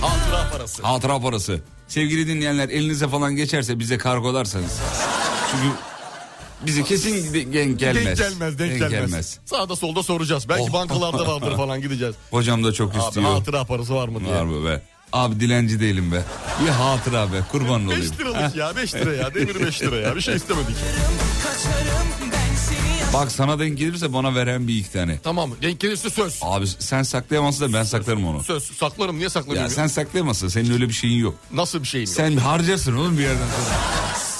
Hatıra 0.01 0.51
parası. 0.53 0.83
Hatıra 0.83 1.21
parası. 1.21 1.61
Sevgili 1.89 2.27
dinleyenler 2.29 2.69
elinize 2.69 3.09
falan 3.09 3.37
geçerse 3.37 3.79
bize 3.79 3.99
kargolarsanız. 3.99 4.79
Çünkü 5.51 5.75
bize 6.67 6.83
kesin 6.83 7.35
de- 7.35 7.53
denk 7.53 7.79
gelmez. 7.79 8.05
Denk 8.07 8.19
gelmez, 8.19 8.59
denk, 8.59 8.91
gelmez. 8.91 9.39
Sağda 9.45 9.77
solda 9.77 10.03
soracağız. 10.03 10.49
Belki 10.49 10.63
Oh. 10.63 10.73
bankalarda 10.73 11.27
vardır 11.27 11.57
falan 11.57 11.81
gideceğiz. 11.81 12.15
Hocam 12.31 12.65
da 12.65 12.73
çok 12.73 12.95
Abi 12.95 12.99
istiyor. 12.99 13.31
hatıra 13.33 13.65
parası 13.65 13.95
var 13.95 14.09
mı 14.09 14.21
diye. 14.21 14.35
Var 14.35 14.45
mı 14.45 14.69
be? 14.69 14.83
Abi 15.13 15.41
dilenci 15.41 15.81
değilim 15.81 16.13
be. 16.13 16.23
Bir 16.65 16.69
hatıra 16.69 17.33
be 17.33 17.37
kurban 17.53 17.87
olayım. 17.87 18.03
5 18.13 18.21
liralık 18.21 18.57
ya 18.57 18.77
5 18.77 18.95
lira 18.95 19.15
ya 19.15 19.35
demir 19.35 19.67
5 19.67 19.83
lira 19.83 19.97
ya 19.97 20.17
bir 20.17 20.21
şey 20.21 20.35
istemedik. 20.37 20.77
Bak 23.15 23.33
sana 23.33 23.59
denk 23.59 23.79
gelirse 23.79 24.13
bana 24.13 24.35
veren 24.35 24.69
bir 24.69 24.75
iki 24.79 24.93
tane. 24.93 25.19
Tamam 25.23 25.51
denk 25.63 25.81
gelirse 25.81 26.11
söz. 26.11 26.39
Abi 26.43 26.67
sen 26.67 27.03
saklayamazsın 27.03 27.73
da 27.73 27.79
ben 27.79 27.83
saklarım 27.83 28.27
onu. 28.27 28.43
Söz 28.43 28.63
saklarım 28.65 29.15
niye 29.17 29.23
Ya 29.25 29.31
saklamıyorum? 29.31 29.71
sen 29.71 29.87
saklayamazsın 29.87 30.49
senin 30.49 30.73
öyle 30.73 30.89
bir 30.89 30.93
şeyin 30.95 31.19
yok. 31.19 31.35
Nasıl 31.53 31.83
bir 31.83 31.89
şeyim 31.89 32.07
yok? 32.07 32.15
Sen 32.17 32.37
harcarsın 32.37 32.97
oğlum 32.97 33.19
bir 33.19 33.23
yerden 33.23 33.37
sonra. 33.47 33.77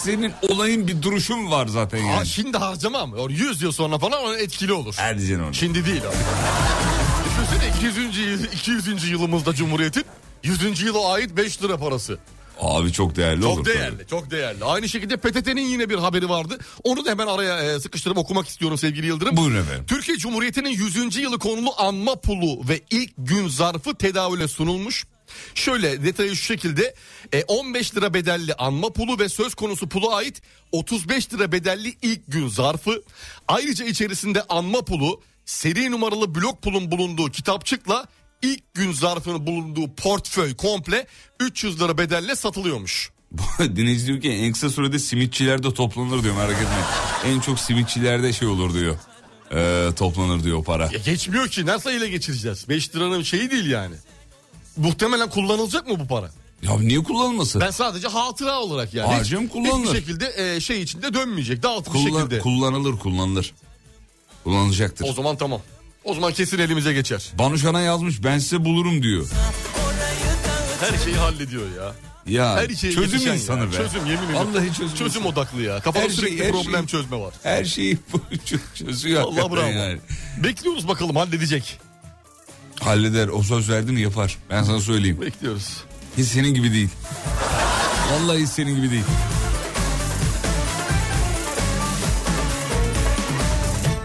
Senin 0.03 0.33
olayın 0.49 0.87
bir 0.89 1.03
duruşun 1.03 1.51
var 1.51 1.67
zaten 1.67 1.99
Aa, 2.05 2.11
yani. 2.11 2.27
şimdi 2.27 2.59
harcamam. 2.59 3.13
O 3.13 3.29
100 3.31 3.63
yıl 3.63 3.73
sonra 3.73 3.99
falan 3.99 4.39
etkili 4.39 4.73
olur. 4.73 4.95
Hadi 4.99 5.27
canım 5.27 5.47
onu. 5.47 5.55
Şimdi 5.55 5.87
değil 5.87 6.03
abi. 6.03 6.17
Düşünsene 7.29 7.77
200. 7.77 8.19
yıl- 8.19 8.53
200. 8.53 9.11
yılımızda 9.11 9.55
Cumhuriyet'in 9.55 10.05
100. 10.43 10.83
yıla 10.83 11.13
ait 11.13 11.37
5 11.37 11.63
lira 11.63 11.77
parası. 11.77 12.19
Abi 12.61 12.93
çok 12.93 13.17
değerli 13.17 13.45
olur. 13.45 13.57
Çok 13.57 13.67
değerli, 13.67 14.07
çok 14.11 14.31
değerli. 14.31 14.65
Aynı 14.65 14.89
şekilde 14.89 15.17
PTT'nin 15.17 15.67
yine 15.69 15.91
bir 15.91 15.99
haberi 15.99 16.29
vardı. 16.29 16.59
Onu 16.85 17.05
da 17.05 17.11
hemen 17.11 17.27
araya 17.27 17.63
e, 17.63 17.81
sıkıştırıp 17.81 18.19
okumak 18.19 18.49
istiyorum 18.49 18.79
sevgili 18.79 19.07
Yıldırım. 19.07 19.37
Buyurun 19.37 19.57
efendim. 19.57 19.85
Türkiye 19.89 20.17
Cumhuriyeti'nin 20.19 20.71
100. 20.71 21.17
yılı 21.17 21.39
konulu 21.39 21.71
anma 21.77 22.21
pulu 22.21 22.69
ve 22.69 22.81
ilk 22.91 23.11
gün 23.19 23.49
zarfı 23.49 23.95
tedavüle 23.95 24.49
sunulmuş. 24.49 25.05
Şöyle 25.55 26.05
detayı 26.05 26.37
şu 26.37 26.45
şekilde 26.45 26.95
e, 27.33 27.43
15 27.43 27.97
lira 27.97 28.15
bedelli 28.15 28.55
anma 28.55 28.93
pulu 28.93 29.19
ve 29.19 29.29
söz 29.29 29.55
konusu 29.55 29.89
pula 29.89 30.15
ait 30.15 30.43
35 30.73 31.33
lira 31.33 31.53
bedelli 31.53 31.95
ilk 32.03 32.21
gün 32.29 32.49
zarfı. 32.49 33.03
Ayrıca 33.49 33.85
içerisinde 33.85 34.43
anma 34.43 34.85
pulu 34.85 35.23
seri 35.45 35.91
numaralı 35.91 36.35
blok 36.35 36.63
pulun 36.63 36.91
bulunduğu 36.91 37.31
kitapçıkla 37.31 38.07
ilk 38.45 38.75
gün 38.75 38.93
zarfının 38.93 39.47
bulunduğu 39.47 39.95
portföy 39.95 40.55
komple 40.55 41.07
300 41.41 41.81
lira 41.81 41.99
bedelle 41.99 42.37
satılıyormuş. 42.37 43.11
Dinleyici 43.59 44.07
diyor 44.07 44.21
ki 44.21 44.31
en 44.31 44.53
kısa 44.53 44.71
sürede 44.71 44.99
simitçiler 44.99 45.63
de 45.63 45.75
toplanır 45.75 46.23
diyor 46.23 46.37
merak 46.37 46.53
etme. 46.63 46.85
En 47.25 47.41
çok 47.41 47.59
simitçilerde 47.61 48.33
şey 48.33 48.49
olur 48.49 48.75
diyor. 48.75 48.97
Ee, 49.55 49.89
toplanır 49.97 50.45
diyor 50.45 50.59
o 50.59 50.63
para. 50.63 50.85
Ya 50.85 50.99
geçmiyor 51.05 51.49
ki 51.49 51.67
nasıl 51.67 51.91
ele 51.91 52.09
geçireceğiz? 52.09 52.69
5 52.69 52.95
liranın 52.97 53.23
şeyi 53.23 53.51
değil 53.51 53.67
yani. 53.67 53.95
Muhtemelen 54.77 55.31
kullanılacak 55.31 55.89
mı 55.89 56.01
bu 56.01 56.07
para? 56.07 56.31
Ya 56.63 56.79
niye 56.79 57.03
kullanılmasın? 57.03 57.61
Ben 57.61 57.71
sadece 57.71 58.09
hatıra 58.09 58.61
olarak 58.61 58.95
yani. 58.95 59.13
Harcım 59.15 59.49
kullanılır. 59.49 59.85
Hiçbir 59.87 59.99
şekilde 59.99 60.55
e, 60.57 60.61
şey 60.61 60.83
içinde 60.83 61.15
dönmeyecek. 61.15 61.63
Dağıtım 61.63 61.95
Kullan- 61.95 62.21
şekilde. 62.21 62.39
kullanılır 62.39 62.99
kullanılır. 62.99 63.55
Kullanılacaktır. 64.45 65.07
o 65.09 65.13
zaman 65.13 65.37
tamam. 65.37 65.61
O 66.05 66.15
zaman 66.15 66.33
kesin 66.33 66.59
elimize 66.59 66.93
geçer. 66.93 67.31
Banuşan'a 67.39 67.81
yazmış 67.81 68.25
ben 68.25 68.39
size 68.39 68.65
bulurum 68.65 69.03
diyor. 69.03 69.27
Her 70.81 70.99
şeyi 71.05 71.17
hallediyor 71.17 71.63
ya. 71.77 71.93
Ya 72.27 72.57
Her 72.57 72.69
şeye 72.69 72.93
çözüm 72.93 73.33
insanı 73.35 73.61
ya. 73.61 73.67
be. 73.73 73.77
Çözüm 73.77 74.07
yemin 74.07 74.27
ediyorum. 74.29 74.55
Vallahi 74.55 74.73
çözüm. 74.75 74.97
Çözüm 74.97 75.27
odaklı 75.27 75.63
ya. 75.63 75.81
Kafada 75.81 76.05
Her 76.05 76.09
şey- 76.09 76.17
sürekli 76.17 76.45
her 76.45 76.53
problem 76.53 76.89
şey- 76.89 77.01
çözme 77.01 77.17
var. 77.21 77.35
Her 77.43 77.65
şeyi 77.65 77.99
çözüyor. 78.75 79.23
Allah 79.23 79.53
bravo. 79.53 79.67
yani. 79.71 79.99
Bekliyoruz 80.45 80.89
bakalım 80.89 81.17
halledecek. 81.17 81.79
Halleder 82.81 83.29
o 83.29 83.43
söz 83.43 83.71
verdi 83.71 83.93
mi 83.93 84.01
yapar. 84.01 84.39
Ben 84.51 84.63
sana 84.63 84.81
söyleyeyim. 84.81 85.21
Bekliyoruz. 85.21 85.69
Hiç 86.19 86.27
senin 86.27 86.55
gibi 86.55 86.73
değil. 86.73 86.89
Vallahi 88.13 88.43
hiç 88.43 88.49
senin 88.49 88.77
gibi 88.77 88.91
değil. 88.91 89.05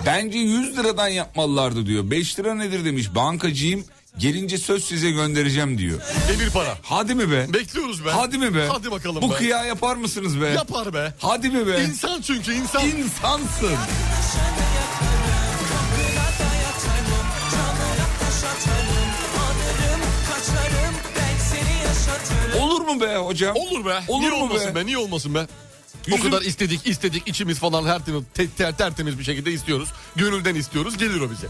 Bence 0.05 0.37
100 0.39 0.77
liradan 0.77 1.07
yapmalılardı 1.07 1.85
diyor. 1.85 2.11
5 2.11 2.39
lira 2.39 2.55
nedir 2.55 2.85
demiş. 2.85 3.15
Bankacıyım 3.15 3.85
gelince 4.17 4.57
söz 4.57 4.83
size 4.83 5.11
göndereceğim 5.11 5.77
diyor. 5.77 5.99
Demir 6.29 6.49
para. 6.49 6.77
Hadi 6.83 7.15
mi 7.15 7.31
be? 7.31 7.53
Bekliyoruz 7.53 8.05
be. 8.05 8.09
Hadi 8.11 8.37
mi 8.37 8.55
be? 8.55 8.67
Hadi 8.71 8.91
bakalım 8.91 9.21
Bu 9.21 9.31
be. 9.31 9.35
kıya 9.35 9.63
yapar 9.65 9.95
mısınız 9.95 10.41
be? 10.41 10.47
Yapar 10.49 10.93
be. 10.93 11.13
Hadi 11.19 11.49
mi 11.49 11.67
be? 11.67 11.83
İnsan 11.83 12.21
çünkü 12.21 12.53
insan. 12.53 12.85
İnsansın. 12.87 13.69
Olur 22.61 22.81
mu 22.81 23.01
be 23.01 23.15
hocam? 23.17 23.55
Olur 23.55 23.85
be. 23.85 23.99
Olur 24.07 24.19
Niye 24.21 24.31
mu 24.31 24.37
olmasın 24.43 24.75
be? 24.75 24.79
be? 24.79 24.85
Niye 24.85 24.97
olmasın 24.97 25.35
be? 25.35 25.47
O 26.11 26.15
Yüzüm- 26.15 26.31
kadar 26.31 26.41
istedik 26.41 26.87
istedik 26.87 27.27
içimiz 27.27 27.59
falan 27.59 27.85
her 27.85 27.99
te- 28.33 28.47
te- 28.57 28.71
tertemiz 28.71 29.19
bir 29.19 29.23
şekilde 29.23 29.51
istiyoruz. 29.51 29.89
Gönülden 30.15 30.55
istiyoruz 30.55 30.97
gelir 30.97 31.21
o 31.21 31.31
bize. 31.31 31.47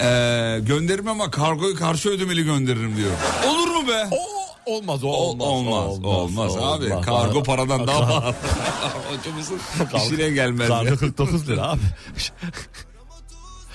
Ee, 0.00 0.58
gönderirim 0.62 1.08
ama 1.08 1.30
kargoyu 1.30 1.76
karşı 1.76 2.08
ödemeli 2.08 2.44
gönderirim 2.44 2.96
diyor. 2.96 3.10
Olur 3.48 3.68
mu 3.68 3.88
be? 3.88 4.08
O 4.10 4.72
olmaz 4.76 5.04
o 5.04 5.08
O- 5.08 5.12
olmaz. 5.12 5.98
olmaz, 6.04 6.56
abi. 6.56 6.88
Kargo 7.04 7.42
paradan 7.42 7.86
daha 7.86 8.00
pahalı. 8.00 8.34
Hocamızın 9.18 9.58
işine 9.96 10.30
gelmez. 10.30 10.68
Kargo 10.68 10.90
be. 10.90 10.96
49 10.96 11.48
lira 11.48 11.62
abi. 11.62 11.80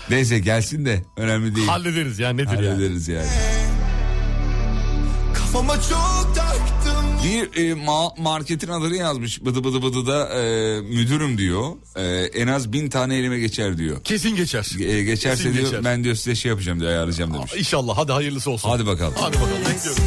Neyse 0.09 0.39
gelsin 0.39 0.85
de 0.85 1.03
önemli 1.17 1.55
değil. 1.55 1.67
Hallederiz 1.67 2.19
ya 2.19 2.29
nedir. 2.29 2.45
Hallederiz 2.45 3.07
yani. 3.07 3.27
Kafama 5.33 5.73
çok 5.75 6.33
taktım 6.35 6.82
Bir 7.23 7.61
e, 7.63 7.71
ma- 7.73 8.21
marketin 8.21 8.67
adını 8.67 8.95
yazmış 8.95 9.45
bıdı 9.45 9.63
bıdı 9.63 9.81
bıdı 9.81 10.07
da 10.07 10.29
e, 10.41 10.81
müdürüm 10.81 11.37
diyor. 11.37 11.67
E, 11.95 12.03
en 12.41 12.47
az 12.47 12.73
bin 12.73 12.89
tane 12.89 13.15
elime 13.17 13.39
geçer 13.39 13.77
diyor. 13.77 14.03
Kesin 14.03 14.35
geçer. 14.35 14.67
E, 14.79 15.03
geçerse 15.03 15.43
Kesin 15.43 15.53
diyor 15.53 15.65
geçer. 15.65 15.83
ben 15.83 16.03
diyor 16.03 16.15
size 16.15 16.35
şey 16.35 16.49
yapacağım 16.49 16.79
diyor 16.79 16.91
ayarlayacağım 16.91 17.33
demiş. 17.33 17.51
İnşallah 17.57 17.97
hadi 17.97 18.11
hayırlısı 18.11 18.51
olsun. 18.51 18.69
Hadi 18.69 18.85
bakalım. 18.85 19.13
Hadi 19.17 19.35
bakalım 19.35 19.57
bekliyorum. 19.73 20.03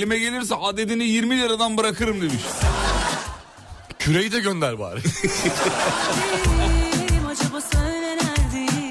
Elime 0.00 0.18
gelirse 0.18 0.54
adedini 0.54 1.04
20 1.04 1.38
liradan 1.38 1.76
bırakırım 1.76 2.20
demiş. 2.20 2.42
Küreyi 3.98 4.32
de 4.32 4.40
gönder 4.40 4.78
bari. 4.78 5.00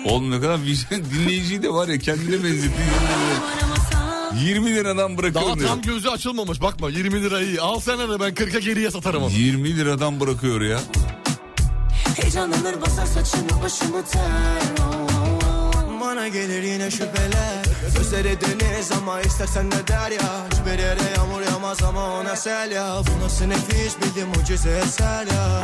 Oğlum 0.05 0.31
ne 0.31 0.41
kadar 0.41 0.63
vicdan 0.63 1.03
dinleyiciyi 1.13 1.63
de 1.63 1.69
var 1.73 1.87
ya 1.87 1.99
kendine 1.99 2.43
benzetti. 2.43 2.81
20 4.45 4.75
liradan 4.75 5.17
bırakırım 5.17 5.45
Daha 5.47 5.55
diyor. 5.59 5.69
tam 5.69 5.81
gözü 5.81 6.09
açılmamış 6.09 6.61
bakma 6.61 6.89
20 6.89 7.21
lirayı 7.23 7.61
al 7.63 7.79
sana 7.79 8.09
da 8.09 8.19
ben 8.19 8.33
40'a 8.33 8.59
geriye 8.59 8.91
satarım 8.91 9.23
onu. 9.23 9.31
20 9.31 9.77
liradan 9.77 10.19
bırakıyor 10.19 10.61
ya. 10.61 10.79
Heyecanlanır 12.21 12.81
basar 12.81 13.05
saçımı 13.05 13.61
başımı 13.63 14.05
ter 14.05 14.85
Bana 16.19 16.27
gelir 16.27 16.63
yine 16.63 16.91
şüpheler 16.91 17.65
Gözleri 17.97 18.37
deniz 18.41 18.91
ama 18.91 19.21
istersen 19.21 19.69
ne 19.69 19.87
der 19.87 20.11
ya 20.11 20.47
Hiçbir 20.51 20.79
yere 20.79 20.99
yağmur 21.17 21.41
yağmaz 21.41 21.83
ama 21.83 22.19
ona 22.19 22.35
sel 22.35 22.71
ya 22.71 23.01
Bu 23.07 23.23
nasıl 23.23 23.45
nefis 23.45 23.97
bildim 23.97 24.27
mucize 24.27 24.69
eser 24.69 25.27
ya 25.27 25.63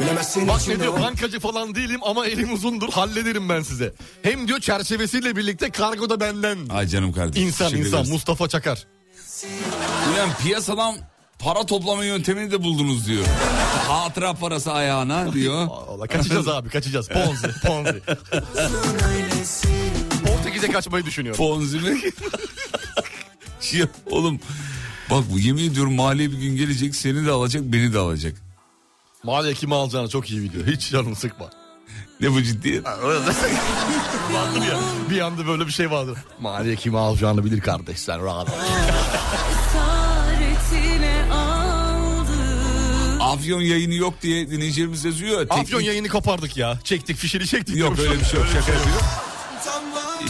Bilemezsin 0.00 0.48
Bak 0.48 0.68
ne 0.68 0.80
diyor 0.80 1.00
bankacı 1.00 1.40
falan 1.40 1.74
değilim 1.74 2.00
ama 2.02 2.26
elim 2.26 2.52
uzundur 2.52 2.92
hallederim 2.92 3.48
ben 3.48 3.62
size. 3.62 3.94
Hem 4.22 4.48
diyor 4.48 4.60
çerçevesiyle 4.60 5.36
birlikte 5.36 5.70
kargo 5.70 6.10
da 6.10 6.20
benden. 6.20 6.58
Ay 6.70 6.86
canım 6.86 7.12
kardeşim. 7.12 7.46
İnsan 7.46 7.66
teşekkür 7.68 7.86
insan 7.86 7.98
ederiz. 7.98 8.12
Mustafa 8.12 8.48
Çakar. 8.48 8.86
Ulan 10.12 10.30
piyasadan 10.42 10.96
para 11.40 11.66
toplama 11.66 12.04
yöntemini 12.04 12.50
de 12.50 12.62
buldunuz 12.62 13.06
diyor. 13.06 13.24
Hatıra 13.88 14.34
parası 14.34 14.72
ayağına 14.72 15.32
diyor. 15.32 15.68
Allah 15.88 16.06
kaçacağız 16.06 16.48
abi 16.48 16.68
kaçacağız. 16.68 17.08
Ponzi 17.08 17.60
Ponzi. 17.66 18.02
Portekiz'e 20.26 20.70
kaçmayı 20.72 21.04
düşünüyorum. 21.06 21.38
Ponzi 21.44 21.78
mi? 21.78 22.00
ya 23.72 23.86
oğlum 24.10 24.40
bak 25.10 25.24
bu 25.32 25.38
yemin 25.38 25.70
ediyorum 25.70 25.94
maliye 25.94 26.30
bir 26.30 26.36
gün 26.38 26.56
gelecek 26.56 26.94
seni 26.96 27.26
de 27.26 27.30
alacak 27.30 27.62
beni 27.62 27.92
de 27.92 27.98
alacak. 27.98 28.34
Maliye 29.22 29.54
kimi 29.54 29.74
alacağını 29.74 30.08
çok 30.08 30.30
iyi 30.30 30.42
biliyor. 30.42 30.66
Hiç 30.66 30.90
canını 30.90 31.16
sıkma. 31.16 31.50
Ne 32.20 32.32
bu 32.32 32.42
ciddiyet? 32.42 32.84
Vardır 34.32 34.62
ya 34.62 34.78
bir 35.10 35.20
anda 35.20 35.46
böyle 35.46 35.66
bir 35.66 35.72
şey 35.72 35.90
vardır. 35.90 36.18
Maliye 36.40 36.76
kimi 36.76 36.98
alacağını 36.98 37.44
bilir 37.44 37.60
kardeş 37.60 37.98
sen 37.98 38.24
rahat 38.24 38.48
ol. 38.48 38.52
Afyon 43.30 43.60
yayını 43.60 43.94
yok 43.94 44.14
diye 44.22 44.50
dinleyicilerimiz 44.50 45.04
yazıyor. 45.04 45.40
Teknik- 45.40 45.60
Afyon 45.60 45.80
yayını 45.80 46.08
kopardık 46.08 46.56
ya. 46.56 46.78
Çektik 46.84 47.16
fişini 47.16 47.46
çektik. 47.46 47.76
Yok 47.76 47.98
öyle 47.98 48.20
bir 48.20 48.24
şey 48.24 48.40
yok 48.40 48.48
şaka 48.52 48.72
yapıyor. 48.72 48.96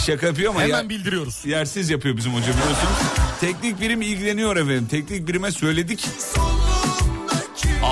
Şaka 0.07 0.27
yapıyor 0.27 0.51
ama 0.51 0.63
Hemen 0.63 0.83
ya- 0.83 0.89
bildiriyoruz. 0.89 1.41
yersiz 1.45 1.91
yapıyor 1.91 2.17
bizim 2.17 2.33
hoca 2.33 2.47
biliyorsunuz. 2.47 2.99
Teknik 3.41 3.81
birim 3.81 4.03
ilgileniyor 4.03 4.57
efendim. 4.57 4.87
Teknik 4.91 5.29
birime 5.29 5.53
söyledik. 5.53 6.05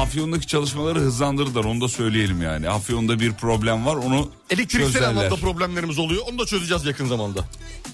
Afyon'daki 0.02 0.46
çalışmaları 0.46 0.98
hızlandırdılar 0.98 1.64
onu 1.64 1.80
da 1.80 1.88
söyleyelim 1.88 2.42
yani. 2.42 2.68
Afyon'da 2.70 3.20
bir 3.20 3.32
problem 3.32 3.86
var 3.86 3.96
onu 3.96 4.30
Elektriksel 4.50 4.92
çözerler. 4.92 5.08
anlamda 5.08 5.36
problemlerimiz 5.36 5.98
oluyor. 5.98 6.22
Onu 6.30 6.38
da 6.38 6.46
çözeceğiz 6.46 6.84
yakın 6.84 7.06
zamanda. 7.06 7.44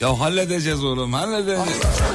Ya 0.00 0.20
halledeceğiz 0.20 0.84
oğlum 0.84 1.12
halledeceğiz. 1.12 1.60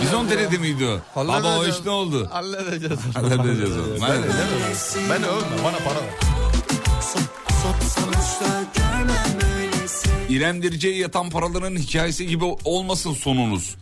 Bizon 0.02 0.30
deredi 0.30 0.58
miydi 0.60 0.86
o? 0.86 1.00
Baba 1.28 1.60
o 1.60 1.66
iş 1.66 1.76
ne 1.86 1.92
oldu? 1.92 2.30
Halledeceğiz. 2.32 3.00
Halledeceğiz 3.14 3.78
oğlum. 3.78 4.00
halledeceğiz. 4.02 4.96
Ben 5.10 5.24
övme 5.24 5.64
bana 5.64 5.78
para 5.78 5.96
ver. 5.96 6.14
İrem 10.30 10.64
Derici'ye 10.64 10.96
yatan 10.98 11.30
paraların 11.30 11.76
hikayesi 11.76 12.28
gibi 12.28 12.46
olmasın 12.66 13.14
sonunuz. 13.14 13.76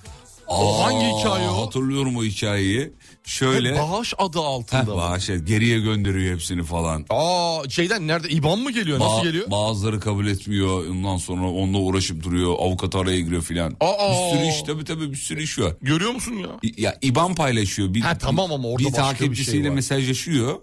O 0.47 0.83
hangi 0.83 1.05
Aa, 1.05 1.19
hikaye 1.19 1.49
o? 1.49 1.65
Hatırlıyorum 1.65 2.17
o 2.17 2.23
hikayeyi. 2.23 2.93
Şöyle. 3.23 3.71
Hep 3.71 3.81
bağış 3.81 4.13
adı 4.17 4.39
altında. 4.39 4.81
Heh, 4.81 4.87
bağış, 4.87 5.29
evet. 5.29 5.47
geriye 5.47 5.79
gönderiyor 5.79 6.33
hepsini 6.33 6.63
falan. 6.63 7.05
Aa 7.09 7.69
şeyden 7.69 8.07
nerede? 8.07 8.29
İban 8.29 8.59
mı 8.59 8.71
geliyor? 8.71 8.99
Nasıl 8.99 9.17
Ba- 9.17 9.23
geliyor? 9.23 9.51
Bazıları 9.51 9.99
kabul 9.99 10.27
etmiyor. 10.27 10.87
Ondan 10.87 11.17
sonra 11.17 11.51
onunla 11.51 11.77
uğraşıp 11.77 12.23
duruyor. 12.23 12.55
Avukat 12.59 12.95
araya 12.95 13.19
giriyor 13.19 13.41
filan. 13.41 13.73
Aa! 13.79 14.11
Bir 14.11 14.37
sürü 14.37 14.49
iş 14.49 14.61
tabii 14.61 14.83
tabii 14.83 15.11
bir 15.11 15.17
sürü 15.17 15.43
iş 15.43 15.59
var. 15.59 15.73
Görüyor 15.81 16.11
musun 16.11 16.33
ya? 16.33 16.47
İ- 16.63 16.81
Ya 16.81 16.97
İban 17.01 17.35
paylaşıyor. 17.35 17.93
Bir, 17.93 18.01
Ha, 18.01 18.17
tamam 18.17 18.51
ama 18.51 18.67
orada 18.67 18.79
bir 18.79 18.85
başka 18.85 19.01
bir 19.01 19.17
takipçisiyle 19.17 19.61
şey 19.63 19.69
var. 19.69 19.75
mesajlaşıyor. 19.75 20.55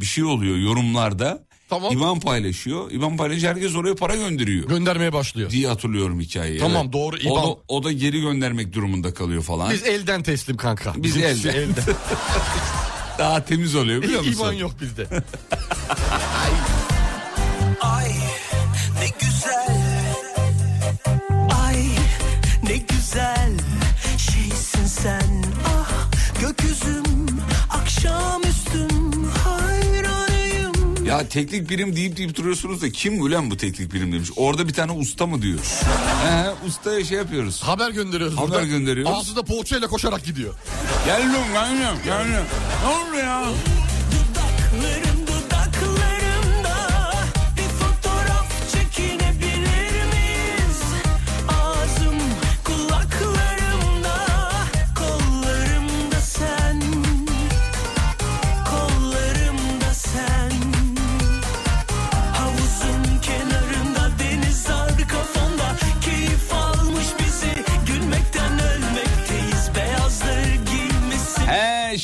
Bir 0.00 0.06
şey 0.06 0.24
oluyor 0.24 0.56
yorumlarda. 0.56 1.44
Tamam. 1.72 1.92
İban 1.92 2.20
paylaşıyor. 2.20 2.90
İban 2.90 3.16
paylaşınca 3.16 3.48
herkes 3.48 3.76
oraya 3.76 3.94
para 3.94 4.16
gönderiyor. 4.16 4.68
Göndermeye 4.68 5.12
başlıyor. 5.12 5.50
diye 5.50 5.68
hatırlıyorum 5.68 6.20
hikayeyi. 6.20 6.58
Tamam, 6.58 6.82
evet. 6.82 6.92
doğru, 6.92 7.16
O 7.16 7.18
İban. 7.18 7.44
da, 7.50 7.56
o 7.68 7.84
da 7.84 7.92
geri 7.92 8.20
göndermek 8.20 8.72
durumunda 8.72 9.14
kalıyor 9.14 9.42
falan. 9.42 9.70
Biz 9.70 9.82
elden 9.82 10.22
teslim 10.22 10.56
kanka. 10.56 10.92
Biz 10.96 11.02
Bizimkisi 11.02 11.48
elden. 11.48 11.84
Daha 13.18 13.44
temiz 13.44 13.74
oluyor 13.76 14.02
biliyor 14.02 14.20
musun? 14.24 14.40
İban 14.40 14.52
yok 14.52 14.72
bizde. 14.80 15.06
Ay 17.80 18.10
ne 19.00 19.08
güzel 19.20 19.76
Ay 21.66 21.76
ne 22.68 22.76
güzel 22.76 23.52
şeysin 24.18 24.86
sen 24.86 25.44
Ah 25.66 25.90
gökyüzüm 26.40 27.26
akşamüstüm 27.70 29.02
hayranıyım 29.02 29.11
Ya 31.12 31.28
teknik 31.28 31.70
birim 31.70 31.96
deyip 31.96 32.16
deyip 32.16 32.36
duruyorsunuz 32.36 32.82
da 32.82 32.90
kim 32.90 33.22
ulan 33.22 33.50
bu 33.50 33.56
teknik 33.56 33.92
birim 33.92 34.12
demiş. 34.12 34.30
Orada 34.36 34.68
bir 34.68 34.72
tane 34.72 34.92
usta 34.92 35.26
mı 35.26 35.42
diyor. 35.42 35.58
He, 36.26 36.66
ustaya 36.68 37.04
şey 37.04 37.18
yapıyoruz. 37.18 37.62
Haber 37.62 37.90
gönderiyoruz 37.90 38.36
Haber 38.36 38.48
burada. 38.50 38.64
gönderiyoruz. 38.66 39.16
Ağzı 39.18 39.36
da 39.36 39.42
poğaçayla 39.42 39.88
koşarak 39.88 40.24
gidiyor. 40.24 40.54
Gel 41.06 41.20
lan 41.34 41.44
gel 41.52 41.86
lan 41.86 41.96
gel 42.04 42.14
lan. 42.18 42.44
Ne 42.82 42.88
oldu 42.88 43.16
ya? 43.18 43.44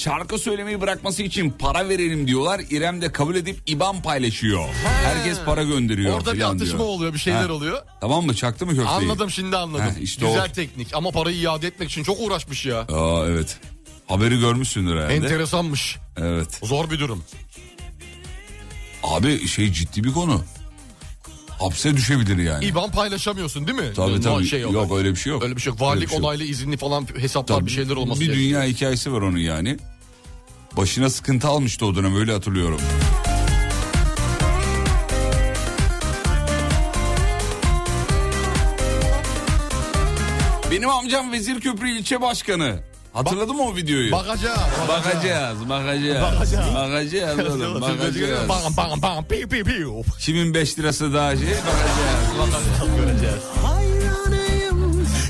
Şarkı 0.09 0.39
söylemeyi 0.39 0.81
bırakması 0.81 1.23
için 1.23 1.51
para 1.51 1.89
verelim 1.89 2.27
diyorlar. 2.27 2.61
İrem 2.71 3.03
de 3.03 3.13
kabul 3.13 3.35
edip 3.35 3.59
IBAN 3.67 4.03
paylaşıyor. 4.03 4.69
Herkes 5.05 5.39
para 5.45 5.63
gönderiyor. 5.63 6.15
Orada 6.15 6.35
bir 6.35 6.51
atışma 6.51 6.79
diyor. 6.79 6.89
oluyor 6.89 7.15
bir 7.15 7.19
şeyler 7.19 7.49
He. 7.49 7.53
oluyor. 7.53 7.83
Tamam 8.01 8.27
mı 8.27 8.35
çaktı 8.35 8.67
mı 8.67 8.73
köfteyi? 8.77 8.89
Anladım 8.89 9.31
şimdi 9.31 9.57
anladım. 9.57 9.85
Heh, 9.85 10.03
işte 10.03 10.27
Güzel 10.27 10.49
o. 10.51 10.53
teknik 10.53 10.95
ama 10.95 11.11
parayı 11.11 11.37
iade 11.37 11.67
etmek 11.67 11.91
için 11.91 12.03
çok 12.03 12.21
uğraşmış 12.21 12.67
ya. 12.67 12.81
Aa 12.81 13.27
evet. 13.29 13.57
Haberi 14.07 14.39
görmüşsündür 14.39 14.97
herhalde. 14.97 15.15
Enteresanmış. 15.15 15.97
Evet. 16.17 16.61
Zor 16.63 16.91
bir 16.91 16.99
durum. 16.99 17.25
Abi 19.03 19.49
şey 19.49 19.73
ciddi 19.73 20.05
bir 20.05 20.13
konu. 20.13 20.45
Hapse 21.49 21.97
düşebilir 21.97 22.39
yani. 22.39 22.65
İban 22.65 22.91
paylaşamıyorsun 22.91 23.67
değil 23.67 23.79
mi? 23.79 23.93
Tabii 23.97 24.21
tabii. 24.21 24.47
şey 24.47 24.61
yok 24.61 24.75
olarak. 24.75 24.93
öyle 24.93 25.11
bir 25.11 25.17
şey 25.17 25.33
yok. 25.33 25.43
Öyle 25.43 25.57
bir 25.57 25.61
şey 25.61 25.71
yok. 25.71 25.81
Valilik 25.81 26.09
şey 26.09 26.19
yok. 26.19 26.27
onaylı 26.27 26.45
izinli 26.45 26.77
falan 26.77 27.07
hesaplar 27.19 27.57
Tabii. 27.57 27.67
bir 27.67 27.71
şeyler 27.71 27.97
olması 27.97 28.21
Bir 28.21 28.33
dünya 28.33 28.65
hikayesi 28.65 29.13
var 29.13 29.23
onun 29.23 29.39
yani. 29.39 29.77
Başına 30.79 31.11
sıkıntı 31.11 31.49
almıştı 31.49 31.87
o 31.87 31.95
dönem 31.95 32.17
öyle 32.17 32.33
hatırlıyorum. 32.33 32.81
Benim 40.71 40.91
amcam 40.91 41.33
Vezirköprü 41.33 41.91
ilçe 41.91 42.21
başkanı. 42.21 42.81
Hatırladın 43.13 43.57
mı 43.57 43.63
o 43.63 43.77
videoyu? 43.77 44.13
Bakacağız. 44.13 44.59
Bakacağız, 44.89 45.69
bakacağız. 45.69 46.23
Bakacağız. 46.23 46.75
Bakacağız 46.75 47.61
oğlum, 47.61 47.81
bakacağız. 47.81 48.49
Bam 48.49 48.77
bam 48.77 49.03
bam 49.03 49.25
piu 49.25 49.49
piu 49.49 49.65
piu. 49.65 50.03
Kimin 50.19 50.55
5 50.55 50.79
lirası 50.79 51.15
daha 51.15 51.37
şey 51.37 51.47
bakacağız. 51.47 52.97
Göreceğiz. 52.97 53.43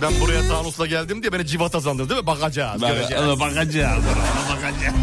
Ben 0.02 0.20
buraya 0.20 0.48
Tanus'la 0.48 0.86
geldim 0.86 1.22
diye 1.22 1.32
beni 1.32 1.46
civata 1.46 1.80
sandın 1.80 2.08
değil 2.08 2.20
mi? 2.20 2.26
Bakacağız. 2.26 2.80
göreceğiz. 2.80 3.26
Bak, 3.26 3.40
bakacağız. 3.40 4.04
ona 4.04 4.56
bakacağız. 4.56 4.94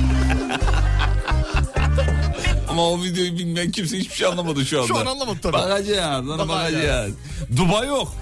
Ama 2.69 2.89
o 2.89 3.03
videoyu 3.03 3.37
bilmeyen 3.37 3.71
kimse 3.71 3.97
hiçbir 3.97 4.15
şey 4.15 4.27
anlamadı 4.27 4.65
şu 4.65 4.77
anda. 4.77 4.87
Şu 4.87 4.97
an 4.97 5.05
anlamadı 5.05 5.39
tabii. 5.41 5.53
Bakacağız, 5.53 6.29
ona 6.29 6.47
Bakacağız. 6.47 6.73
bakacağız. 6.73 7.13
Dubai 7.57 7.87
yok. 7.87 8.13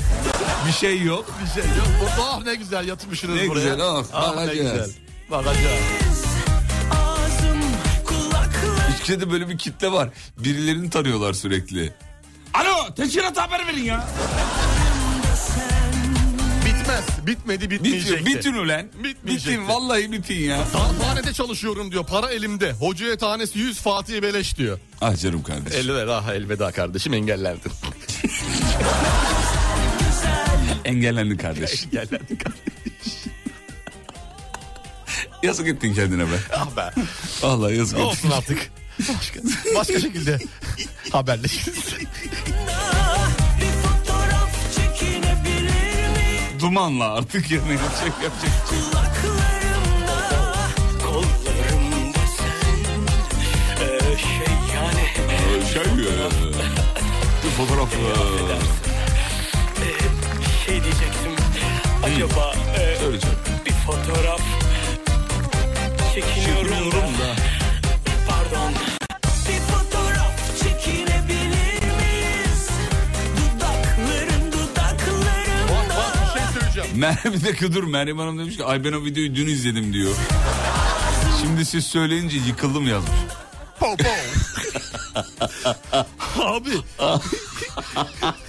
Bir 0.67 0.71
şey 0.71 1.01
yok. 1.01 1.25
Bir 1.45 1.61
şey 1.61 1.69
yok. 1.69 1.87
Bu- 2.01 2.21
Ah 2.23 2.43
ne 2.43 2.55
güzel 2.55 2.87
yatmışsınız 2.87 3.35
Ne 3.35 3.49
buraya. 3.49 3.59
güzel, 3.63 3.79
ah, 3.81 4.03
Ah, 4.13 4.31
ne 4.31 4.35
bakacağız. 4.37 4.57
güzel. 4.61 4.89
Bakacağız. 5.31 5.83
İçeride 9.03 9.31
böyle 9.31 9.49
bir 9.49 9.57
kitle 9.57 9.91
var. 9.91 10.09
Birilerini 10.37 10.89
tanıyorlar 10.89 11.33
sürekli. 11.33 11.93
Alo 12.53 12.93
teşkilat 12.95 13.37
haber 13.37 13.67
verin 13.67 13.83
ya. 13.83 14.07
Bitmedi 17.27 17.69
bitmeyecek. 17.69 18.19
Bitin, 18.25 18.35
bitin 18.37 18.53
ulan. 18.53 18.87
Bitmeyecekti. 19.03 19.51
Bitin 19.51 19.67
vallahi 19.67 20.11
bitin 20.11 20.39
ya. 20.39 20.59
Tanede 21.01 21.33
çalışıyorum 21.33 21.91
diyor. 21.91 22.05
Para 22.05 22.31
elimde. 22.31 22.71
Hocaya 22.71 23.17
tanesi 23.17 23.59
100 23.59 23.79
Fatih 23.79 24.21
Beleş 24.21 24.57
diyor. 24.57 24.79
Ah 25.01 25.15
canım 25.15 25.43
kardeşim. 25.43 25.79
Elveda 25.79 26.33
elveda 26.33 26.71
kardeşim 26.71 27.13
engellendin. 27.13 27.71
Engellendin 30.85 31.37
kardeş. 31.37 31.83
engellendin 31.85 32.35
kardeşim. 32.35 33.31
yazık 35.43 35.67
ettin 35.67 35.93
kendine 35.93 36.23
be. 36.23 36.35
Ah 36.53 36.77
be. 36.77 36.91
Vallahi 37.41 37.77
yazık 37.77 37.97
ettin. 37.97 38.07
Olsun 38.07 38.29
artık. 38.31 38.71
Başka, 38.99 39.39
başka 39.75 39.99
şekilde 39.99 40.39
haberleşiriz. 41.11 41.77
Dumanla 46.63 47.13
artık 47.13 47.51
yani 47.51 47.71
yapacak 47.71 48.23
yapacak. 48.23 48.51
şey. 48.69 48.79
Kulaklarımda 48.79 50.19
Kollarımda 51.05 52.19
sen 52.37 53.03
Ee, 53.85 54.17
Şey 54.17 54.53
yani. 54.75 55.05
Şey 55.73 55.81
e, 55.81 56.29
bir 57.43 57.49
fotoğraf 57.49 57.93
e, 57.93 57.97
Şey 60.65 60.83
diyecektim. 60.83 61.31
Acaba 62.03 62.53
e, 62.77 62.95
söyleyeceğim. 62.99 63.37
bir 63.65 63.71
fotoğraf 63.71 64.41
Çekiniyorum 66.15 67.13
da. 67.19 67.35
Pardon 68.29 68.73
Meryem 76.95 77.33
bir 77.33 77.41
dakika 77.43 77.73
dur 77.73 77.83
Meryem 77.83 78.17
Hanım 78.17 78.39
demiş 78.39 78.57
ki 78.57 78.65
ay 78.65 78.83
ben 78.83 78.93
o 78.93 79.05
videoyu 79.05 79.35
dün 79.35 79.47
izledim 79.47 79.93
diyor. 79.93 80.15
Şimdi 81.41 81.65
siz 81.65 81.85
söyleyince 81.85 82.37
yıkıldım 82.37 82.87
yazmış. 82.87 83.11
Po 83.79 83.97
po. 83.97 84.09
Abi 86.41 86.69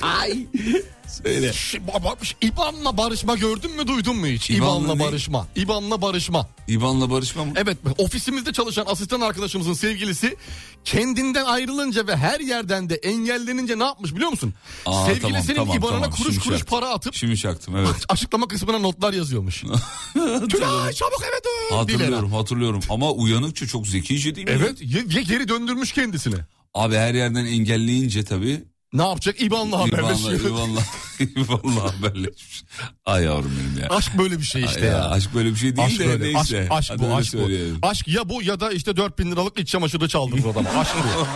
Söyle. 0.03 0.83
Ba- 1.23 2.35
İban'la 2.43 2.97
barışma 2.97 3.35
gördün 3.37 3.77
mü 3.77 3.87
duydun 3.87 4.17
mu 4.17 4.27
hiç? 4.27 4.51
İban'la 4.51 4.85
İban'la 4.87 5.05
barışma. 5.05 5.47
İban'la 5.57 6.03
barışma. 6.03 6.49
İban'la 6.69 7.11
barışma 7.11 7.45
mı? 7.45 7.53
Evet 7.57 7.79
ofisimizde 7.99 8.53
çalışan 8.53 8.87
asistan 8.87 9.21
arkadaşımızın 9.21 9.73
sevgilisi 9.73 10.37
kendinden 10.85 11.45
ayrılınca 11.45 12.07
ve 12.07 12.17
her 12.17 12.41
yerden 12.41 12.91
de 12.91 12.95
engellenince 12.95 13.79
ne 13.79 13.85
yapmış 13.85 14.15
biliyor 14.15 14.31
musun? 14.31 14.55
Aa, 14.87 15.07
Sevgilisinin 15.07 15.57
tamam, 15.57 15.67
tamam, 15.69 15.77
İban'ına 15.79 15.93
tamam. 16.03 16.11
kuruş 16.11 16.35
Şimdi 16.35 16.45
kuruş 16.49 16.65
para 16.65 16.89
atıp 16.89 17.15
Şimdi 17.15 17.37
çaktım 17.37 17.77
evet. 17.77 17.89
açıklama 18.09 18.49
kısmına 18.49 18.79
notlar 18.79 19.13
yazıyormuş. 19.13 19.61
Tülay 20.49 20.93
çabuk 20.93 21.23
eve 21.23 21.45
dön. 21.45 21.77
hatırlıyorum 21.77 22.33
hatırlıyorum 22.33 22.81
ama 22.91 23.11
uyanıkça 23.13 23.67
çok 23.67 23.87
zekice 23.87 24.35
değil 24.35 24.47
mi? 24.47 24.53
Evet 24.57 24.81
ye- 24.83 25.23
geri 25.23 25.49
döndürmüş 25.49 25.93
kendisini. 25.93 26.35
Abi 26.75 26.95
her 26.97 27.15
yerden 27.15 27.45
engelleyince 27.45 28.25
tabii. 28.25 28.65
Ne 28.95 29.03
yapacak? 29.03 29.43
İban'la 29.43 29.87
İban'la, 29.87 30.09
haberleşiyor. 30.09 30.41
İban'la, 30.51 30.81
İban'la 31.21 31.95
haberleşmiş. 31.99 32.65
Ay 33.05 33.25
yavrum 33.25 33.53
benim 33.61 33.83
ya. 33.83 33.89
Aşk 33.97 34.19
böyle 34.19 34.39
bir 34.39 34.45
şey 34.45 34.65
işte 34.65 34.81
Ay 34.81 34.87
ya. 34.87 35.11
Aşk 35.11 35.35
böyle 35.35 35.51
bir 35.51 35.57
şey 35.57 35.77
değil 35.77 35.89
Aşk 35.89 35.99
de 36.01 36.07
böyle. 36.07 36.39
Aşk, 36.39 36.53
neyse. 36.53 36.67
aşk 36.71 36.91
Hadi 36.91 37.03
bu, 37.03 37.15
aşk 37.15 37.35
bu. 37.35 37.39
söyleyelim. 37.39 37.79
Aşk 37.83 38.09
ya 38.09 38.29
bu 38.29 38.43
ya 38.43 38.61
da 38.61 38.73
işte 38.73 38.97
4000 38.97 39.33
liralık 39.33 39.59
iç 39.59 39.69
çamaşırı 39.69 40.09
çaldırır 40.09 40.45
adama. 40.45 40.69
Aşk 40.71 40.95
bu. 40.97 41.27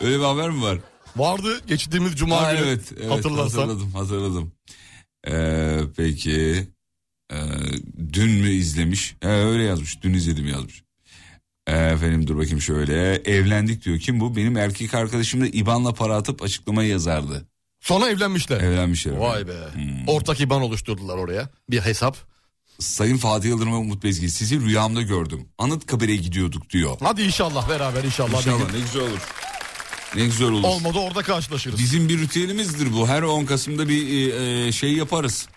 Öyle 0.04 0.18
bir 0.18 0.24
haber 0.24 0.50
mi 0.50 0.62
var? 0.62 0.78
Vardı 1.16 1.60
geçtiğimiz 1.66 2.16
cuma 2.16 2.42
Ha, 2.42 2.54
günü. 2.54 2.66
evet, 2.66 2.92
evet 3.00 3.10
Hatırlarsan. 3.10 3.58
hatırladım 3.60 3.92
hatırladım. 3.92 4.52
Ee, 5.28 5.80
peki 5.96 6.68
ee, 7.32 7.36
dün 8.12 8.30
mü 8.30 8.50
izlemiş? 8.50 9.16
Ee, 9.22 9.28
öyle 9.28 9.62
yazmış 9.62 10.02
dün 10.02 10.14
izledim 10.14 10.48
yazmış. 10.48 10.82
Efendim 11.68 12.26
dur 12.26 12.36
bakayım 12.36 12.60
şöyle 12.60 13.14
evlendik 13.14 13.84
diyor. 13.84 13.98
Kim 13.98 14.20
bu? 14.20 14.36
Benim 14.36 14.56
erkek 14.56 14.94
arkadaşım 14.94 15.40
da 15.40 15.46
İban'la 15.46 15.94
para 15.94 16.16
atıp 16.16 16.42
açıklamayı 16.42 16.88
yazardı. 16.88 17.46
Sonra 17.80 18.08
evlenmişler. 18.08 18.60
Evlenmişler. 18.60 19.16
Vay 19.16 19.48
be. 19.48 19.52
Ortak 20.06 20.40
IBAN 20.40 20.62
oluşturdular 20.62 21.16
oraya. 21.16 21.48
Bir 21.70 21.80
hesap. 21.80 22.16
Sayın 22.78 23.16
Fatih 23.16 23.48
Yıldırım 23.48 23.72
ve 23.72 23.76
Umut 23.76 24.04
Bezgin 24.04 24.28
sizi 24.28 24.60
rüyamda 24.60 25.02
gördüm. 25.02 25.48
Anıtkabir'e 25.58 26.16
gidiyorduk 26.16 26.70
diyor. 26.70 26.96
Hadi 27.02 27.22
inşallah 27.22 27.68
beraber 27.68 28.04
inşallah. 28.04 28.36
İnşallah 28.38 28.72
ne 28.72 28.80
güzel 28.80 29.02
olur. 29.02 29.18
Ne 30.16 30.24
güzel 30.24 30.48
olur. 30.50 30.64
Olmadı 30.68 30.98
orada 30.98 31.22
karşılaşırız. 31.22 31.78
Bizim 31.78 32.08
bir 32.08 32.18
ritüelimizdir 32.20 32.92
bu. 32.92 33.08
Her 33.08 33.22
10 33.22 33.44
Kasım'da 33.44 33.88
bir 33.88 34.32
e, 34.34 34.72
şey 34.72 34.92
yaparız. 34.92 35.48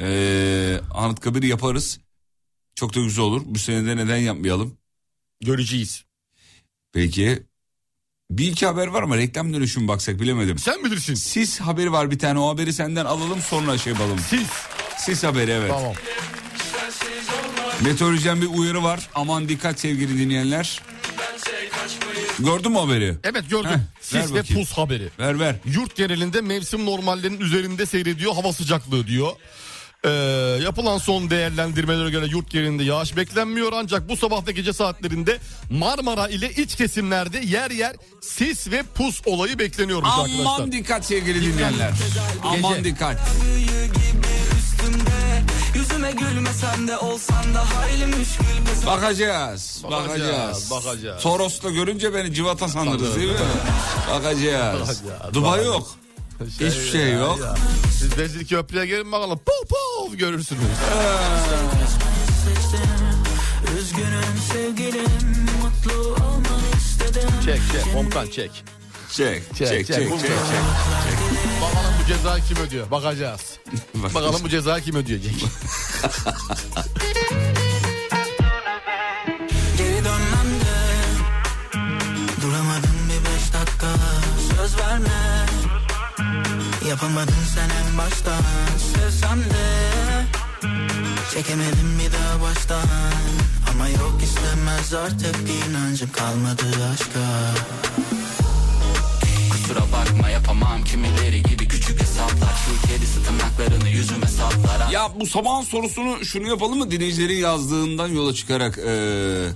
E, 0.00 0.80
Anıtkabir 0.94 1.42
yaparız. 1.42 1.98
Çok 2.74 2.94
da 2.94 3.00
güzel 3.00 3.24
olur. 3.24 3.42
Bu 3.44 3.58
sene 3.58 3.86
de 3.86 3.96
neden 3.96 4.16
yapmayalım? 4.16 4.78
Göreceğiz. 5.40 6.04
Peki. 6.92 7.42
Bir 8.30 8.46
iki 8.52 8.66
haber 8.66 8.86
var 8.86 9.02
ama 9.02 9.16
reklam 9.16 9.54
dönüşü 9.54 9.88
baksak 9.88 10.20
bilemedim. 10.20 10.58
Sen 10.58 10.84
bilirsin. 10.84 11.14
Sis 11.14 11.60
haberi 11.60 11.92
var 11.92 12.10
bir 12.10 12.18
tane 12.18 12.38
o 12.38 12.48
haberi 12.48 12.72
senden 12.72 13.04
alalım 13.04 13.42
sonra 13.42 13.78
şey 13.78 13.92
yapalım. 13.92 14.18
Siz. 14.28 14.46
Sis 14.98 15.24
haberi 15.24 15.50
evet. 15.50 15.70
Tamam. 15.70 15.94
Meteorolojiden 17.84 18.42
bir 18.42 18.46
uyarı 18.46 18.82
var. 18.82 19.08
Aman 19.14 19.48
dikkat 19.48 19.80
sevgili 19.80 20.18
dinleyenler. 20.18 20.82
Gördün 22.38 22.72
mü 22.72 22.78
haberi? 22.78 23.14
Evet 23.24 23.50
gördüm. 23.50 23.70
Heh, 23.70 24.00
Sis 24.00 24.34
ve 24.34 24.42
pus 24.42 24.72
haberi. 24.72 25.08
Ver 25.18 25.40
ver. 25.40 25.56
Yurt 25.64 25.96
genelinde 25.96 26.40
mevsim 26.40 26.86
normallerinin 26.86 27.40
üzerinde 27.40 27.86
seyrediyor 27.86 28.34
hava 28.34 28.52
sıcaklığı 28.52 29.06
diyor. 29.06 29.32
Ee, 30.04 30.10
yapılan 30.62 30.98
son 30.98 31.30
değerlendirmelere 31.30 32.10
göre 32.10 32.26
yurt 32.26 32.50
genelinde 32.50 32.84
yağış 32.84 33.16
beklenmiyor 33.16 33.72
ancak 33.72 34.08
bu 34.08 34.16
sabah 34.16 34.46
ve 34.46 34.52
gece 34.52 34.72
saatlerinde 34.72 35.38
Marmara 35.70 36.28
ile 36.28 36.50
iç 36.50 36.76
kesimlerde 36.76 37.38
yer 37.38 37.70
yer 37.70 37.96
sis 38.20 38.70
ve 38.70 38.82
pus 38.94 39.20
olayı 39.26 39.58
bekleniyormuş 39.58 40.10
arkadaşlar. 40.10 40.44
Aman 40.44 40.72
dikkat 40.72 41.04
sevgili 41.04 41.42
dinleyenler. 41.52 41.92
Aman 42.42 42.84
dikkat. 42.84 43.18
Bakacağız, 48.86 49.82
Bakacağız, 49.90 50.70
bakacağız. 50.70 51.22
Toros'ta 51.22 51.70
görünce 51.70 52.14
beni 52.14 52.34
civata 52.34 52.68
sandınız 52.68 53.16
değil 53.16 53.28
mi? 53.28 53.34
Bakacağız. 54.10 54.80
Bakacağız, 54.80 55.34
Dubai 55.34 55.50
bakacağız. 55.50 55.84
Yok. 56.40 56.48
Hiçbir 56.50 56.90
şey 56.90 57.00
ya, 57.00 57.18
yok. 57.18 57.38
ya. 57.40 57.54
Siz 57.98 58.18
Bezli 58.18 58.46
Köprü'ye 58.46 58.86
gelin 58.86 59.12
bakalım. 59.12 59.38
Puf 59.38 59.68
puf 59.68 60.18
görürsünüz. 60.18 60.62
Üzgünüm 63.78 64.38
sevgilim 64.52 65.10
Mutlu 65.62 66.00
olmanı 66.24 66.76
istedim 66.76 67.28
Çek 67.44 67.60
çek 67.72 67.92
Komutan 67.94 68.26
çek. 68.26 68.64
Çek, 69.12 69.42
çek, 69.54 69.68
çek, 69.68 69.86
çek, 69.86 69.86
çek. 69.86 70.08
Komutan. 70.08 70.30
Bakalım 71.62 71.94
bu 72.02 72.06
cezayı 72.08 72.42
kim 72.44 72.56
ödüyor? 72.56 72.90
Bakacağız. 72.90 73.58
Bakalım 73.94 74.40
bu 74.44 74.48
cezayı 74.48 74.84
kim 74.84 74.96
ödeyecek? 74.96 75.34
Geri 79.78 80.04
dönmem 80.04 80.60
de 80.60 80.78
Duramadım 82.42 82.98
bir 83.08 83.24
beş 83.24 83.52
dakika 83.54 83.94
Söz 84.56 84.78
verme 84.78 85.47
Yapamadın 86.88 87.34
sen 87.54 87.70
en 87.70 87.98
baştan. 87.98 88.42
Sevsem 88.94 89.38
de 89.40 89.68
Çekemedim 91.34 91.98
bir 91.98 92.12
daha 92.12 92.40
baştan. 92.42 92.86
Ama 93.72 93.88
yok 93.88 94.20
istemez 94.22 94.94
artık 94.94 95.36
inancım 95.70 96.12
kalmadı 96.12 96.64
aşka. 96.92 97.54
Kusura 99.50 99.80
bakma 99.92 100.28
yapamam. 100.28 100.84
Kimileri 100.84 101.42
gibi 101.42 101.68
küçük 101.68 102.00
hesaplar. 102.00 102.52
Şu 102.66 102.88
kedisi 102.88 103.22
tırnaklarını 103.24 103.88
yüzüme 103.88 104.26
saplar. 104.26 104.90
Ya 104.90 105.08
bu 105.20 105.26
sabahın 105.26 105.62
sorusunu 105.64 106.24
şunu 106.24 106.48
yapalım 106.48 106.78
mı? 106.78 106.90
Dinleyicilerin 106.90 107.38
yazdığından 107.38 108.08
yola 108.08 108.34
çıkarak 108.34 108.78
eee, 108.78 109.48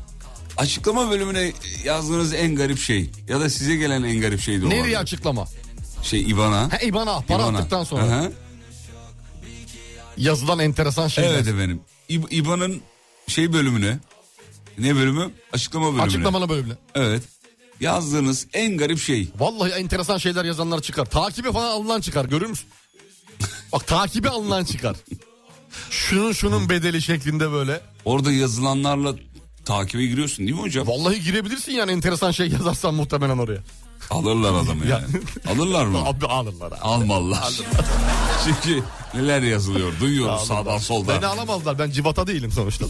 açıklama 0.57 1.11
bölümüne 1.11 1.53
yazdığınız 1.85 2.35
en 2.35 2.55
garip 2.57 2.79
şey 2.79 3.11
ya 3.29 3.41
da 3.41 3.51
size 3.51 3.77
gelen 3.77 4.03
en 4.03 4.21
garip 4.21 4.41
şey 4.41 4.61
de 4.61 4.67
olabilir. 4.67 4.83
Nereye 4.83 4.99
açıklama? 4.99 5.47
Şey 6.03 6.21
İBAN'a. 6.31 6.73
Ha 6.73 6.77
İBAN'a 6.83 7.21
para 7.21 7.43
İBAN'a. 7.43 7.59
attıktan 7.59 7.85
sonra. 7.85 8.03
Aha. 8.03 8.31
Yazılan 10.17 10.59
enteresan 10.59 11.09
şeyler. 11.09 11.31
Evet 11.35 11.49
efendim. 11.49 11.81
İB- 12.11 12.31
İBAN'ın 12.35 12.81
şey 13.27 13.53
bölümüne 13.53 13.99
ne 14.79 14.95
bölümü? 14.97 15.31
Açıklama 15.53 15.87
bölümüne. 15.87 16.03
Açıklamalı 16.03 16.49
bölümle. 16.49 16.75
Evet. 16.95 17.23
Yazdığınız 17.81 18.47
en 18.53 18.77
garip 18.77 18.99
şey. 18.99 19.29
Vallahi 19.39 19.71
enteresan 19.73 20.19
şeyler 20.19 20.45
yazanlar 20.45 20.81
çıkar. 20.81 21.05
Takibe 21.07 21.53
falan 21.53 21.69
alınan 21.71 22.01
çıkar 22.01 22.25
görür 22.25 22.47
müsün? 22.47 22.69
Bak 23.73 23.87
takibe 23.87 24.29
alınan 24.29 24.65
çıkar. 24.65 24.97
Şunun 25.91 26.33
şunun 26.33 26.69
bedeli 26.69 27.03
şeklinde 27.03 27.53
böyle. 27.53 27.81
Orada 28.05 28.33
yazılanlarla 28.33 29.15
takibe 29.65 30.07
giriyorsun 30.07 30.39
değil 30.47 30.57
mi 30.59 30.63
hocam? 30.63 30.87
Vallahi 30.87 31.21
girebilirsin 31.21 31.73
yani 31.73 31.93
enteresan 31.93 32.31
şey 32.31 32.49
yazarsan 32.49 32.95
muhtemelen 32.95 33.39
oraya. 33.39 33.61
Alırlar 34.11 34.55
adamı 34.55 34.87
Ya. 34.87 34.99
yani. 34.99 35.07
Alırlar 35.57 35.87
mı? 35.87 35.99
Abi 36.05 36.27
alırlar 36.27 36.67
abi. 36.67 36.75
Almalılar. 36.75 37.53
Çünkü 38.45 38.83
neler 39.15 39.43
yazılıyor 39.43 39.93
duyuyoruz 40.01 40.47
sağdan 40.47 40.79
soldan. 40.79 41.17
Beni 41.17 41.27
alamazlar 41.27 41.79
ben 41.79 41.91
civata 41.91 42.27
değilim 42.27 42.53
sonuçta. 42.53 42.85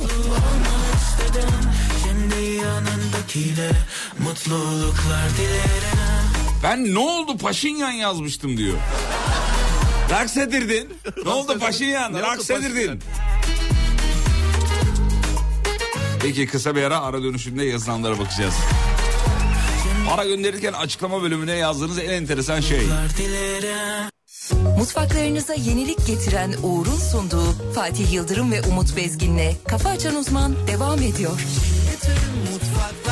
Dilerim 5.39 5.83
Ben 6.63 6.95
ne 6.95 6.99
oldu 6.99 7.39
Paşinyan 7.39 7.91
yazmıştım 7.91 8.57
diyor. 8.57 8.77
Raks 10.11 10.37
edirdin. 10.37 10.89
ne 11.25 11.31
oldu 11.31 11.59
Paşinyan? 11.59 12.13
Ne 12.13 12.17
oldu 12.17 12.27
Raks 12.27 12.49
Paşinyan? 12.49 12.73
edirdin. 12.73 13.01
Peki 16.23 16.47
kısa 16.47 16.77
bir 16.77 16.83
ara 16.83 17.01
ara 17.01 17.23
dönüşünde 17.23 17.65
yazılanlara 17.65 18.19
bakacağız. 18.19 18.55
Para 20.17 20.25
gönderirken 20.25 20.73
açıklama 20.73 21.23
bölümüne 21.23 21.53
yazdığınız 21.53 21.99
en 21.99 22.11
enteresan 22.11 22.61
şey. 22.61 22.81
Mutfaklarınıza 24.79 25.55
yenilik 25.55 26.07
getiren 26.07 26.55
Uğur'un 26.63 26.97
sunduğu 26.97 27.53
Fatih 27.75 28.13
Yıldırım 28.13 28.53
ve 28.53 28.63
Umut 28.63 28.97
Bezgin'le 28.97 29.53
Kafa 29.69 29.89
Açan 29.89 30.17
Uzman 30.17 30.55
devam 30.67 30.99
ediyor. 31.03 31.41
Mutfaklar 32.53 33.12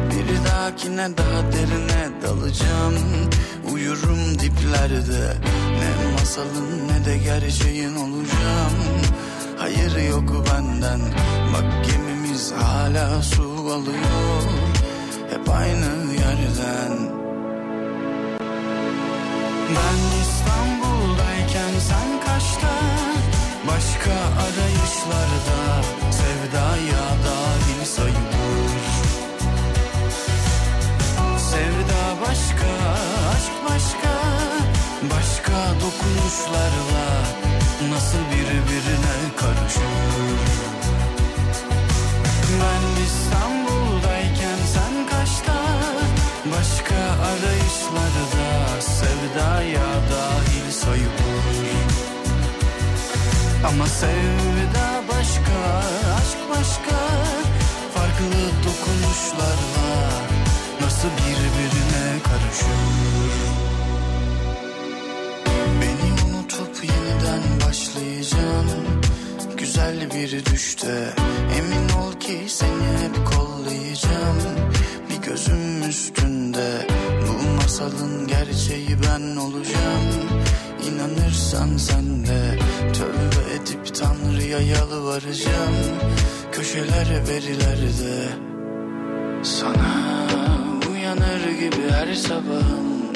Dahakine 0.61 1.17
daha 1.17 1.51
derine 1.51 2.21
dalacağım. 2.21 2.93
Uyurum 3.73 4.39
diplerde 4.39 5.33
Ne 5.79 6.13
masalın 6.13 6.87
ne 6.87 7.05
de 7.05 7.17
gerçeğin 7.17 7.95
olacağım. 7.95 8.73
Hayır 9.57 10.09
yok 10.09 10.45
benden 10.47 10.99
Bak 11.53 11.85
gemimiz 11.85 12.51
hala 12.51 13.21
su 13.21 13.43
alıyor. 13.43 14.41
Hep 15.29 15.49
aynı 15.49 16.13
yerden. 16.13 16.97
Ben 19.69 20.20
Nasıl 37.91 38.17
birbirine 38.17 39.35
karışır? 39.37 39.81
Ben 42.61 43.03
İstanbul'dayken 43.03 44.59
sen 44.73 45.07
kaçta? 45.07 45.57
Başka 46.45 46.95
arayışlarda 47.29 48.81
Sevdaya 48.81 49.89
dahil 50.11 50.71
sayılır. 50.71 51.71
Ama 53.67 53.87
sevda 53.87 55.03
başka, 55.07 55.77
aşk 56.17 56.39
başka. 56.49 56.97
Farklı 57.93 58.41
dokunuşlarla 58.65 60.09
Nasıl 60.81 61.07
birbirine 61.07 62.19
karışır 62.23 63.60
başlayacağım 68.01 68.67
Güzel 69.57 70.11
bir 70.15 70.45
düşte 70.45 71.13
Emin 71.57 71.89
ol 71.89 72.19
ki 72.19 72.39
seni 72.47 72.87
hep 73.01 73.25
kollayacağım. 73.25 74.37
Bir 75.09 75.27
gözüm 75.27 75.89
üstünde. 75.89 76.87
Bu 77.27 77.55
masalın 77.55 78.27
gerçeği 78.27 78.97
ben 79.03 79.35
olacağım. 79.35 80.05
İnanırsan 80.87 81.77
sen 81.77 82.25
de 82.25 82.59
Tövbe 82.93 83.53
edip 83.55 83.95
Tanrı'ya 83.95 84.59
yalvaracağım. 84.59 85.75
Köşeler 86.51 87.27
verilerde 87.27 88.27
Sana 89.43 90.27
uyanır 90.91 91.51
gibi 91.59 91.91
her 91.91 92.13
sabahım 92.13 93.13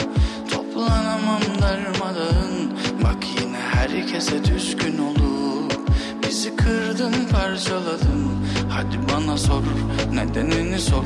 Toplanamam 0.52 1.42
darmadağın. 1.62 2.74
Bak 3.04 3.24
yine 3.40 3.45
herkese 3.86 4.46
düşkün 4.46 4.98
olup 4.98 5.80
Bizi 6.24 6.56
kırdın 6.56 7.14
parçaladın. 7.32 8.46
Hadi 8.70 8.98
bana 9.14 9.38
sor 9.38 9.64
nedenini 10.14 10.80
sor. 10.80 11.04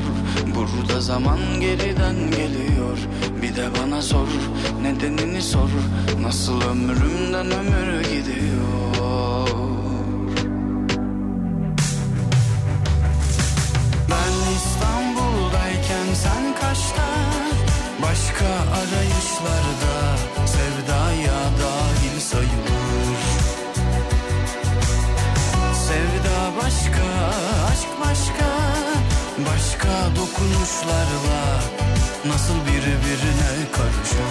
Burada 0.54 1.00
zaman 1.00 1.38
geriden 1.60 2.14
geliyor. 2.30 2.98
Bir 3.42 3.56
de 3.56 3.68
bana 3.82 4.02
sor 4.02 4.28
nedenini 4.82 5.42
sor. 5.42 5.68
Nasıl 6.22 6.60
ömrümden 6.62 7.50
ömür 7.50 8.02
gidiyor? 8.02 9.48
Ben 14.10 14.54
İstanbul'dayken 14.56 16.14
sen 16.14 16.54
kaçta? 16.60 17.06
Başka 18.02 18.46
arayışlarda 18.46 20.09
başka 28.20 28.50
Başka 29.52 30.16
dokunuşlarla 30.16 31.60
Nasıl 32.26 32.54
birbirine 32.54 33.70
karışır 33.72 34.30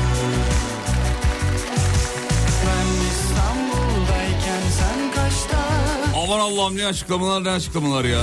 Ben 2.65 2.87
İstanbul'dayken 3.11 4.61
sen 4.79 5.11
kaçta 5.23 5.57
Aman 6.23 6.39
Allah'ım 6.39 6.77
ne 6.77 6.85
açıklamalar 6.85 7.43
ne 7.43 7.49
açıklamalar 7.49 8.03
ya. 8.05 8.19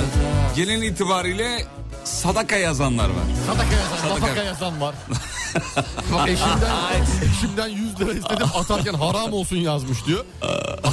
Genel 0.56 0.82
itibariyle 0.82 1.66
sadaka 2.04 2.56
yazanlar 2.56 3.08
var. 3.08 3.24
Sadaka 3.46 3.74
yazan, 3.76 3.96
Sadaka. 4.08 4.20
nafaka 4.26 4.42
yazan 4.42 4.80
var. 4.80 4.94
Bak 6.12 6.28
eşimden, 6.28 7.02
eşimden 7.32 7.68
100 7.68 8.00
lira 8.00 8.12
istedim 8.12 8.46
atarken 8.54 8.94
haram 8.94 9.32
olsun 9.32 9.56
yazmış 9.56 10.06
diyor. 10.06 10.24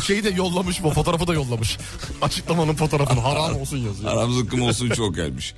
Şeyi 0.07 0.23
de 0.23 0.29
yollamış 0.29 0.83
bu 0.83 0.89
fotoğrafı 0.89 1.27
da 1.27 1.33
yollamış. 1.33 1.77
Açıklamanın 2.21 2.75
fotoğrafını 2.75 3.19
haram 3.19 3.55
olsun 3.55 3.77
yazıyor. 3.77 4.11
Aram 4.11 4.33
zıkkım 4.33 4.61
olsun 4.61 4.89
çok 4.89 5.15
gelmiş. 5.15 5.55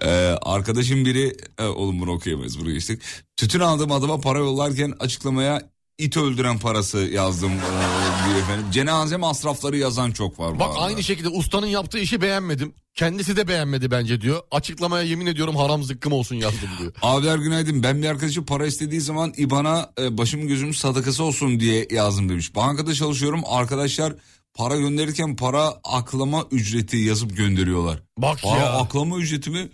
Ee, 0.00 0.08
arkadaşım 0.42 1.04
biri, 1.04 1.36
e, 1.58 1.64
oğlum 1.64 2.00
bunu 2.00 2.12
okuyamayız 2.12 2.60
buraya 2.60 2.72
geçtik. 2.72 3.02
Tütün 3.36 3.60
aldığım 3.60 3.92
adama 3.92 4.20
para 4.20 4.38
yollarken 4.38 4.94
açıklamaya 5.00 5.73
it 5.98 6.16
öldüren 6.16 6.58
parası 6.58 6.98
yazdım 6.98 7.52
e, 7.52 8.28
diyor 8.28 8.38
efendim. 8.38 8.66
Cenaze 8.70 9.16
masrafları 9.16 9.76
yazan 9.76 10.10
çok 10.10 10.38
var. 10.38 10.58
Bak 10.58 10.74
aynı 10.78 11.02
şekilde 11.02 11.28
ustanın 11.28 11.66
yaptığı 11.66 11.98
işi 11.98 12.20
beğenmedim. 12.20 12.74
Kendisi 12.94 13.36
de 13.36 13.48
beğenmedi 13.48 13.90
bence 13.90 14.20
diyor. 14.20 14.40
Açıklamaya 14.50 15.04
yemin 15.04 15.26
ediyorum 15.26 15.56
haram 15.56 15.82
zıkkım 15.82 16.12
olsun 16.12 16.36
yazdım 16.36 16.68
diyor. 16.78 16.92
Abiler 17.02 17.38
günaydın. 17.38 17.82
Ben 17.82 18.02
bir 18.02 18.08
arkadaşım 18.08 18.44
para 18.44 18.66
istediği 18.66 19.00
zaman 19.00 19.32
İBAN'a 19.36 19.92
e, 20.00 20.18
başım 20.18 20.48
gözüm 20.48 20.74
sadakası 20.74 21.24
olsun 21.24 21.60
diye 21.60 21.88
yazdım 21.90 22.28
demiş. 22.28 22.54
Bankada 22.54 22.94
çalışıyorum. 22.94 23.42
Arkadaşlar 23.46 24.14
para 24.54 24.76
gönderirken 24.76 25.36
para 25.36 25.74
aklama 25.84 26.46
ücreti 26.50 26.96
yazıp 26.96 27.36
gönderiyorlar. 27.36 28.02
Bak 28.18 28.42
Para 28.42 28.60
ya. 28.60 28.72
aklama 28.72 29.18
ücreti 29.18 29.50
mi? 29.50 29.68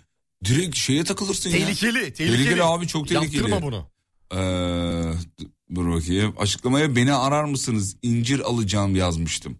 Direkt 0.45 0.75
şeye 0.75 1.03
takılırsın 1.03 1.49
ya. 1.49 1.57
Tehlikeli, 1.57 2.13
tehlikeli. 2.13 2.63
abi 2.63 2.87
çok 2.87 3.07
tehlikeli. 3.07 3.51
Yaptırma 3.51 3.61
bunu. 3.61 3.87
Ee, 4.33 5.13
dur 5.75 5.91
bakayım. 5.91 6.33
Açıklamaya 6.37 6.95
beni 6.95 7.13
arar 7.13 7.43
mısınız? 7.43 7.97
İncir 8.01 8.39
alacağım 8.39 8.95
yazmıştım. 8.95 9.59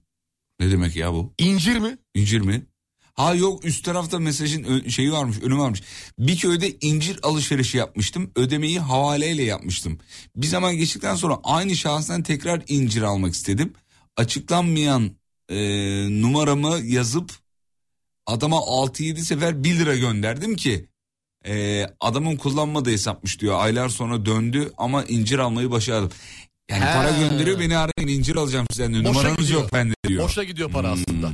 Ne 0.59 0.71
demek 0.71 0.95
ya 0.95 1.13
bu? 1.13 1.33
İncir 1.37 1.77
mi? 1.77 1.97
İncir 2.15 2.41
mi? 2.41 2.65
Ha 3.13 3.35
yok 3.35 3.65
üst 3.65 3.85
tarafta 3.85 4.19
mesajın 4.19 4.89
şeyi 4.89 5.11
varmış 5.11 5.37
önü 5.41 5.57
varmış. 5.57 5.83
Bir 6.19 6.37
köyde 6.37 6.77
incir 6.81 7.19
alışverişi 7.23 7.77
yapmıştım. 7.77 8.31
Ödemeyi 8.35 8.79
havaleyle 8.79 9.43
yapmıştım. 9.43 9.99
Bir 10.35 10.47
zaman 10.47 10.77
geçtikten 10.77 11.15
sonra 11.15 11.39
aynı 11.43 11.75
şahıstan 11.75 12.23
tekrar 12.23 12.63
incir 12.67 13.01
almak 13.01 13.33
istedim. 13.33 13.73
Açıklanmayan 14.17 15.11
e, 15.49 15.57
numaramı 16.21 16.79
yazıp 16.83 17.31
adama 18.25 18.57
6-7 18.57 19.17
sefer 19.17 19.63
1 19.63 19.79
lira 19.79 19.95
gönderdim 19.95 20.55
ki 20.55 20.90
e, 21.47 21.85
adamın 21.99 22.35
kullanmadığı 22.35 22.91
hesapmış 22.91 23.39
diyor. 23.39 23.55
Aylar 23.59 23.89
sonra 23.89 24.25
döndü 24.25 24.71
ama 24.77 25.03
incir 25.03 25.39
almayı 25.39 25.71
başardım. 25.71 26.11
Yani 26.71 26.85
He. 26.85 26.93
para 26.93 27.09
gönderiyor 27.09 27.59
beni 27.59 27.77
arayın 27.77 28.07
incir 28.19 28.35
alacağım 28.35 28.65
sizden 28.71 28.93
diyor. 28.93 29.03
Boşa 29.03 29.13
Numaranız 29.13 29.37
gidiyor. 29.41 29.61
yok 29.61 29.73
bende 29.73 29.93
diyor. 30.07 30.23
Boşa 30.23 30.43
gidiyor 30.43 30.69
para 30.71 30.87
Hmm. 30.93 31.01
aslında. 31.03 31.31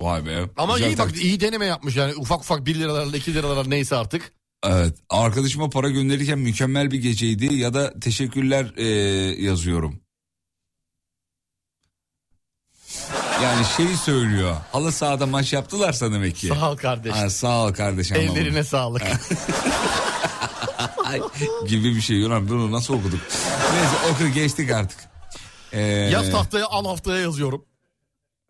Vay 0.00 0.26
be. 0.26 0.44
Ama 0.56 0.74
Güzel 0.78 0.90
iyi 0.90 0.98
bak 0.98 1.06
taktik. 1.06 1.24
iyi 1.24 1.40
deneme 1.40 1.66
yapmış 1.66 1.96
yani 1.96 2.14
ufak 2.14 2.40
ufak 2.40 2.66
1 2.66 2.74
liralarla 2.74 3.16
2 3.16 3.34
liralar 3.34 3.70
neyse 3.70 3.96
artık. 3.96 4.32
Evet 4.66 4.94
arkadaşıma 5.10 5.70
para 5.70 5.90
gönderirken 5.90 6.38
mükemmel 6.38 6.90
bir 6.90 6.98
geceydi 7.02 7.54
ya 7.54 7.74
da 7.74 8.00
teşekkürler 8.00 8.72
e, 8.76 8.84
yazıyorum. 9.44 10.00
Yani 13.44 13.66
şeyi 13.76 13.96
söylüyor. 13.96 14.56
Halı 14.72 14.92
sahada 14.92 15.26
maç 15.26 15.52
yaptılarsa 15.52 16.12
demek 16.12 16.36
ki. 16.36 16.46
Sağ 16.48 16.70
ol 16.72 16.76
kardeş. 16.76 17.12
Ha, 17.14 17.30
sağ 17.30 17.64
ol 17.66 17.72
kardeş 17.72 18.12
anlamadım. 18.12 18.36
Ellerine 18.36 18.64
sağlık. 18.64 19.02
Ay, 21.04 21.20
gibi 21.68 21.96
bir 21.96 22.00
şey. 22.00 22.22
Ulan 22.22 22.48
bunu 22.48 22.72
nasıl 22.72 22.94
okuduk? 22.94 23.20
Neyse 23.74 23.96
oku 24.14 24.28
geçtik 24.34 24.70
artık. 24.70 24.98
Ee, 25.72 25.80
Yaz 25.82 26.30
tahtaya 26.30 26.66
al 26.66 26.84
haftaya 26.84 27.20
yazıyorum. 27.20 27.64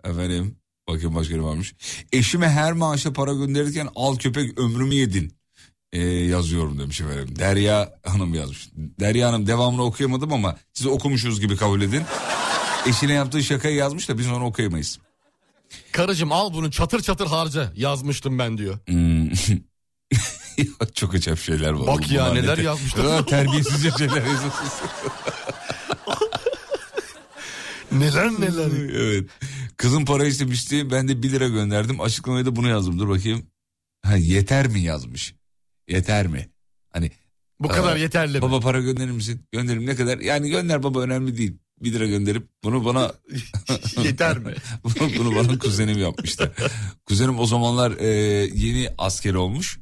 Efendim 0.05 0.57
bakayım 0.89 1.15
başka 1.15 1.37
ne 1.37 1.43
varmış. 1.43 1.75
Eşime 2.13 2.49
her 2.49 2.73
maaşa 2.73 3.13
para 3.13 3.33
gönderirken 3.33 3.89
al 3.95 4.17
köpek 4.17 4.59
ömrümü 4.59 4.95
yedin. 4.95 5.33
Ee, 5.93 6.01
yazıyorum 6.05 6.79
demiş 6.79 7.01
efendim. 7.01 7.39
Derya 7.39 7.95
Hanım 8.07 8.35
yazmış. 8.35 8.69
Derya 9.01 9.29
Hanım 9.29 9.47
devamını 9.47 9.83
okuyamadım 9.83 10.33
ama 10.33 10.57
siz 10.73 10.87
okumuşuz 10.87 11.41
gibi 11.41 11.57
kabul 11.57 11.83
edin. 11.83 12.03
Eşine 12.87 13.13
yaptığı 13.13 13.43
şakayı 13.43 13.77
yazmış 13.77 14.09
da 14.09 14.19
biz 14.19 14.27
onu 14.31 14.45
okuyamayız. 14.45 14.99
Karıcığım 15.93 16.33
al 16.33 16.53
bunu 16.55 16.71
çatır 16.71 17.01
çatır 17.03 17.27
harca 17.27 17.73
yazmıştım 17.77 18.39
ben 18.39 18.59
diyor. 18.59 18.79
Hmm. 18.87 19.31
Çok 20.95 21.15
acayip 21.15 21.41
şeyler 21.41 21.71
var. 21.71 21.87
Bak 21.87 22.11
ya, 22.11 22.33
neler 22.33 22.53
Ne 22.53 22.55
te- 22.57 22.63
yazmışlar. 22.63 23.27
Terbiyesizce 23.27 23.91
şeyler 23.99 24.17
yazıyorsunuz. 24.27 24.73
Neler 27.93 28.31
neler. 28.31 28.91
evet. 28.95 29.31
Kızım 29.77 30.05
para 30.05 30.25
istemişti. 30.27 30.91
Ben 30.91 31.09
de 31.09 31.23
1 31.23 31.31
lira 31.33 31.49
gönderdim. 31.49 32.01
Açıklamaya 32.01 32.47
da 32.47 32.57
bunu 32.57 32.69
yazdım. 32.69 32.99
Dur 32.99 33.09
bakayım. 33.09 33.47
Ha, 34.03 34.17
yeter 34.17 34.69
mi 34.69 34.81
yazmış? 34.81 35.35
Yeter 35.89 36.27
mi? 36.27 36.49
Hani 36.93 37.11
Bu 37.61 37.69
kadar 37.69 37.93
Aa, 37.95 37.99
yeterli 37.99 38.37
mi? 38.37 38.43
baba 38.43 38.61
para 38.61 38.81
gönderir 38.81 39.11
misin? 39.11 39.43
Gönderirim 39.53 39.87
ne 39.87 39.97
kadar? 39.97 40.19
Yani 40.19 40.51
gönder 40.51 40.83
baba 40.83 41.01
önemli 41.01 41.37
değil. 41.37 41.57
1 41.81 41.93
lira 41.93 42.07
gönderip 42.07 42.49
bunu 42.65 42.85
bana 42.85 43.13
Yeter 44.05 44.39
mi? 44.39 44.55
bunu, 44.85 45.11
bunu 45.19 45.37
bana 45.37 45.59
kuzenim 45.59 45.99
yapmıştı. 45.99 46.53
Kuzenim 47.07 47.39
o 47.39 47.47
zamanlar 47.47 47.93
e, 47.99 48.09
yeni 48.55 48.89
asker 48.99 49.35
olmuş. 49.35 49.79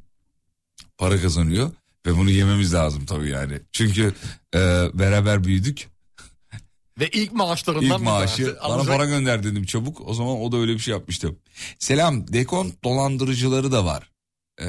Para 0.97 1.21
kazanıyor 1.21 1.71
ve 2.05 2.17
bunu 2.17 2.29
yememiz 2.29 2.73
lazım 2.73 3.05
tabii 3.05 3.29
yani. 3.29 3.59
Çünkü 3.71 4.13
e, 4.55 4.59
beraber 4.93 5.43
büyüdük. 5.43 5.87
Ve 6.99 7.09
ilk 7.09 7.33
maaşlarından 7.33 7.85
İlk 7.85 7.99
bir 7.99 8.03
maaşı 8.03 8.45
bana 8.45 8.73
alacak. 8.73 8.97
para 8.97 9.05
gönder 9.05 9.43
dedim 9.43 9.63
çabuk. 9.63 10.07
O 10.07 10.13
zaman 10.13 10.37
o 10.41 10.51
da 10.51 10.57
öyle 10.57 10.73
bir 10.73 10.79
şey 10.79 10.91
yapmıştı. 10.91 11.35
Selam 11.79 12.33
dekont 12.33 12.83
dolandırıcıları 12.83 13.71
da 13.71 13.85
var. 13.85 14.11
E, 14.61 14.65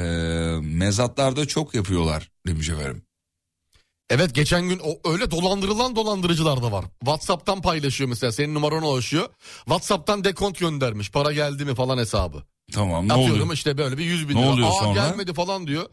mezatlarda 0.60 1.46
çok 1.46 1.74
yapıyorlar 1.74 2.30
demiş 2.46 2.68
efendim. 2.68 3.02
Evet 4.10 4.34
geçen 4.34 4.68
gün 4.68 4.80
o 4.84 5.10
öyle 5.10 5.30
dolandırılan 5.30 5.96
dolandırıcılar 5.96 6.62
da 6.62 6.72
var. 6.72 6.84
WhatsApp'tan 7.00 7.62
paylaşıyor 7.62 8.10
mesela 8.10 8.32
senin 8.32 8.54
numaranı 8.54 8.86
ulaşıyor. 8.88 9.28
WhatsApp'tan 9.64 10.24
dekont 10.24 10.58
göndermiş 10.58 11.10
para 11.10 11.32
geldi 11.32 11.64
mi 11.64 11.74
falan 11.74 11.98
hesabı. 11.98 12.42
Tamam 12.72 13.08
ne 13.08 13.12
Atıyorum 13.12 13.34
oluyor? 13.40 13.54
işte 13.54 13.78
böyle 13.78 13.98
bir 13.98 14.04
100 14.04 14.28
bin 14.28 14.36
Ne 14.36 14.42
lira. 14.42 14.50
oluyor 14.50 14.68
Aa 14.68 14.72
sonra? 14.72 14.94
gelmedi 14.94 15.34
falan 15.34 15.66
diyor. 15.66 15.86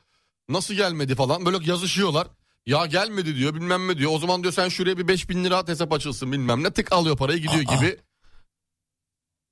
Nasıl 0.50 0.74
gelmedi 0.74 1.16
falan 1.16 1.46
böyle 1.46 1.58
yazışıyorlar. 1.72 2.28
Ya 2.66 2.86
gelmedi 2.86 3.36
diyor 3.36 3.56
bilmem 3.56 3.88
ne 3.88 3.98
diyor. 3.98 4.12
O 4.14 4.20
zaman 4.20 4.42
diyor 4.44 4.54
sen 4.54 4.70
şuraya 4.70 4.98
bir 4.98 5.08
5 5.08 5.30
bin 5.30 5.44
lira 5.44 5.58
at 5.58 5.68
hesap 5.70 5.94
açılsın 5.94 6.32
bilmem 6.32 6.64
ne. 6.64 6.72
Tık 6.72 6.92
alıyor 6.92 7.18
parayı 7.18 7.40
gidiyor 7.40 7.64
Aa. 7.68 7.76
gibi. 7.76 7.98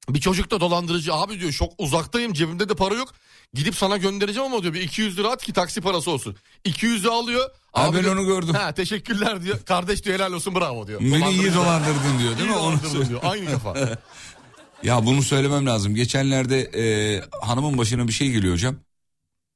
Bir 0.09 0.19
çocuk 0.21 0.51
da 0.51 0.59
dolandırıcı 0.59 1.13
abi 1.13 1.39
diyor 1.39 1.51
çok 1.51 1.73
uzaktayım 1.77 2.33
cebimde 2.33 2.69
de 2.69 2.75
para 2.75 2.95
yok. 2.95 3.13
Gidip 3.55 3.75
sana 3.75 3.97
göndereceğim 3.97 4.53
ama 4.53 4.63
diyor 4.63 4.73
bir 4.73 4.81
200 4.81 5.17
lira 5.17 5.29
at 5.31 5.43
ki 5.43 5.53
taksi 5.53 5.81
parası 5.81 6.11
olsun. 6.11 6.35
200'ü 6.65 7.09
alıyor. 7.09 7.49
Ha, 7.71 7.93
ben 7.93 8.03
diyor, 8.03 8.15
onu 8.15 8.25
gördüm. 8.25 8.55
Ha 8.55 8.71
teşekkürler 8.73 9.43
diyor. 9.43 9.59
Kardeş 9.65 10.03
diyor 10.05 10.15
helal 10.15 10.33
olsun 10.33 10.55
bravo 10.55 10.87
diyor. 10.87 11.01
Beni 11.01 11.29
iyi 11.29 11.53
dolandırdın 11.53 12.19
diyor 12.19 12.37
değil 12.37 12.49
İyi 12.49 12.51
mi? 12.51 12.55
Onu 12.55 13.09
diyor. 13.09 13.19
Aynı 13.23 13.51
kafa. 13.51 13.99
Ya 14.83 15.05
bunu 15.05 15.23
söylemem 15.23 15.65
lazım. 15.65 15.95
Geçenlerde 15.95 16.61
e, 16.61 16.85
hanımın 17.41 17.77
başına 17.77 18.07
bir 18.07 18.13
şey 18.13 18.31
geliyor 18.31 18.53
hocam. 18.53 18.75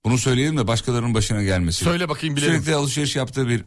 Bunu 0.05 0.17
söyleyelim 0.17 0.57
de 0.57 0.67
başkalarının 0.67 1.13
başına 1.13 1.43
gelmesin. 1.43 1.85
Söyle 1.85 2.09
bakayım 2.09 2.35
bilelim. 2.35 2.53
Sürekli 2.53 2.75
alışveriş 2.75 3.15
yaptığı 3.15 3.47
bir 3.47 3.63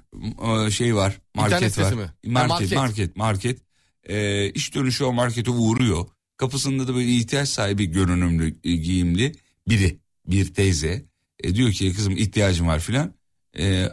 e, 0.67 0.71
şey 0.71 0.97
var. 0.97 1.19
Market 1.35 1.63
İnternet 1.63 1.79
var. 1.79 1.93
mi? 1.93 2.11
Market, 2.33 2.51
market. 2.51 2.77
market, 2.77 3.17
market. 3.17 3.59
E, 4.05 4.51
iş 4.51 4.75
dönüşü 4.75 5.05
o 5.05 5.13
markete 5.13 5.51
uğruyor. 5.51 6.07
Kapısında 6.37 6.89
da 6.89 6.95
böyle 6.95 7.09
ihtiyaç 7.09 7.49
sahibi 7.49 7.87
görünümlü, 7.87 8.57
e, 8.65 8.73
giyimli 8.73 9.33
biri, 9.69 9.99
bir 10.27 10.55
teyze. 10.55 11.05
E, 11.41 11.55
diyor 11.55 11.73
ki 11.73 11.95
kızım 11.95 12.17
ihtiyacım 12.17 12.67
var 12.67 12.81
filan. 12.81 13.15
E, 13.59 13.89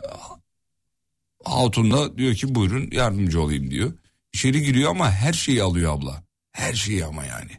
hatun 1.44 1.92
da 1.92 2.18
diyor 2.18 2.36
ki 2.36 2.56
buyurun 2.56 2.90
yardımcı 2.92 3.42
olayım 3.42 3.72
diyor. 3.72 3.94
İçeri 4.34 4.64
giriyor 4.64 4.92
ama 4.92 5.12
her 5.12 5.34
şeyi 5.34 5.64
alıyor 5.64 5.94
abla. 5.98 6.24
Her 6.52 6.74
şeyi 6.74 7.06
ama 7.06 7.26
yani. 7.26 7.52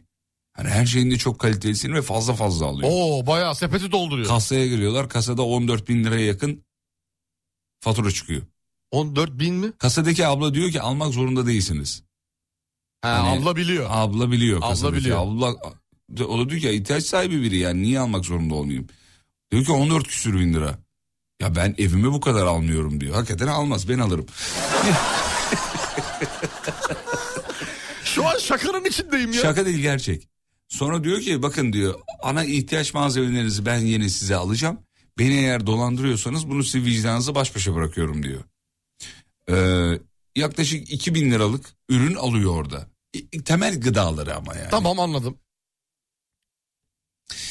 Hani 0.53 0.69
her 0.69 0.85
şeyin 0.85 1.11
de 1.11 1.17
çok 1.17 1.39
kalitelisini 1.39 1.93
ve 1.93 2.01
fazla 2.01 2.33
fazla 2.33 2.65
alıyor. 2.65 2.89
Oo 2.93 3.25
bayağı 3.27 3.55
sepeti 3.55 3.91
dolduruyor. 3.91 4.27
Kasaya 4.27 4.67
giriyorlar. 4.67 5.09
Kasada 5.09 5.41
14 5.41 5.89
bin 5.89 6.03
liraya 6.03 6.25
yakın 6.25 6.65
fatura 7.79 8.11
çıkıyor. 8.11 8.41
14 8.91 9.39
bin 9.39 9.55
mi? 9.55 9.71
Kasadaki 9.77 10.27
abla 10.27 10.53
diyor 10.53 10.71
ki 10.71 10.81
almak 10.81 11.13
zorunda 11.13 11.45
değilsiniz. 11.47 12.03
Ha, 13.01 13.23
Hani- 13.23 13.39
abla 13.39 13.55
biliyor. 13.55 13.87
Abla 13.89 14.31
biliyor. 14.31 14.59
Abla 14.63 14.93
biliyor. 14.93 15.17
Abla, 15.19 15.55
o 16.19 16.39
da 16.39 16.49
diyor 16.49 16.61
ki 16.61 16.67
ya 16.67 16.73
ihtiyaç 16.73 17.03
sahibi 17.03 17.41
biri 17.41 17.57
yani 17.57 17.81
niye 17.81 17.99
almak 17.99 18.25
zorunda 18.25 18.53
olmayayım? 18.55 18.87
Diyor 19.51 19.65
ki 19.65 19.71
14 19.71 20.07
küsür 20.07 20.39
bin 20.39 20.53
lira. 20.53 20.79
Ya 21.41 21.55
ben 21.55 21.75
evime 21.77 22.11
bu 22.11 22.19
kadar 22.19 22.45
almıyorum 22.45 23.01
diyor. 23.01 23.15
Hakikaten 23.15 23.47
almaz 23.47 23.89
ben 23.89 23.99
alırım. 23.99 24.25
Şu 28.03 28.27
an 28.27 28.37
şakanın 28.37 28.85
içindeyim 28.85 29.33
ya. 29.33 29.41
Şaka 29.41 29.65
değil 29.65 29.77
gerçek. 29.79 30.27
Sonra 30.67 31.03
diyor 31.03 31.21
ki 31.21 31.41
bakın 31.43 31.73
diyor 31.73 31.99
ana 32.23 32.43
ihtiyaç 32.43 32.93
malzemelerinizi 32.93 33.65
ben 33.65 33.77
yeni 33.79 34.09
size 34.09 34.35
alacağım. 34.35 34.79
Beni 35.17 35.33
eğer 35.33 35.65
dolandırıyorsanız 35.67 36.49
bunu 36.49 36.63
size 36.63 36.85
vicdanınıza 36.85 37.35
baş 37.35 37.55
başa 37.55 37.75
bırakıyorum 37.75 38.23
diyor. 38.23 38.43
Ee, 39.49 39.99
yaklaşık 40.35 40.91
2000 40.93 41.31
liralık 41.31 41.65
ürün 41.89 42.15
alıyor 42.15 42.55
orada. 42.55 42.87
İ- 43.13 43.43
Temel 43.43 43.81
gıdaları 43.81 44.35
ama 44.35 44.55
yani. 44.55 44.69
Tamam 44.71 44.99
anladım. 44.99 45.37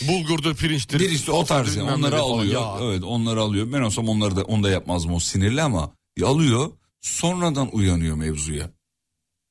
Bulgurdur, 0.08 0.56
pirinçtir. 0.56 1.00
İşte 1.00 1.32
o 1.32 1.44
tarz 1.44 1.76
yani. 1.76 1.90
onları 1.90 2.20
alıyor. 2.20 2.62
Ya. 2.62 2.86
Evet 2.86 3.04
onları 3.04 3.40
alıyor. 3.40 3.72
Ben 3.72 3.80
olsam 3.80 4.08
onları 4.08 4.36
da 4.36 4.42
onu 4.42 4.62
da 4.62 4.70
yapmazdım 4.70 5.14
o 5.14 5.20
sinirli 5.20 5.62
ama 5.62 5.92
alıyor. 6.24 6.70
Sonradan 7.00 7.76
uyanıyor 7.76 8.16
mevzuya. 8.16 8.70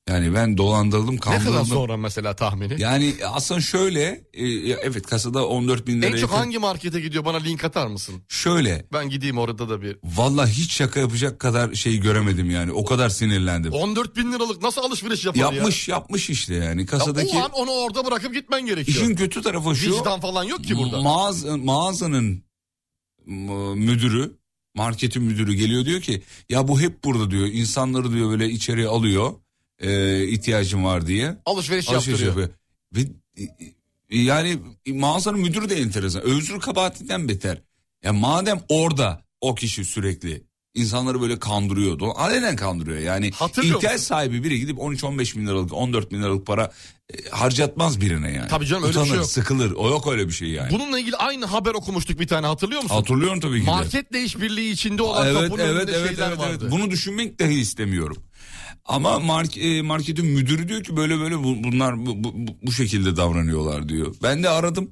Yani 0.09 0.33
ben 0.33 0.57
dolandırıldım 0.57 1.15
Ne 1.15 1.19
kandırıldım. 1.19 1.53
kadar 1.53 1.65
sonra 1.65 1.97
mesela 1.97 2.35
tahmini? 2.35 2.81
Yani 2.81 3.15
aslında 3.31 3.61
şöyle 3.61 4.01
e, 4.33 4.47
evet 4.71 5.07
kasada 5.07 5.47
14 5.47 5.87
bin 5.87 5.97
lira 6.01 6.05
en 6.07 6.11
çok 6.11 6.21
yakın. 6.21 6.35
hangi 6.35 6.59
markete 6.59 6.99
gidiyor 7.01 7.25
bana 7.25 7.37
link 7.37 7.63
atar 7.63 7.87
mısın? 7.87 8.15
Şöyle 8.27 8.85
Ben 8.93 9.09
gideyim 9.09 9.37
orada 9.37 9.69
da 9.69 9.81
bir. 9.81 9.97
Valla 10.03 10.47
hiç 10.47 10.71
şaka 10.73 10.99
yapacak 10.99 11.39
kadar 11.39 11.73
şey 11.73 11.97
göremedim 11.97 12.49
yani. 12.51 12.71
O 12.71 12.85
kadar 12.85 13.09
sinirlendim. 13.09 13.73
14 13.73 14.15
bin 14.15 14.31
liralık 14.33 14.61
nasıl 14.63 14.81
alışveriş 14.81 15.25
yapar 15.25 15.39
ya? 15.39 15.51
yapmış 15.51 15.87
yapmış 15.87 16.29
işte 16.29 16.55
yani. 16.55 16.81
Ya 16.81 16.87
Kasadaki 16.87 17.37
o 17.37 17.39
an 17.43 17.51
onu 17.51 17.71
orada 17.71 18.05
bırakıp 18.05 18.33
gitmen 18.33 18.65
gerekiyor. 18.65 18.97
işin 18.97 19.15
kötü 19.15 19.41
tarafı 19.41 19.75
şu. 19.75 19.97
Vicdan 19.99 20.19
falan 20.19 20.43
yok 20.43 20.63
ki 20.63 20.77
burada. 20.77 21.01
Mağaza, 21.01 21.57
mağazanın 21.57 22.43
müdürü, 23.75 24.37
marketin 24.75 25.23
müdürü 25.23 25.53
geliyor 25.53 25.85
diyor 25.85 26.01
ki 26.01 26.21
ya 26.49 26.67
bu 26.67 26.81
hep 26.81 27.03
burada 27.03 27.31
diyor. 27.31 27.47
İnsanları 27.47 28.11
diyor 28.11 28.29
böyle 28.29 28.49
içeri 28.49 28.87
alıyor. 28.87 29.33
E, 29.79 30.23
ihtiyacım 30.27 30.85
var 30.85 31.07
diye. 31.07 31.35
Alışveriş, 31.45 31.89
Alışveriş 31.89 32.21
yaptırıyor. 32.21 32.49
yapıyor. 32.49 32.49
Ve 32.95 33.01
e, 34.09 34.19
yani 34.19 34.57
mağazanın 34.87 35.39
müdürü 35.39 35.69
de 35.69 35.75
enteresan. 35.75 36.21
Özür 36.21 36.59
kabahatinden 36.59 37.27
beter. 37.29 37.61
Ya 38.03 38.13
madem 38.13 38.61
orada 38.69 39.23
o 39.41 39.55
kişi 39.55 39.85
sürekli 39.85 40.43
insanları 40.73 41.21
böyle 41.21 41.39
kandırıyor. 41.39 41.99
do- 41.99 42.13
Alenen 42.13 42.55
kandırıyor 42.55 42.99
yani. 42.99 43.31
Hatırlıyor 43.31 43.75
ihtiyaç 43.75 43.93
musun? 43.93 44.05
sahibi 44.07 44.43
biri 44.43 44.59
gidip 44.59 44.77
13-15 44.77 45.37
bin 45.37 45.47
liralık 45.47 45.73
14 45.73 46.11
bin 46.11 46.21
liralık 46.21 46.45
para 46.47 46.71
e, 47.13 47.29
harcatmaz 47.29 48.01
birine 48.01 48.31
yani. 48.33 48.47
Tabii 48.47 48.65
canım, 48.65 48.83
öyle 48.83 48.91
bir 48.93 48.95
Utanır, 48.95 49.07
şey 49.09 49.17
yok. 49.17 49.25
sıkılır. 49.25 49.71
O 49.71 49.89
yok 49.89 50.07
öyle 50.07 50.27
bir 50.27 50.33
şey 50.33 50.47
yani. 50.49 50.71
Bununla 50.71 50.99
ilgili 50.99 51.15
aynı 51.15 51.45
haber 51.45 51.71
okumuştuk 51.73 52.19
bir 52.19 52.27
tane 52.27 52.47
hatırlıyor 52.47 52.81
musun? 52.83 52.95
Hatırlıyorum 52.95 53.39
tabii 53.39 53.59
ki 53.59 53.65
de. 53.65 53.69
Marketle 53.71 54.23
işbirliği 54.23 54.71
içinde 54.71 55.01
olan 55.03 55.27
Evet 55.27 55.41
kapının 55.41 55.63
evet 55.63 55.75
önünde 55.75 55.91
evet 55.97 56.09
şeyler 56.09 56.27
evet, 56.27 56.39
evet. 56.41 56.49
vardı. 56.53 56.67
Bunu 56.71 56.91
düşünmek 56.91 57.39
dahi 57.39 57.53
istemiyorum. 57.59 58.17
Ama 58.89 59.19
mark, 59.19 59.57
e, 59.57 59.81
marketin 59.81 60.25
müdürü 60.25 60.67
diyor 60.67 60.83
ki 60.83 60.97
böyle 60.97 61.19
böyle 61.19 61.37
bu- 61.43 61.63
bunlar 61.63 62.05
bu, 62.05 62.23
bu, 62.23 62.33
bu- 62.63 62.71
şekilde 62.71 63.15
davranıyorlar 63.17 63.89
diyor. 63.89 64.15
Ben 64.23 64.43
de 64.43 64.49
aradım. 64.49 64.91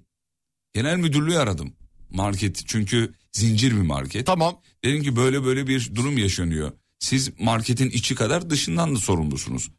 Genel 0.73 0.97
müdürlüğü 0.97 1.37
aradım. 1.37 1.73
Market 2.09 2.63
çünkü 2.67 3.13
zincir 3.31 3.71
bir 3.71 3.81
market. 3.81 4.25
Tamam. 4.25 4.61
Dedim 4.83 5.03
ki 5.03 5.15
böyle 5.15 5.43
böyle 5.45 5.67
bir 5.67 5.95
durum 5.95 6.17
yaşanıyor. 6.17 6.71
Siz 6.99 7.39
marketin 7.39 7.89
içi 7.89 8.15
kadar 8.15 8.49
dışından 8.49 8.95
da 8.95 8.99
sorumlusunuz. 8.99 9.71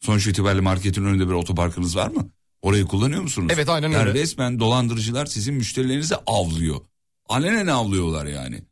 Sonuç 0.00 0.26
itibariyle 0.26 0.60
marketin 0.60 1.04
önünde 1.04 1.28
bir 1.28 1.32
otoparkınız 1.32 1.96
var 1.96 2.08
mı? 2.10 2.30
Orayı 2.62 2.84
kullanıyor 2.84 3.22
musunuz? 3.22 3.52
Evet, 3.54 3.68
aynen 3.68 3.90
Yani 3.90 4.08
öyle. 4.08 4.20
resmen 4.20 4.58
dolandırıcılar 4.58 5.26
sizin 5.26 5.54
müşterilerinizi 5.54 6.14
avlıyor. 6.26 6.80
Alenen 7.28 7.66
avlıyorlar 7.66 8.26
yani. 8.26 8.62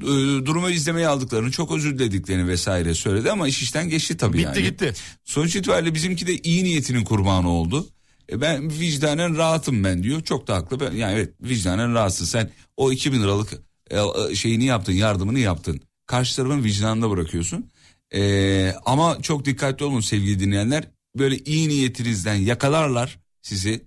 Ee, 0.00 0.04
Durumu 0.46 0.70
izlemeye 0.70 1.08
aldıklarını 1.08 1.50
çok 1.50 1.72
özür 1.72 1.98
dilediklerini 1.98 2.48
vesaire 2.48 2.94
söyledi 2.94 3.30
ama 3.30 3.48
iş 3.48 3.62
işten 3.62 3.88
geçti 3.88 4.16
tabii 4.16 4.38
Bitti 4.38 4.46
yani. 4.46 4.62
gitti. 4.62 4.92
Sonuç 5.24 5.56
itibariyle 5.56 5.94
bizimki 5.94 6.26
de 6.26 6.38
iyi 6.38 6.64
niyetinin 6.64 7.04
kurbanı 7.04 7.48
oldu. 7.50 7.88
E 8.32 8.40
ben 8.40 8.70
vicdanen 8.70 9.36
rahatım 9.36 9.84
ben 9.84 10.02
diyor. 10.02 10.22
Çok 10.22 10.46
da 10.48 10.54
haklı. 10.54 10.80
Ben, 10.80 10.92
yani 10.92 11.12
evet 11.12 11.34
vicdanen 11.40 11.94
rahatsın. 11.94 12.24
Sen 12.24 12.50
o 12.76 12.92
2000 12.92 13.22
liralık 13.22 13.52
e, 13.90 13.98
e, 14.30 14.34
şeyini 14.34 14.64
yaptın, 14.64 14.92
yardımını 14.92 15.38
yaptın. 15.38 15.80
Karşı 16.06 16.36
tarafın 16.36 16.64
vicdanında 16.64 17.10
bırakıyorsun. 17.10 17.70
E, 18.14 18.74
ama 18.84 19.22
çok 19.22 19.44
dikkatli 19.44 19.84
olun 19.84 20.00
sevgili 20.00 20.40
dinleyenler. 20.40 20.88
Böyle 21.18 21.38
iyi 21.38 21.68
niyetinizden 21.68 22.34
yakalarlar 22.34 23.18
sizi. 23.42 23.84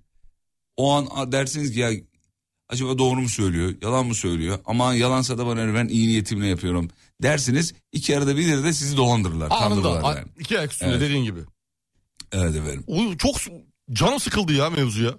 O 0.77 0.91
an 0.91 1.31
dersiniz 1.31 1.71
ki 1.73 1.79
ya 1.79 1.91
acaba 2.69 2.97
doğru 2.97 3.21
mu 3.21 3.29
söylüyor, 3.29 3.75
yalan 3.81 4.05
mı 4.05 4.15
söylüyor? 4.15 4.59
Ama 4.65 4.93
yalansa 4.95 5.37
da 5.37 5.45
bana 5.45 5.73
ben 5.73 5.87
iyi 5.87 6.07
niyetimle 6.07 6.47
yapıyorum 6.47 6.89
dersiniz. 7.23 7.73
İki 7.91 8.17
arada 8.17 8.37
bir 8.37 8.63
de 8.63 8.73
sizi 8.73 8.97
dolandırırlar, 8.97 9.47
Anında. 9.51 9.59
kandırırlar 9.59 10.03
a- 10.13 10.17
yani. 10.17 10.27
iki 10.39 10.59
ayak 10.59 10.71
üstünde 10.71 10.91
Evet. 10.91 11.01
dediğin 11.01 11.23
gibi. 11.23 11.39
Evet 12.31 12.55
efendim. 12.55 12.83
Uy, 12.87 13.17
çok 13.17 13.35
canım 13.93 14.19
sıkıldı 14.19 14.53
ya 14.53 14.69
mevzuya. 14.69 15.11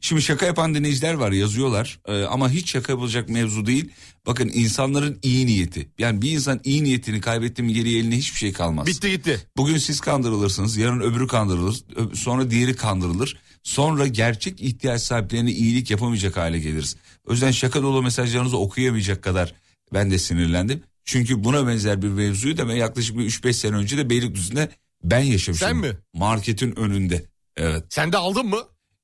Şimdi 0.00 0.22
şaka 0.22 0.46
yapan 0.46 0.74
dinleyiciler 0.74 1.14
var 1.14 1.32
yazıyorlar 1.32 2.00
Ee, 2.08 2.22
ama 2.22 2.50
hiç 2.50 2.70
şaka 2.70 2.92
yapılacak 2.92 3.28
mevzu 3.28 3.66
değil. 3.66 3.88
Bakın 4.26 4.50
insanların 4.54 5.18
iyi 5.22 5.46
niyeti. 5.46 5.88
Yani 5.98 6.22
bir 6.22 6.30
insan 6.30 6.60
iyi 6.64 6.84
niyetini 6.84 7.20
kaybetti 7.20 7.62
mi 7.62 7.72
geriye 7.74 8.00
eline 8.00 8.16
hiçbir 8.16 8.38
şey 8.38 8.52
kalmaz. 8.52 8.86
Bitti 8.86 9.10
gitti. 9.10 9.46
Bugün 9.56 9.76
siz 9.76 10.00
kandırılırsınız, 10.00 10.76
yarın 10.76 11.00
öbürü 11.00 11.26
kandırılır, 11.26 11.80
sonra 12.14 12.50
diğeri 12.50 12.76
kandırılır. 12.76 13.36
Sonra 13.62 14.06
gerçek 14.06 14.60
ihtiyaç 14.60 15.02
sahiplerine 15.02 15.50
iyilik 15.50 15.90
yapamayacak 15.90 16.36
hale 16.36 16.58
geliriz. 16.58 16.96
O 17.26 17.32
yüzden 17.32 17.50
şaka 17.50 17.82
dolu 17.82 18.02
mesajlarınızı 18.02 18.56
okuyamayacak 18.56 19.22
kadar 19.22 19.54
ben 19.94 20.10
de 20.10 20.18
sinirlendim. 20.18 20.82
Çünkü 21.04 21.44
buna 21.44 21.66
benzer 21.66 22.02
bir 22.02 22.08
mevzuyu 22.08 22.56
da 22.56 22.68
ben 22.68 22.74
yaklaşık 22.74 23.18
bir 23.18 23.30
3-5 23.30 23.52
sene 23.52 23.76
önce 23.76 23.98
de 23.98 24.10
Beylikdüzü'nde 24.10 24.70
ben 25.04 25.20
yaşamıştım. 25.20 25.68
Sen 25.68 25.76
mi? 25.76 25.96
Marketin 26.12 26.78
önünde. 26.78 27.26
Evet. 27.56 27.84
Sen 27.88 28.12
de 28.12 28.16
aldın 28.16 28.46
mı? 28.46 28.62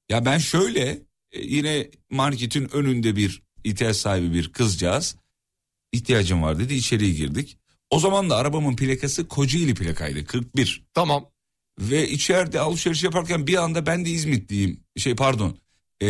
Ya 0.09 0.25
ben 0.25 0.39
şöyle 0.39 0.99
e, 1.33 1.41
yine 1.41 1.91
marketin 2.11 2.77
önünde 2.77 3.17
bir 3.17 3.43
ihtiyaç 3.65 3.97
sahibi 3.97 4.35
bir 4.35 4.53
kızcağız 4.53 5.17
ihtiyacım 5.93 6.43
var 6.43 6.59
dedi 6.59 6.75
içeriye 6.75 7.11
girdik. 7.11 7.59
O 7.91 7.99
zaman 7.99 8.31
da 8.31 8.37
arabamın 8.37 8.77
plakası 8.77 9.29
Kocaeli 9.29 9.75
plakaydı 9.75 10.25
41. 10.25 10.85
Tamam. 10.95 11.31
Ve 11.81 12.09
içeride 12.09 12.61
alışveriş 12.61 13.03
yaparken 13.03 13.47
bir 13.47 13.63
anda 13.63 13.87
ben 13.87 14.05
de 14.05 14.11
İzmitliyim. 14.11 14.81
Şey 14.97 15.15
pardon. 15.15 15.57
Ee, 16.03 16.07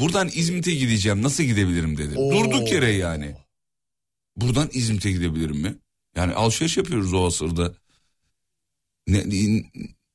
buradan 0.00 0.30
İzmit'e 0.34 0.74
gideceğim 0.74 1.22
nasıl 1.22 1.42
gidebilirim 1.42 1.98
dedim. 1.98 2.16
Oo. 2.16 2.32
Durduk 2.32 2.72
yere 2.72 2.92
yani. 2.92 3.34
Buradan 4.36 4.68
İzmit'e 4.72 5.10
gidebilirim 5.10 5.56
mi? 5.56 5.74
Yani 6.16 6.32
alışveriş 6.32 6.76
yapıyoruz 6.76 7.12
o 7.12 7.26
asırda. 7.26 7.74
Ne, 9.08 9.24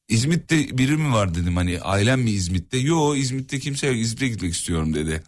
İzmit'te 0.09 0.77
biri 0.77 0.97
mi 0.97 1.13
var 1.13 1.35
dedim 1.35 1.55
hani 1.55 1.81
ailem 1.81 2.21
mi 2.21 2.31
İzmit'te? 2.31 2.77
Yo 2.77 3.15
İzmit'te 3.15 3.59
kimse 3.59 3.87
yok 3.87 3.97
İzmit'e 3.97 4.27
gitmek 4.27 4.53
istiyorum 4.53 4.93
dedi. 4.93 5.23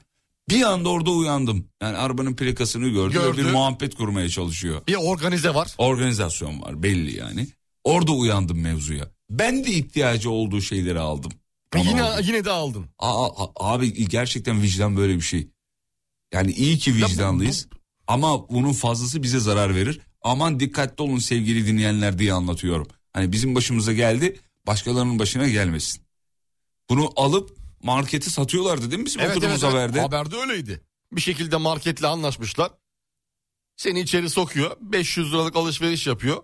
Bir 0.50 0.62
anda 0.62 0.90
orada 0.90 1.12
uyandım. 1.12 1.68
Yani 1.82 1.98
arabanın 1.98 2.36
plakasını 2.36 2.90
gördü, 2.90 3.20
ve 3.20 3.24
Gördü. 3.24 3.38
bir 3.46 3.52
muhabbet 3.52 3.96
kurmaya 3.96 4.30
çalışıyor. 4.30 4.82
Bir 4.88 4.96
organize 4.96 5.54
var. 5.54 5.76
Organizasyon 5.78 6.62
var 6.62 6.84
belli 6.84 7.18
yani. 7.18 7.48
Orada 7.84 8.12
uyandım 8.12 8.62
mevzuya. 8.62 9.08
Ben 9.32 9.64
de 9.64 9.70
ihtiyacı 9.72 10.30
olduğu 10.32 10.62
şeyleri 10.62 10.99
aldım. 10.99 11.32
Onu 11.76 11.84
Yine 11.90 12.03
aldım. 12.03 12.26
yine 12.28 12.45
de 12.45 12.52
aldın. 12.52 12.86
Aa, 12.99 13.26
a- 13.45 13.74
abi 13.74 14.08
gerçekten 14.10 14.62
vicdan 14.62 14.98
böyle 14.98 15.16
bir 15.16 15.22
şey. 15.22 15.48
Yani 16.34 16.52
iyi 16.52 16.78
ki 16.78 16.91
bu- 17.02 17.06
vicdanlıyız. 17.06 17.68
Ama 18.08 18.49
bunun 18.49 18.74
fazlası 18.74 19.24
bize 19.24 19.40
zarar 19.40 19.76
verir. 19.76 20.02
Aman 20.22 20.60
dikkatli 20.60 21.02
olun 21.03 21.18
sevgili 21.18 21.68
dinleyenler 21.68 22.20
diye 22.20 22.34
anlatıyorum. 22.34 22.88
Hani 23.14 23.32
bizim 23.32 23.56
başımıza 23.56 23.94
geldi 23.94 24.40
başkalarının 24.68 25.20
başına 25.20 25.48
gelmesin. 25.48 26.02
Bunu 26.90 27.10
alıp 27.16 27.58
markete 27.84 28.30
satıyorlardı 28.30 28.91
değil 28.91 28.99
mi 28.99 29.06
bizim 29.06 29.22
okuduğumuz 29.22 29.64
haberde? 29.64 30.02
Haberde 30.02 30.36
öyleydi. 30.38 30.82
Bir 31.12 31.22
şekilde 31.22 31.58
marketle 31.58 32.08
anlaşmışlar. 32.08 32.72
Seni 33.76 33.99
içeri 33.99 34.30
sokuyor. 34.30 34.78
500 34.82 35.34
liralık 35.34 35.56
alışveriş 35.56 36.08
yapıyor. 36.08 36.44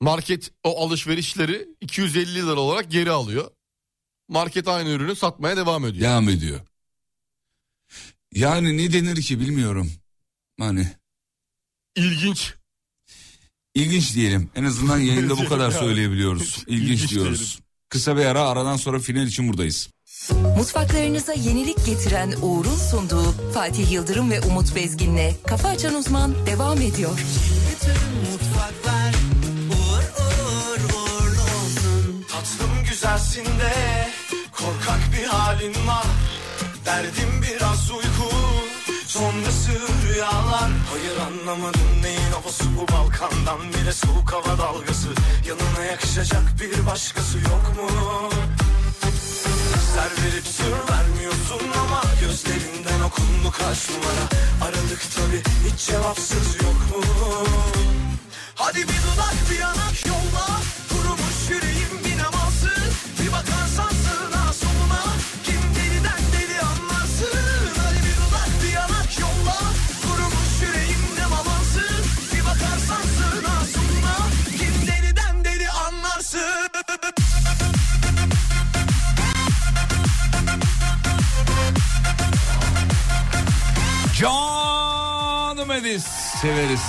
Market 0.00 0.50
o 0.64 0.84
alışverişleri 0.86 1.68
250 1.80 2.34
lira 2.34 2.60
olarak 2.60 2.90
geri 2.90 3.10
alıyor. 3.10 3.50
Market 4.28 4.68
aynı 4.68 4.88
ürünü 4.88 5.16
satmaya 5.16 5.56
devam 5.56 5.86
ediyor. 5.86 6.10
Devam 6.10 6.28
ediyor. 6.28 6.60
Yani 8.34 8.76
ne 8.78 8.92
denir 8.92 9.22
ki 9.22 9.40
bilmiyorum. 9.40 9.92
Hani 10.60 10.86
İlginç. 11.96 12.54
ilginç 13.74 14.14
diyelim. 14.14 14.50
En 14.54 14.64
azından 14.64 14.98
yayında 14.98 15.38
bu 15.38 15.44
kadar 15.48 15.70
söyleyebiliyoruz. 15.70 16.64
İlginç, 16.66 16.90
İlginç 16.90 17.10
diyoruz. 17.10 17.38
diyelim. 17.38 17.62
Kısa 17.88 18.16
bir 18.16 18.24
ara 18.24 18.42
aradan 18.48 18.76
sonra 18.76 18.98
final 18.98 19.26
için 19.26 19.48
buradayız. 19.48 19.90
Mutfaklarınıza 20.56 21.32
yenilik 21.32 21.86
getiren 21.86 22.34
Uğur'un 22.42 22.76
sunduğu 22.76 23.32
Fatih 23.54 23.92
Yıldırım 23.92 24.30
ve 24.30 24.40
Umut 24.40 24.76
Bezgin'le 24.76 25.32
Kafa 25.46 25.68
Açan 25.68 25.94
Uzman 25.94 26.46
devam 26.46 26.80
ediyor. 26.80 27.20
Tatlım 33.06 33.16
güzelsin 33.16 33.44
de 33.44 34.08
korkak 34.52 35.00
bir 35.12 35.26
halin 35.26 35.86
var. 35.86 36.06
Derdim 36.84 37.42
biraz 37.42 37.90
uyku 37.90 38.36
sonrası 39.06 39.70
rüyalar. 40.08 40.70
Hayır 40.90 41.16
anlamadım 41.26 42.02
neyin 42.02 42.32
havası 42.32 42.64
bu 42.76 42.92
Balkandan. 42.92 43.58
Bile 43.72 43.92
soğuk 43.92 44.32
hava 44.32 44.58
dalgası 44.58 45.08
Yanına 45.48 45.84
yakışacak 45.84 46.42
bir 46.60 46.86
başkası 46.86 47.38
yok 47.38 47.72
mu? 47.76 47.90
Ser 49.94 50.24
verip 50.24 50.46
sır 50.46 50.92
vermiyorsun 50.92 51.60
ama 51.80 52.02
Gözlerinden 52.20 53.00
okundu 53.00 53.50
kaç 53.58 53.90
numara. 53.90 54.26
Aradık 54.64 55.02
tabi 55.16 55.42
hiç 55.68 55.86
cevapsız 55.86 56.54
yok 56.54 56.80
mu? 56.90 57.02
Hadi 58.54 58.78
bir 58.78 59.00
dudak 59.06 59.36
bir 59.50 59.58
yanak 59.58 60.06
yolla. 60.06 60.46
Kurumuş 60.88 61.50
yüreğim 61.50 61.85
severiz. 86.42 86.80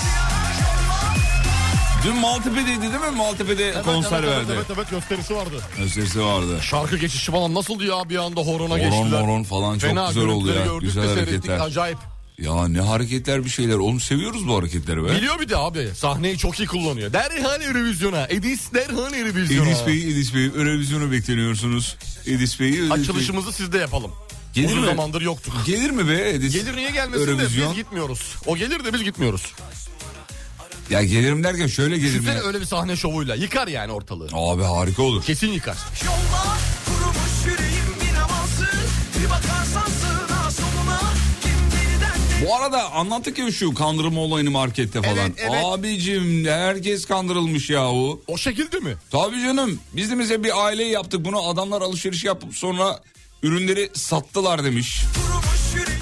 Dün 2.06 2.15
Maltepe'deydi 2.15 2.82
değil 2.82 3.11
mi? 3.11 3.18
Maltepe'de 3.18 3.74
konser 3.86 4.24
evet, 4.24 4.30
verdi. 4.30 4.52
Evet, 4.52 4.65
evet 4.68 4.78
evet 4.78 4.90
gösterisi 4.90 5.36
vardı. 5.36 5.64
Gösterisi 5.78 6.22
vardı. 6.22 6.60
Şarkı 6.61 6.98
geçişi 6.98 7.32
falan 7.32 7.53
nasıldı 7.53 7.84
ya 7.84 8.10
bir 8.10 8.15
anda 8.15 8.41
horona 8.41 8.74
Horon 8.74 8.80
geçtiler. 8.80 9.22
moron 9.22 9.44
falan 9.44 9.78
çok 9.78 9.90
Fena 9.90 10.07
güzel 10.07 10.24
oldu 10.24 10.48
ya. 10.48 10.65
gördük 10.65 10.82
Güzel 10.82 11.10
hareketler. 11.10 11.60
Acayip. 11.60 11.98
Ya 12.38 12.68
ne 12.68 12.82
hareketler 12.82 13.45
bir 13.45 13.49
şeyler. 13.49 13.76
Oğlum 13.76 13.99
seviyoruz 13.99 14.48
bu 14.48 14.57
hareketleri 14.57 15.03
be. 15.03 15.15
Biliyor 15.15 15.40
bir 15.40 15.49
de 15.49 15.57
abi 15.57 15.88
sahneyi 15.95 16.38
çok 16.38 16.60
iyi 16.60 16.68
kullanıyor. 16.68 17.14
Derhal 17.14 17.61
Eurovizyona. 17.61 18.28
Edis 18.30 18.74
derhal 18.74 19.14
Eurovizyona. 19.14 19.69
Edis 19.69 19.88
Bey, 19.88 20.11
Edis 20.11 20.36
Bey, 20.36 20.45
Eurovizyonu 20.45 21.11
bekleniyorsunuz. 21.11 21.98
Edis 22.26 22.60
Bey, 22.60 22.69
Edis 22.69 22.82
Bey. 22.82 22.91
Açılışımızı 22.91 23.53
siz 23.53 23.72
de 23.72 23.78
yapalım. 23.78 24.11
Gelir 24.58 24.68
Uzun 24.70 24.80
mi? 24.80 24.86
zamandır 24.86 25.22
yoktuk. 25.22 25.54
Gelir 25.66 25.90
mi 25.90 26.08
be 26.10 26.30
Edis? 26.30 26.54
Gelir 26.54 26.76
niye 26.76 26.92
gelmesin 26.92 27.28
de 27.28 27.32
Eurovizyon. 27.32 27.70
biz 27.70 27.76
gitmiyoruz. 27.78 28.36
O 28.46 28.56
gelir 28.58 28.86
de 28.86 28.94
biz 28.94 29.04
gitmiyoruz. 29.04 29.54
Ya 30.90 31.04
gelirim 31.04 31.44
derken 31.44 31.68
şöyle 31.68 31.96
gelirim 31.98 32.14
Düşünsene 32.14 32.36
ya. 32.38 32.44
öyle 32.44 32.60
bir 32.62 32.66
sahne 32.66 32.96
şovuyla. 32.96 33.36
Yıkar 33.36 33.68
yani 33.68 33.92
ortalığı. 33.92 34.30
Abi 34.34 34.64
harika 34.64 35.04
olur. 35.04 35.24
Kesin 35.24 35.48
yıkar. 35.48 35.78
Yolla 36.06 36.58
kurumuş 36.86 37.46
yüreğim 37.46 37.86
bir 38.02 38.16
namazsın 38.20 38.68
Bir 39.24 39.30
bakarsan 39.30 39.92
sığına 40.02 40.52
soluna 40.52 41.00
Bu 42.46 42.56
arada 42.56 42.92
anlattık 42.92 43.38
ya 43.38 43.52
şu 43.52 43.74
kandırma 43.74 44.22
olayını 44.22 44.52
markette 44.52 45.02
falan. 45.02 45.18
Evet, 45.18 45.32
evet. 45.38 45.66
Abicim 45.66 46.46
herkes 46.46 47.06
kandırılmış 47.06 47.70
yahu. 47.70 48.22
O 48.28 48.38
şekilde 48.38 48.80
mi? 48.80 48.96
Tabii 49.12 49.42
canım 49.42 49.80
biz 49.94 50.12
de 50.12 50.20
bize 50.20 50.44
bir 50.44 50.66
aile 50.66 50.84
yaptık 50.84 51.26
bunu 51.26 51.48
adamlar 51.48 51.82
alışveriş 51.82 52.24
yapıp 52.24 52.56
sonra 52.56 53.00
ürünleri 53.43 53.89
sattılar 53.93 54.64
demiş. 54.64 55.03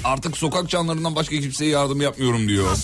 Artık 0.04 0.36
sokak 0.36 0.68
canlarından 0.68 1.16
başka 1.16 1.40
kimseye 1.40 1.70
yardım 1.70 2.00
yapmıyorum 2.00 2.48
diyor. 2.48 2.76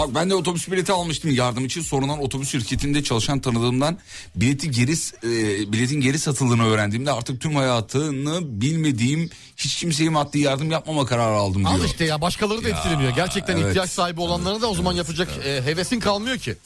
Bak 0.00 0.14
ben 0.14 0.30
de 0.30 0.34
otobüs 0.34 0.70
bileti 0.70 0.92
almıştım 0.92 1.30
yardım 1.30 1.64
için. 1.64 1.80
Sonradan 1.82 2.22
otobüs 2.22 2.50
şirketinde 2.50 3.02
çalışan 3.02 3.40
tanıdığımdan 3.40 3.98
bileti 4.36 4.70
geri 4.70 4.92
e, 4.92 5.72
biletin 5.72 6.00
geri 6.00 6.18
satıldığını 6.18 6.66
öğrendiğimde 6.66 7.12
artık 7.12 7.40
tüm 7.40 7.56
hayatını 7.56 8.60
bilmediğim 8.60 9.30
hiç 9.56 9.76
kimseye 9.76 10.10
maddi 10.10 10.38
yardım 10.38 10.70
yapmama 10.70 11.06
kararı 11.06 11.36
aldım 11.36 11.62
diyor. 11.62 11.74
Al 11.74 11.84
işte 11.84 12.04
ya 12.04 12.20
başkaları 12.20 12.64
da 12.64 12.68
Ya, 12.68 12.76
etkileniyor. 12.76 13.10
Gerçekten 13.10 13.56
evet. 13.56 13.68
ihtiyaç 13.68 13.90
sahibi 13.90 14.20
olanlara 14.20 14.60
da 14.62 14.66
o 14.70 14.74
zaman 14.74 14.92
yapacak 14.92 15.28
e, 15.44 15.62
hevesin 15.62 16.00
kalmıyor 16.00 16.38
ki. 16.38 16.56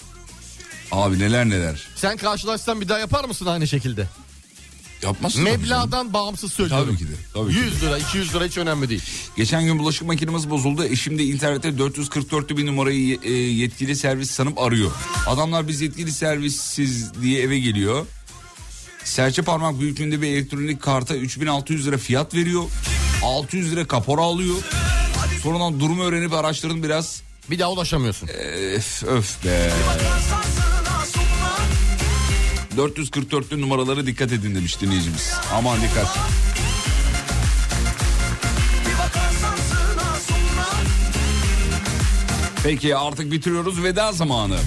Abi 0.93 1.19
neler 1.19 1.49
neler. 1.49 1.89
Sen 1.97 2.17
karşılaşsan 2.17 2.81
bir 2.81 2.89
daha 2.89 2.99
yapar 2.99 3.25
mısın 3.25 3.47
aynı 3.47 3.69
şekilde? 3.69 4.09
Yapmazsın. 5.05 5.43
Meblağdan 5.43 6.13
bağımsız 6.13 6.53
söylüyorum. 6.53 6.87
Tabii 6.87 6.99
ki 6.99 7.05
de, 7.09 7.17
tabii 7.35 7.51
ki 7.53 7.61
de. 7.61 7.61
100 7.61 7.83
lira 7.83 7.99
200 7.99 8.35
lira 8.35 8.45
hiç 8.45 8.59
önemli 8.59 8.89
değil. 8.89 9.03
Geçen 9.37 9.65
gün 9.65 9.79
bulaşık 9.79 10.07
makinemiz 10.07 10.51
bozuldu. 10.51 10.85
Eşim 10.85 11.19
de 11.19 11.25
internette 11.25 11.79
444 11.79 12.57
bin 12.57 12.67
numarayı 12.67 13.19
e, 13.23 13.33
yetkili 13.33 13.97
servis 13.97 14.31
sanıp 14.31 14.59
arıyor. 14.59 14.91
Adamlar 15.27 15.69
biz 15.69 15.81
yetkili 15.81 16.13
servissiz 16.13 17.13
diye 17.23 17.43
eve 17.43 17.59
geliyor. 17.59 18.07
Serçe 19.05 19.43
parmak 19.43 19.81
büyüklüğünde 19.81 20.23
bir 20.23 20.29
elektronik 20.29 20.83
karta 20.83 21.17
3600 21.17 21.87
lira 21.87 21.99
fiyat 21.99 22.35
veriyor. 22.35 22.65
600 23.23 23.73
lira 23.73 23.87
kapora 23.87 24.21
alıyor. 24.21 24.57
Sonradan 25.43 25.81
durumu 25.81 26.03
öğrenip 26.03 26.33
araştırdım 26.33 26.83
biraz. 26.83 27.23
Bir 27.51 27.59
daha 27.59 27.71
ulaşamıyorsun. 27.71 28.29
Öf, 28.29 29.03
öf 29.03 29.45
be. 29.45 29.71
444'lü 32.77 33.61
numaralara 33.61 34.07
dikkat 34.07 34.33
edin 34.33 34.55
demiş 34.55 34.81
dinleyicimiz. 34.81 35.33
Aman 35.55 35.79
dikkat. 35.83 36.19
Peki 42.65 42.97
artık 42.97 43.33
bitiriyoruz 43.33 43.83
veda 43.83 44.13
zamanı. 44.13 44.59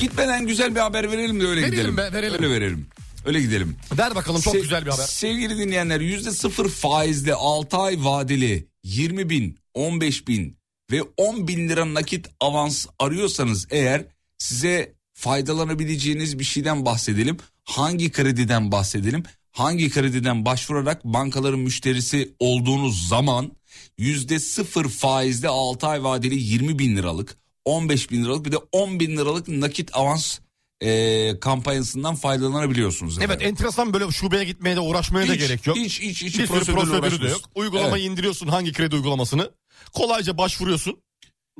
Gitmeden 0.00 0.46
güzel 0.46 0.74
bir 0.74 0.80
haber 0.80 1.10
verelim 1.12 1.40
de 1.40 1.46
öyle 1.46 1.60
Verelim 1.60 1.74
gidelim. 1.78 1.96
be, 1.96 2.12
verelim. 2.12 2.42
Öyle 2.42 2.50
verelim. 2.54 2.86
Öyle 3.26 3.40
gidelim. 3.40 3.76
Ver 3.98 4.14
bakalım 4.14 4.40
çok 4.40 4.54
Se- 4.54 4.60
güzel 4.60 4.86
bir 4.86 4.90
haber. 4.90 5.04
Sevgili 5.04 5.58
dinleyenler 5.58 6.00
yüzde 6.00 6.32
sıfır 6.32 6.68
faizli 6.68 7.34
6 7.34 7.76
ay 7.76 7.96
vadeli 8.04 8.68
20 8.84 9.30
bin, 9.30 9.58
15 9.74 10.28
bin 10.28 10.56
ve 10.90 11.02
10 11.16 11.48
bin 11.48 11.68
lira 11.68 11.94
nakit 11.94 12.26
avans 12.40 12.86
arıyorsanız 12.98 13.66
eğer 13.70 14.04
size 14.38 14.94
faydalanabileceğiniz 15.22 16.38
bir 16.38 16.44
şeyden 16.44 16.86
bahsedelim. 16.86 17.36
Hangi 17.64 18.12
krediden 18.12 18.72
bahsedelim? 18.72 19.22
Hangi 19.52 19.90
krediden 19.90 20.44
başvurarak 20.44 21.04
bankaların 21.04 21.58
müşterisi 21.60 22.32
olduğunuz 22.38 23.08
zaman 23.08 23.52
yüzde 23.98 24.38
sıfır 24.38 24.88
faizli 24.88 25.48
6 25.48 25.86
ay 25.86 26.04
vadeli 26.04 26.34
20 26.34 26.78
bin 26.78 26.96
liralık 26.96 27.36
15 27.64 28.10
bin 28.10 28.24
liralık 28.24 28.46
bir 28.46 28.52
de 28.52 28.56
10 28.72 29.00
bin 29.00 29.16
liralık 29.16 29.48
nakit 29.48 29.90
avans 29.96 30.38
e, 30.80 31.40
kampanyasından 31.40 32.14
faydalanabiliyorsunuz. 32.14 33.18
Evet 33.18 33.24
efendim. 33.30 33.46
enteresan 33.46 33.92
böyle 33.94 34.10
şubeye 34.10 34.44
gitmeye 34.44 34.76
de 34.76 34.80
uğraşmaya 34.80 35.28
da 35.28 35.32
Hiç, 35.32 35.40
gerek 35.40 35.66
yok. 35.66 35.76
hiç, 35.76 36.00
hiç, 36.00 36.22
hiç 36.22 36.38
bir 36.38 36.46
prosedürle 36.46 36.80
prosedürü 36.80 37.22
de 37.26 37.30
yok. 37.30 37.40
Uygulamayı 37.54 38.04
indiriyorsun 38.04 38.48
hangi 38.48 38.72
kredi 38.72 38.96
uygulamasını. 38.96 39.50
Kolayca 39.92 40.38
başvuruyorsun. 40.38 40.96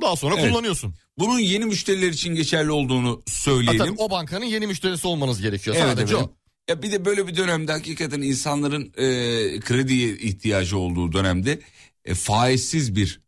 Daha 0.00 0.16
sonra 0.16 0.34
Evet. 0.38 0.50
kullanıyorsun. 0.50 0.94
Bunun 1.18 1.38
yeni 1.38 1.64
müşteriler 1.64 2.08
için 2.08 2.34
geçerli 2.34 2.70
olduğunu 2.70 3.10
Ha, 3.16 3.22
söyleyelim. 3.32 3.78
tabii 3.78 3.94
o 3.98 4.10
bankanın 4.10 4.44
yeni 4.44 4.66
müşterisi 4.66 5.06
olmanız 5.06 5.40
gerekiyor. 5.42 5.76
Evet 5.78 5.88
Sadece 5.88 6.14
efendim. 6.14 6.30
o. 6.32 6.42
Ya 6.70 6.82
bir 6.82 6.92
de 6.92 7.04
böyle 7.04 7.26
bir 7.26 7.36
dönemde 7.36 7.72
hakikaten 7.72 8.20
insanların 8.20 8.84
e, 8.96 9.60
krediye 9.60 10.16
ihtiyacı 10.18 10.78
olduğu 10.78 11.12
dönemde 11.12 11.60
e, 12.04 12.14
faizsiz 12.14 12.96
bir 12.96 13.20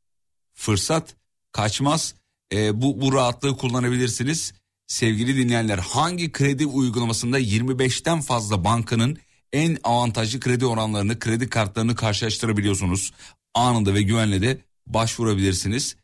fırsat 0.55 1.17
kaçmaz. 1.53 2.15
E, 2.53 2.83
bu 2.83 3.01
bu 3.01 3.13
rahatlığı 3.13 3.57
kullanabilirsiniz. 3.57 4.53
Sevgili 4.87 5.37
dinleyenler 5.37 5.79
hangi 5.79 6.33
kredi 6.33 6.67
uygulamasında 6.67 7.41
25'ten 7.41 8.21
fazla 8.21 8.65
bankanın 8.65 9.19
en 9.53 9.79
avantajlı 9.85 10.41
kredi 10.41 10.67
oranlarını, 10.67 11.19
kredi 11.19 11.49
kartlarını 11.49 11.95
karşılaştırabiliyorsunuz. 11.95 13.13
Anında 13.55 13.95
ve 13.95 14.03
güvenle 14.03 14.43
de 14.43 14.59
başvurabilirsiniz. 14.87 15.97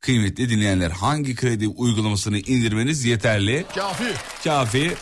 Kıymetli 0.00 0.50
dinleyenler 0.50 0.90
hangi 0.90 1.34
kredi 1.34 1.68
uygulamasını 1.68 2.38
indirmeniz 2.38 3.04
yeterli? 3.04 3.64
Kafi. 3.74 4.04
Kafi. 4.44 4.94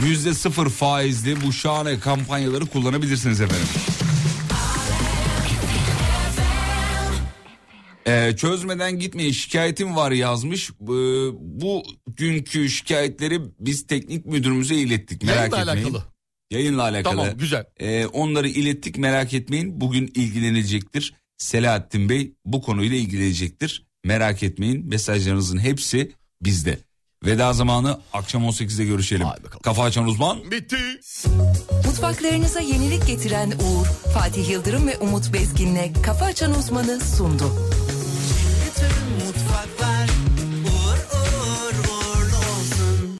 Yüzde 0.00 0.34
sıfır 0.34 0.70
faizli 0.70 1.42
bu 1.46 1.52
şahane 1.52 2.00
kampanyaları 2.00 2.66
kullanabilirsiniz 2.66 3.40
efendim. 3.40 3.66
Ee, 8.06 8.36
çözmeden 8.36 8.98
gitmeyin 8.98 9.32
şikayetim 9.32 9.96
var 9.96 10.10
yazmış. 10.12 10.70
Ee, 10.70 10.74
bu 11.40 11.82
günkü 12.06 12.68
şikayetleri 12.70 13.40
biz 13.60 13.86
teknik 13.86 14.26
müdürümüze 14.26 14.74
ilettik. 14.74 15.22
Merak 15.22 15.38
Yayınla 15.52 15.60
etmeyin. 15.72 15.86
alakalı. 15.86 16.04
Yayınla 16.50 16.82
alakalı. 16.82 17.16
Tamam 17.16 17.38
güzel. 17.38 17.64
Ee, 17.80 18.06
onları 18.06 18.48
ilettik 18.48 18.98
merak 18.98 19.34
etmeyin. 19.34 19.80
Bugün 19.80 20.06
ilgilenecektir. 20.14 21.14
Selahattin 21.38 22.08
Bey 22.08 22.34
bu 22.44 22.62
konuyla 22.62 22.96
ilgilenecektir. 22.96 23.86
Merak 24.04 24.42
etmeyin 24.42 24.86
mesajlarınızın 24.86 25.58
hepsi 25.58 26.12
bizde. 26.42 26.78
Veda 27.24 27.52
zamanı 27.52 28.00
akşam 28.12 28.44
18'de 28.44 28.84
görüşelim. 28.84 29.26
Kafa 29.62 29.82
açan 29.82 30.06
uzman. 30.06 30.50
Bitti. 30.50 30.76
Mutfaklarınıza 31.86 32.60
yenilik 32.60 33.06
getiren 33.06 33.50
Uğur, 33.50 33.86
Fatih 34.14 34.50
Yıldırım 34.50 34.86
ve 34.86 34.98
Umut 34.98 35.32
Bezgin'le 35.32 35.92
Kafa 36.02 36.24
Açan 36.24 36.58
Uzman'ı 36.58 37.00
sundu. 37.00 37.44